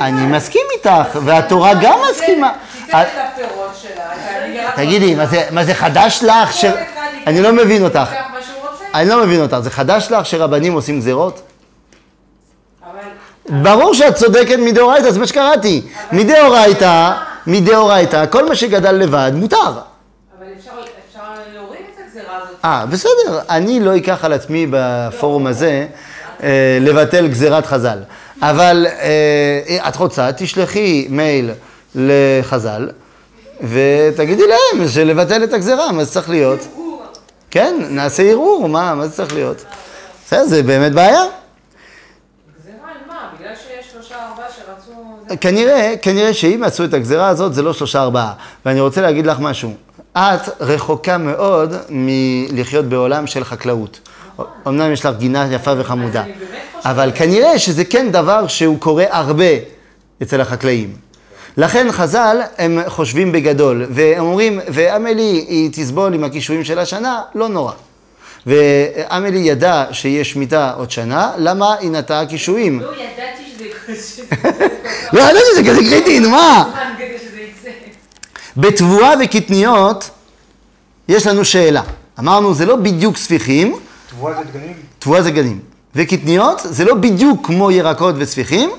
אני 0.00 0.26
מסכים 0.26 0.62
איתך, 0.76 0.90
והתורה 1.24 1.72
גם 1.82 1.98
מסכימה. 2.10 2.52
הירקות 2.92 3.10
תגידי. 4.76 5.14
מה 5.50 5.64
זה- 5.64 5.74
חדש 5.74 6.22
לך? 6.22 6.52
ש- 6.52 6.64
אני 7.26 7.42
לא 7.42 7.52
מבין 7.52 7.84
אותך. 7.84 8.10
אני 8.94 9.08
לא 9.08 9.22
מבין 9.26 9.40
אותך. 9.42 9.56
זה 9.62 9.70
חדש 9.70 10.06
לך 10.10 10.26
שרבנים 10.26 10.72
עושים 10.72 10.98
גזירות? 10.98 11.42
אבל 12.84 13.00
ברור 13.62 13.94
שאת 13.94 14.14
צודקת 14.14 14.58
מדאורייתא, 14.58 15.10
זה 15.10 15.20
מה 15.20 15.26
שקראתי. 15.26 15.82
מדאורייתא, 16.12 17.12
מדאורייתא, 17.46 18.24
כל 18.30 18.48
מה 18.48 18.54
שגדל 18.54 18.92
לבד 18.92 19.32
מותר. 19.34 19.56
אבל 19.58 19.72
אפשר 20.58 20.70
אפשר 21.10 21.20
להוריד 21.54 21.80
את 21.94 22.00
הגזירה 22.06 22.36
הזאת. 22.36 22.56
אה, 22.64 22.86
בסדר. 22.86 23.40
אני 23.50 23.80
לא 23.80 23.96
אקח 23.96 24.24
על 24.24 24.32
עצמי 24.32 24.66
בפורום 24.70 25.46
הזה 25.46 25.66
אה, 25.68 25.86
לבטל 26.80 27.26
גזירת 27.28 27.66
חז"ל. 27.66 27.98
אבל 28.42 28.86
אה, 28.86 29.88
את 29.88 29.96
רוצה, 29.96 30.32
תשלחי 30.32 31.06
מייל 31.10 31.50
לחז"ל, 31.94 32.88
ותגידי 33.60 34.42
להם 34.46 34.88
שלבטל 34.88 35.44
את 35.44 35.52
הגזירה, 35.52 35.92
מה 35.92 36.04
זה 36.04 36.10
צריך 36.12 36.30
להיות? 36.30 36.60
כן, 37.50 37.74
נעשה 37.90 38.22
ערעור, 38.22 38.68
מה, 38.68 38.94
מה 38.94 39.06
זה 39.06 39.16
צריך 39.16 39.34
להיות? 39.34 39.64
בסדר, 40.26 40.44
זה 40.46 40.62
באמת 40.62 40.92
בעיה. 40.92 41.22
כנראה, 45.40 45.94
כנראה 46.02 46.34
שאם 46.34 46.64
עשו 46.64 46.84
את 46.84 46.94
הגזירה 46.94 47.28
הזאת, 47.28 47.54
זה 47.54 47.62
לא 47.62 47.72
שלושה 47.72 48.02
ארבעה. 48.02 48.32
ואני 48.66 48.80
רוצה 48.80 49.00
להגיד 49.00 49.26
לך 49.26 49.38
משהו. 49.40 49.74
את 50.16 50.40
רחוקה 50.60 51.18
מאוד 51.18 51.74
מלחיות 51.90 52.84
בעולם 52.84 53.26
של 53.26 53.44
חקלאות. 53.44 54.00
אמנם 54.66 54.92
יש 54.92 55.00
לך 55.00 55.08
גינה 55.18 55.48
יפה 55.52 55.72
וחמודה, 55.78 56.24
אבל 56.84 57.12
כנראה 57.14 57.58
שזה 57.58 57.84
כן 57.84 58.12
דבר 58.12 58.46
שהוא 58.46 58.80
קורה 58.80 59.04
הרבה 59.10 59.44
אצל 60.22 60.40
החקלאים. 60.40 60.96
לכן 61.56 61.92
חז"ל, 61.92 62.40
הם 62.58 62.78
חושבים 62.86 63.32
בגדול, 63.32 63.86
והם 63.90 64.24
אומרים, 64.24 64.60
ואמלי, 64.68 65.44
היא 65.48 65.70
תסבול 65.72 66.14
עם 66.14 66.24
הכישורים 66.24 66.64
של 66.64 66.78
השנה, 66.78 67.22
לא 67.34 67.48
נורא. 67.48 67.72
ואמלי 68.46 69.38
ידע 69.38 69.84
שיש 69.92 70.30
שמיטה 70.30 70.72
עוד 70.76 70.90
שנה, 70.90 71.32
למה 71.38 71.74
היא 71.74 71.90
נטעה 71.90 72.26
כישורים? 72.26 72.80
לא 72.80 72.90
ידעתי 72.92 73.42
שזה. 73.88 74.22
לא 75.12 75.20
ידעתי 75.20 75.38
שזה 75.52 75.70
כזה 75.70 75.80
קריטי, 75.80 76.20
נו 76.20 76.30
מה? 76.30 76.64
בתבואה 78.56 79.14
וקטניות 79.24 80.10
יש 81.08 81.26
לנו 81.26 81.44
שאלה. 81.44 81.82
אמרנו, 82.18 82.54
זה 82.54 82.66
לא 82.66 82.76
בדיוק 82.76 83.16
ספיחים, 83.16 83.78
תבואה 84.16 84.34
זה 84.34 84.50
דגנים? 84.50 84.74
תבואה 84.98 85.22
זה 85.22 85.30
גנים. 85.30 85.60
וקטניות 85.94 86.60
זה 86.64 86.84
לא 86.84 86.94
בדיוק 86.94 87.46
כמו 87.46 87.70
ירקות 87.70 88.14
וספיחים, 88.18 88.70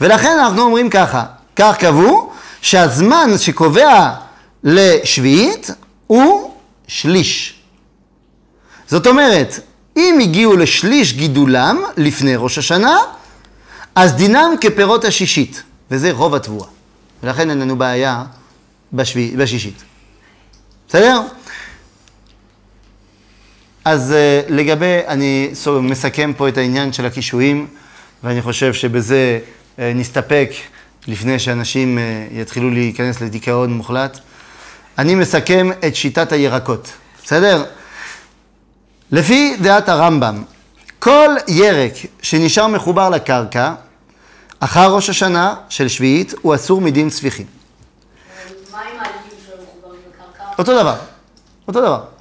ולכן 0.00 0.38
אנחנו 0.38 0.62
אומרים 0.62 0.90
ככה, 0.90 1.24
כך 1.56 1.76
קבעו, 1.78 2.32
שהזמן 2.60 3.30
שקובע 3.38 4.10
לשביעית 4.64 5.70
הוא 6.06 6.54
שליש. 6.86 7.54
זאת 8.86 9.06
אומרת, 9.06 9.60
אם 9.96 10.18
הגיעו 10.22 10.56
לשליש 10.56 11.12
גידולם 11.12 11.82
לפני 11.96 12.36
ראש 12.36 12.58
השנה, 12.58 12.98
אז 13.94 14.12
דינם 14.12 14.50
כפירות 14.60 15.04
השישית, 15.04 15.62
וזה 15.90 16.12
רוב 16.12 16.34
התבואה. 16.34 16.68
ולכן 17.22 17.50
אין 17.50 17.58
לנו 17.58 17.76
בעיה 17.76 18.24
בשבי, 18.92 19.34
בשישית. 19.36 19.82
בסדר? 20.88 21.20
אז 23.84 24.12
אה, 24.12 24.42
לגבי, 24.48 25.00
אני 25.06 25.50
מסכם 25.82 26.32
פה 26.36 26.48
את 26.48 26.58
העניין 26.58 26.92
של 26.92 27.06
הקישואים, 27.06 27.66
ואני 28.22 28.42
חושב 28.42 28.74
שבזה 28.74 29.38
אה, 29.78 29.92
נסתפק 29.94 30.50
לפני 31.06 31.38
שאנשים 31.38 31.98
אה, 31.98 32.26
יתחילו 32.30 32.70
להיכנס 32.70 33.20
לדיכאון 33.20 33.72
מוחלט. 33.72 34.18
אני 34.98 35.14
מסכם 35.14 35.70
את 35.86 35.96
שיטת 35.96 36.32
הירקות, 36.32 36.92
בסדר? 37.24 37.64
לפי 39.12 39.56
דעת 39.56 39.88
הרמב"ם, 39.88 40.42
כל 40.98 41.28
ירק 41.48 41.92
שנשאר 42.22 42.66
מחובר 42.66 43.10
לקרקע, 43.10 43.74
אחר 44.60 44.94
ראש 44.94 45.10
השנה 45.10 45.54
של 45.68 45.88
שביעית, 45.88 46.34
הוא 46.42 46.54
אסור 46.54 46.80
מדין 46.80 47.10
ספיחים. 47.10 47.46
מה 48.72 48.78
עם 48.78 48.86
העלים 48.86 49.12
שלו 49.46 49.56
מחוברים 49.56 50.00
לקרקע? 50.08 50.44
אותו 50.58 50.80
דבר, 50.80 50.96
אותו 51.68 51.80
דבר. 51.80 52.13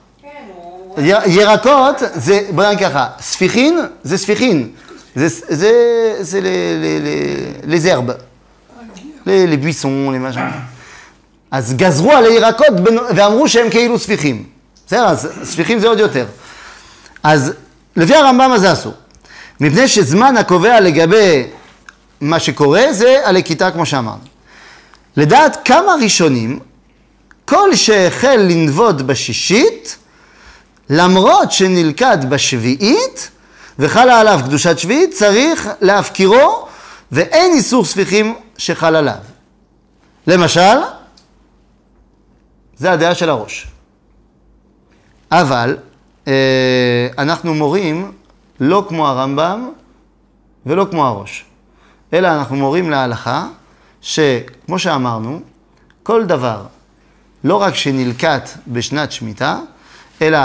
ירקות 1.25 1.95
זה, 2.13 2.47
בוא 2.49 2.65
נגיד 2.65 2.87
ככה, 2.87 3.07
ספיחין 3.19 3.79
זה 4.03 4.17
ספיחין, 4.17 4.69
זה, 5.15 5.69
לזרב, 7.63 8.05
לביסון, 9.25 10.15
למשהו. 10.15 10.41
אז 11.51 11.73
גזרו 11.73 12.11
על 12.11 12.25
הירקות 12.25 12.67
ואמרו 13.15 13.49
שהם 13.49 13.69
כאילו 13.69 13.99
ספיחים. 13.99 14.43
בסדר, 14.87 15.05
אז 15.05 15.29
ספיחים 15.43 15.79
זה 15.79 15.87
עוד 15.87 15.99
יותר. 15.99 16.25
אז 17.23 17.53
לפי 17.95 18.15
הרמב"ם 18.15 18.51
הזה 18.51 18.73
אסור. 18.73 18.93
מפני 19.59 19.87
שזמן 19.87 20.37
הקובע 20.37 20.79
לגבי 20.79 21.43
מה 22.21 22.39
שקורה 22.39 22.93
זה 22.93 23.21
הלקיטה 23.25 23.71
כמו 23.71 23.85
שאמרנו. 23.85 24.21
לדעת 25.17 25.57
כמה 25.65 25.95
ראשונים, 26.01 26.59
כל 27.45 27.75
שהחל 27.75 28.35
לנבוד 28.49 29.07
בשישית, 29.07 29.97
למרות 30.89 31.51
שנלכד 31.51 32.29
בשביעית 32.29 33.31
וחלה 33.79 34.19
עליו 34.19 34.39
קדושת 34.45 34.79
שביעית, 34.79 35.13
צריך 35.13 35.69
להפקירו 35.81 36.67
ואין 37.11 37.53
איסור 37.53 37.85
ספיחים 37.85 38.35
שחל 38.57 38.95
עליו. 38.95 39.17
למשל, 40.27 40.77
זה 42.77 42.91
הדעה 42.91 43.15
של 43.15 43.29
הראש. 43.29 43.67
אבל 45.31 45.77
אה, 46.27 47.07
אנחנו 47.17 47.53
מורים 47.53 48.11
לא 48.59 48.85
כמו 48.89 49.07
הרמב"ם 49.07 49.69
ולא 50.65 50.87
כמו 50.91 51.05
הראש, 51.05 51.45
אלא 52.13 52.27
אנחנו 52.27 52.55
מורים 52.55 52.89
להלכה 52.89 53.47
שכמו 54.01 54.79
שאמרנו, 54.79 55.41
כל 56.03 56.25
דבר, 56.25 56.63
לא 57.43 57.61
רק 57.61 57.75
שנלקט 57.75 58.49
בשנת 58.67 59.11
שמיטה, 59.11 59.59
אלא 60.21 60.39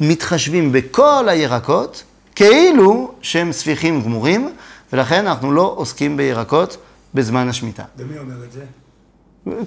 מתחשבים 0.00 0.72
בכל 0.72 1.28
הירקות 1.28 2.02
כאילו 2.34 3.12
שהם 3.22 3.52
ספיחים 3.52 4.02
גמורים, 4.02 4.52
ולכן 4.92 5.26
אנחנו 5.26 5.52
לא 5.52 5.74
עוסקים 5.76 6.16
בירקות 6.16 6.76
בזמן 7.14 7.48
השמיטה. 7.48 7.84
ומי 7.96 8.18
אומר 8.18 8.44
את 8.44 8.52
זה? 8.52 8.64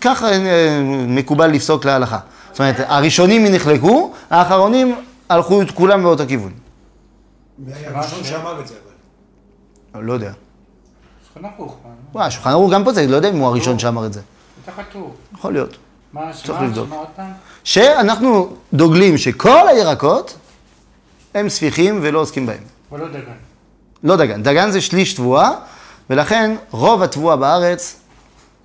ככה 0.02 0.32
אה, 0.32 0.82
מקובל 1.08 1.48
לפסוק 1.48 1.86
להלכה. 1.86 2.20
זאת 2.52 2.60
אומרת, 2.60 2.76
הראשונים 2.80 3.46
נחלקו, 3.46 4.14
האחרונים 4.30 4.96
הלכו 5.30 5.62
את 5.62 5.72
כולם 5.72 6.04
באותו 6.04 6.24
כיוון. 6.28 6.52
מי 7.60 7.74
היה 7.74 7.98
הראשון 7.98 8.24
שאמר 8.24 8.60
את 8.62 8.68
זה 8.68 8.76
אבל? 9.94 10.04
לא 10.04 10.14
יודע. 10.14 10.32
שולחן 11.34 11.50
ערוך, 11.58 11.78
מה? 11.84 11.90
וואי, 12.14 12.28
השולחן 12.28 12.50
ערוך 12.50 12.74
גם 12.74 12.84
פה 12.84 12.94
זה, 12.94 13.08
לא 13.08 13.16
יודע 13.16 13.30
אם 13.30 13.38
הוא 13.38 13.48
הראשון 13.48 13.80
שאמר 13.80 14.06
את 14.06 14.14
זה. 14.14 14.22
זה 14.66 14.72
כתוב. 14.72 15.16
יכול 15.34 15.54
להיות. 15.54 15.78
מה, 16.18 16.34
צריך 16.34 16.46
שמה, 16.46 16.64
לבדוק. 16.64 16.90
פעם? 17.16 17.32
שאנחנו 17.64 18.56
דוגלים 18.74 19.18
שכל 19.18 19.68
הירקות 19.68 20.38
הם 21.34 21.50
ספיחים 21.50 22.00
ולא 22.02 22.20
עוסקים 22.20 22.46
בהם. 22.46 22.64
ולא 22.92 23.08
דגן. 23.08 23.20
לא 24.04 24.16
דגן. 24.16 24.44
דגן 24.44 24.72
זה 24.72 24.82
שליש 24.82 25.14
תבואה, 25.14 25.52
ולכן 26.10 26.56
רוב 26.72 27.04
התבואה 27.04 27.36
בארץ 27.36 28.00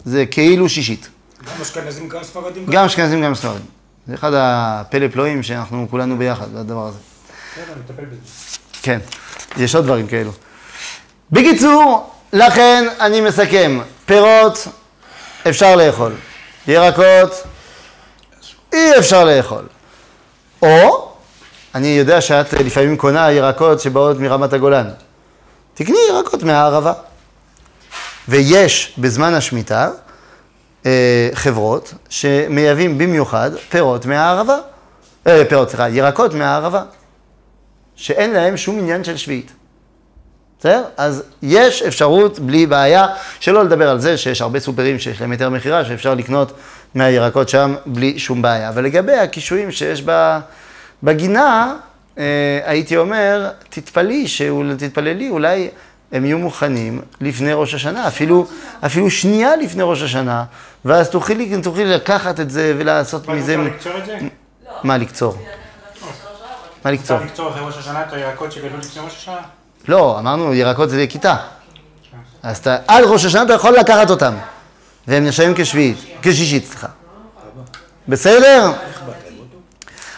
זה 0.05 0.26
כאילו 0.26 0.68
שישית. 0.68 1.09
גם 1.44 1.62
אשכנזים, 1.62 2.09
גם 2.09 2.22
ספרדים. 2.22 2.66
גם 2.66 2.84
אשכנזים, 2.84 3.22
גם 3.22 3.34
ספרדים. 3.34 3.66
זה 4.07 4.14
אחד 4.14 4.32
הפלא 4.34 5.09
פלואים 5.09 5.42
שאנחנו 5.42 5.86
כולנו 5.90 6.18
ביחד, 6.18 6.53
בדבר 6.55 6.86
הזה. 6.86 6.98
בסדר, 7.53 7.74
נטפל 7.84 8.05
בזה. 8.05 8.20
כן, 8.82 8.98
יש 9.57 9.74
עוד 9.74 9.84
דברים 9.84 10.07
כאלו. 10.07 10.30
בקיצור, 11.30 12.11
לכן 12.32 12.88
אני 13.00 13.20
מסכם, 13.20 13.80
פירות 14.07 14.66
אפשר 15.48 15.76
לאכול, 15.76 16.12
ירקות 16.68 17.42
אי 18.72 18.98
אפשר 18.98 19.24
לאכול. 19.24 19.66
או, 20.62 21.08
אני 21.74 21.88
יודע 21.88 22.20
שאת 22.20 22.52
לפעמים 22.52 22.96
קונה 22.96 23.32
ירקות 23.32 23.80
שבאות 23.80 24.18
מרמת 24.18 24.52
הגולן. 24.52 24.88
תקני 25.74 25.98
ירקות 26.08 26.42
מהערבה. 26.42 26.92
ויש 28.28 28.94
בזמן 28.98 29.34
השמיטה 29.34 29.90
אה, 30.86 31.28
חברות 31.34 31.94
שמייבאים 32.08 32.98
במיוחד 32.98 33.50
פירות 33.68 34.06
מהערבה. 34.06 34.58
אה, 35.26 35.42
פירות, 35.48 35.68
סליחה, 35.68 35.88
ירקות 35.88 36.34
מהערבה. 36.34 36.82
שאין 37.96 38.32
להם 38.32 38.56
שום 38.56 38.78
עניין 38.78 39.04
של 39.04 39.16
שביעית. 39.16 39.52
בסדר? 40.62 40.84
אז 40.96 41.22
יש 41.42 41.82
אפשרות 41.82 42.38
בלי 42.38 42.66
בעיה, 42.66 43.06
שלא 43.40 43.64
לדבר 43.64 43.90
על 43.90 43.98
זה 43.98 44.16
שיש 44.16 44.40
הרבה 44.40 44.60
סופרים 44.60 44.98
שיש 44.98 45.20
להם 45.20 45.32
יותר 45.32 45.50
מכירה, 45.50 45.84
שאפשר 45.84 46.14
לקנות 46.14 46.52
מהירקות 46.94 47.48
שם 47.48 47.74
בלי 47.86 48.18
שום 48.18 48.42
בעיה. 48.42 48.68
אבל 48.68 48.84
לגבי 48.84 49.12
הקישואים 49.12 49.72
שיש 49.72 50.02
בגינה, 51.02 51.74
אה, 52.18 52.60
הייתי 52.64 52.96
אומר, 52.96 53.50
תתפלאי, 53.68 54.26
תתפללי, 54.78 55.28
אולי 55.28 55.68
הם 56.12 56.24
יהיו 56.24 56.38
מוכנים 56.38 57.02
לפני 57.20 57.52
ראש 57.52 57.74
השנה, 57.74 58.08
אפילו, 58.08 58.46
אפילו 58.86 59.10
שנייה 59.10 59.56
לפני 59.56 59.82
ראש 59.82 60.02
השנה, 60.02 60.44
ואז 60.84 61.10
תוכלי, 61.10 61.62
תוכלי 61.62 61.84
לקחת 61.84 62.40
את 62.40 62.50
זה 62.50 62.74
ולעשות 62.78 63.28
מה, 63.28 63.34
מזה... 63.34 63.56
מותר 63.56 63.74
לקצור 63.74 63.98
את 63.98 64.06
זה? 64.06 64.18
מה 64.82 64.98
לקצור? 64.98 65.36
מה 66.84 66.90
לקצור? 66.90 67.18
לקצור 67.18 67.50
אחרי 67.50 67.62
ראש 67.66 67.78
השנה 67.78 68.02
את 68.02 68.12
הירקות 68.12 68.52
שגדלו 68.52 68.78
לפני 68.78 69.02
ראש 69.02 69.16
השנה? 69.16 69.61
לא, 69.88 70.16
אמרנו 70.18 70.54
ירקות 70.54 70.90
זה 70.90 71.02
לכיתה. 71.02 71.36
אז 72.42 72.58
אתה, 72.58 72.76
עד 72.88 73.04
ראש 73.04 73.24
השנה 73.24 73.42
אתה 73.42 73.52
יכול 73.52 73.76
לקחת 73.78 74.10
אותם. 74.10 74.34
והם 75.08 75.24
נחשבים 75.26 75.52
כשביעית, 75.56 75.96
כשישית, 76.22 76.66
סליחה. 76.66 76.86
בסדר? 78.08 78.72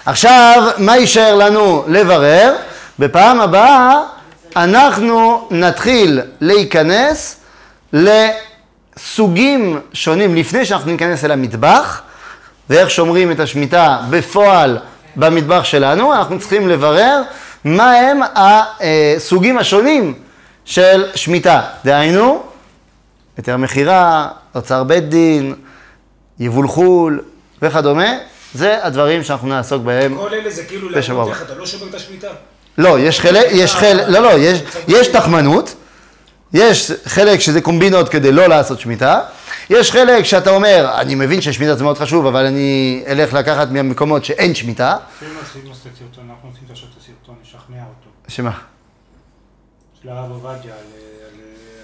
עכשיו, 0.06 0.70
מה 0.78 0.96
יישאר 0.96 1.34
לנו 1.34 1.84
לברר? 1.88 2.54
בפעם 2.98 3.40
הבאה 3.40 4.02
אנחנו 4.56 5.48
נתחיל 5.50 6.20
להיכנס 6.40 7.36
לסוגים 7.92 9.80
שונים, 9.92 10.34
לפני 10.34 10.64
שאנחנו 10.64 10.90
ניכנס 10.90 11.24
אל 11.24 11.30
המטבח, 11.30 12.02
ואיך 12.70 12.90
שומרים 12.90 13.30
את 13.30 13.40
השמיטה 13.40 13.98
בפועל 14.10 14.78
במטבח 15.16 15.64
שלנו, 15.64 16.14
אנחנו 16.14 16.38
צריכים 16.38 16.68
לברר 16.68 17.22
מה 17.64 17.92
הם 17.92 18.20
הסוגים 19.16 19.58
השונים 19.58 20.14
של 20.64 21.04
שמיטה. 21.14 21.62
דהיינו, 21.84 22.42
היתר 23.36 23.56
מכירה, 23.56 24.28
אוצר 24.54 24.84
בית 24.84 25.08
דין, 25.08 25.54
יבול 26.38 26.68
חו"ל 26.68 27.20
וכדומה, 27.62 28.08
זה 28.54 28.86
הדברים 28.86 29.22
שאנחנו 29.22 29.48
נעסוק 29.48 29.82
בהם. 29.82 30.16
כל 30.16 30.34
אלה 30.34 30.50
זה 30.50 30.64
כאילו 30.64 30.88
בשבוע 30.88 31.22
הבא. 31.22 31.30
איך 31.32 31.42
אתה 31.42 31.54
לא 31.54 31.66
שובר 31.66 31.86
את 31.88 31.94
השמיטה. 31.94 32.28
לא, 32.78 33.00
יש 33.00 33.20
חלק, 33.20 33.46
יש 33.50 33.74
חלק, 33.74 34.04
לא, 34.08 34.18
לא, 34.18 34.32
יש, 34.38 34.62
יש 34.88 35.06
תחמנות, 35.08 35.74
יש 36.52 36.92
חלק 37.04 37.40
שזה 37.40 37.60
קומבינות 37.60 38.08
כדי 38.08 38.32
לא 38.32 38.46
לעשות 38.46 38.80
שמיטה, 38.80 39.20
יש 39.70 39.90
חלק 39.90 40.24
שאתה 40.24 40.50
אומר, 40.50 40.90
אני 40.94 41.14
מבין 41.14 41.40
ששמיטה 41.40 41.74
זה 41.74 41.84
מאוד 41.84 41.98
חשוב, 41.98 42.26
אבל 42.26 42.46
אני 42.46 43.02
אלך 43.06 43.32
לקחת 43.32 43.70
מהמקומות 43.70 44.24
שאין 44.24 44.54
שמיטה. 44.54 44.96
לשכנע 47.68 47.82
אותו. 47.82 48.10
שמה? 48.28 48.50
של 50.02 50.08
הרב 50.08 50.30
עובדיה 50.30 50.72
על 50.74 50.84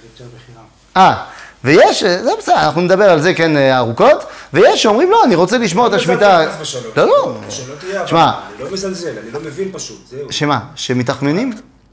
היתר 0.02 0.24
בחירה. 0.36 0.62
אה, 0.96 1.24
ויש, 1.64 2.04
זה 2.04 2.30
בסדר, 2.38 2.54
אנחנו 2.56 2.80
נדבר 2.80 3.10
על 3.10 3.20
זה 3.20 3.34
כן 3.34 3.56
אה, 3.56 3.78
ארוכות, 3.78 4.22
ויש 4.52 4.82
שאומרים, 4.82 5.10
לא, 5.10 5.24
אני 5.24 5.34
רוצה 5.34 5.58
לשמור 5.58 5.86
את 5.86 5.92
השמיטה. 5.92 6.46
חס 6.52 6.60
ושלום. 6.60 6.92
לא, 6.96 7.06
לא, 7.06 7.36
שלא 7.50 7.74
תהיה, 7.80 8.02
אבל. 8.02 8.18
אני 8.18 8.64
לא 8.64 8.72
מזלזל, 8.72 9.18
אני 9.22 9.30
לא 9.30 9.40
מבין 9.40 9.72
פשוט, 9.72 10.06
זהו. 10.08 10.32
שמה, 10.32 10.60
שמתחמנים? 10.74 11.52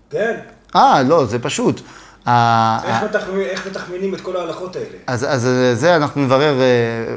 כן, 0.09 0.39
אה, 0.75 1.03
לא, 1.03 1.25
זה 1.25 1.39
פשוט. 1.39 1.81
ה- 2.25 2.79
איך 2.87 3.03
מתחמנים- 3.03 3.41
איך 3.41 3.67
מתחמנים 3.67 4.15
את 4.15 4.21
כל 4.21 4.37
ההלכות 4.37 4.75
האלה? 4.75 4.85
אז, 5.07 5.25
אז 5.29 5.45
אה, 5.47 5.75
זה 5.75 5.95
אנחנו 5.95 6.21
נברר 6.21 6.55
אה, 6.61 6.65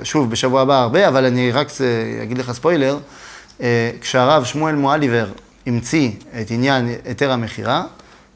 שוב 0.05 0.31
בשבוע 0.31 0.61
הבא 0.61 0.81
הרבה, 0.81 1.09
אבל 1.09 1.25
אני 1.25 1.53
רק 1.53 1.67
אה, 1.81 2.23
אגיד 2.23 2.39
לך 2.39 2.53
ספוילר. 2.53 2.99
אה, 3.61 3.91
כשהרב 4.01 4.45
שמואל 4.45 4.75
מואליבר 4.75 5.27
המציא 5.67 6.11
את 6.41 6.51
עניין 6.51 6.89
היתר 7.05 7.33
המכירה, 7.33 7.85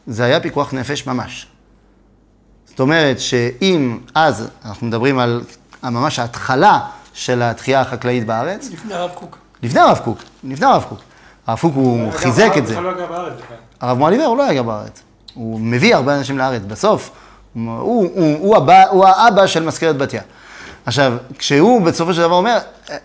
זה 0.06 0.24
היה 0.24 0.40
פיקוח 0.40 0.74
נפש 0.74 1.06
ממש. 1.06 1.46
זאת 2.66 2.80
אומרת 2.80 3.20
שאם 3.20 3.98
אז, 4.14 4.48
אנחנו 4.64 4.86
מדברים 4.86 5.18
על 5.18 5.42
ממש 5.82 6.18
ההתחלה 6.18 6.80
של 7.12 7.42
התחייה 7.42 7.80
החקלאית 7.80 8.26
בארץ, 8.26 8.68
לפני 8.72 8.94
הרב 8.94 9.10
קוק. 9.14 9.38
לפני 9.62 9.80
הרב 9.80 9.98
קוק, 10.04 10.18
לפני 10.44 10.66
הרב 10.66 10.84
קוק. 10.88 10.98
הרב 11.46 11.58
קוק 11.58 11.74
הוא 11.74 12.12
חיזק 12.12 12.52
את 12.58 12.66
זה. 12.66 12.80
לא. 12.80 12.90
הרב 13.80 13.98
מואליבר 13.98 14.24
הוא 14.24 14.36
לא 14.36 14.42
היה 14.42 14.54
גר 14.54 14.62
בארץ. 14.62 15.02
הוא 15.34 15.60
מביא 15.60 15.94
הרבה 15.94 16.18
אנשים 16.18 16.38
לארץ. 16.38 16.62
בסוף, 16.66 17.10
הוא, 17.54 17.62
הוא, 17.80 18.38
הוא, 18.38 18.56
הבא, 18.56 18.84
הוא 18.90 19.06
האבא 19.06 19.46
של 19.46 19.62
מזכרת 19.62 19.96
בתיה. 19.96 20.22
עכשיו, 20.86 21.16
כשהוא 21.38 21.82
בסופו 21.82 22.14
של 22.14 22.20
דבר 22.20 22.34
אומר, 22.34 22.58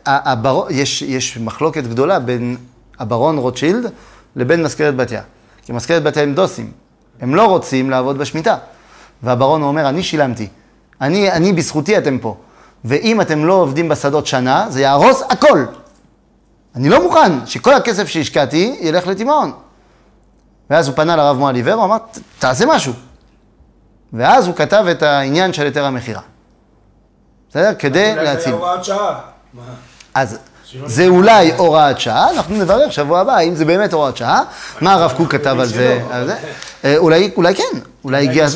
הבר... 0.05 0.65
יש, 0.69 1.01
יש 1.01 1.37
מחלוקת 1.37 1.83
גדולה 1.83 2.19
בין 2.19 2.57
הברון 2.99 3.37
רוטשילד 3.37 3.91
לבין 4.35 4.63
מזכרת 4.63 4.95
בתיה. 4.95 5.21
כי 5.61 5.71
מזכרת 5.71 6.03
בתיה 6.03 6.23
הם 6.23 6.33
דוסים. 6.33 6.71
הם 7.21 7.35
לא 7.35 7.45
רוצים 7.45 7.89
לעבוד 7.89 8.17
בשמיטה. 8.17 8.57
והברון 9.23 9.61
אומר, 9.63 9.89
אני 9.89 10.03
שילמתי. 10.03 10.47
אני, 11.01 11.31
אני 11.31 11.53
בזכותי 11.53 11.97
אתם 11.97 12.17
פה. 12.19 12.35
ואם 12.85 13.21
אתם 13.21 13.45
לא 13.45 13.53
עובדים 13.53 13.89
בשדות 13.89 14.27
שנה, 14.27 14.65
זה 14.69 14.81
יהרוס 14.81 15.21
הכל. 15.29 15.65
אני 16.75 16.89
לא 16.89 17.03
מוכן 17.03 17.45
שכל 17.45 17.73
הכסף 17.73 18.07
שהשקעתי 18.07 18.77
ילך 18.81 19.07
לתימהון. 19.07 19.51
ואז 20.69 20.87
הוא 20.87 20.95
פנה 20.95 21.15
לרב 21.15 21.37
מואליבר, 21.37 21.73
הוא 21.73 21.83
אמר, 21.85 21.97
"ת- 21.97 22.19
תעשה 22.39 22.65
משהו. 22.65 22.93
ואז 24.13 24.47
הוא 24.47 24.55
כתב 24.55 24.85
את 24.91 25.03
העניין 25.03 25.53
של 25.53 25.63
היתר 25.63 25.85
המכירה. 25.85 26.21
בסדר? 27.49 27.73
כדי 27.79 28.13
זה 28.15 28.21
להציל. 28.23 28.47
היה 28.53 28.55
הוראת 28.61 28.83
שעה. 28.85 29.19
אז 30.13 30.37
זה 30.85 31.07
אולי 31.07 31.51
הוראת 31.57 31.99
שעה, 31.99 32.31
אנחנו 32.31 32.55
נברר 32.55 32.89
שבוע 32.89 33.19
הבא 33.19 33.39
אם 33.39 33.55
זה 33.55 33.65
באמת 33.65 33.93
הוראת 33.93 34.17
שעה, 34.17 34.43
מה 34.81 34.93
הרב 34.93 35.13
קוק 35.17 35.31
כתב 35.31 35.55
על 35.59 35.65
זה. 35.67 36.01
אה, 36.85 36.97
אולי, 36.97 37.31
אולי 37.37 37.55
כן, 37.55 37.79
אולי 38.03 38.27
הגיע. 38.27 38.47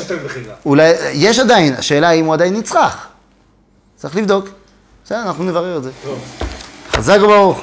אולי, 0.66 0.92
יש 1.12 1.38
עדיין, 1.38 1.74
השאלה 1.78 2.10
אם 2.10 2.24
הוא 2.24 2.34
עדיין 2.34 2.54
נצרך. 2.56 3.06
צריך 3.96 4.16
לבדוק. 4.16 4.48
בסדר, 5.04 5.22
אנחנו 5.22 5.44
נברר 5.44 5.76
את 5.76 5.82
זה. 5.82 5.90
חזק 6.92 7.18
וברוך. 7.22 7.60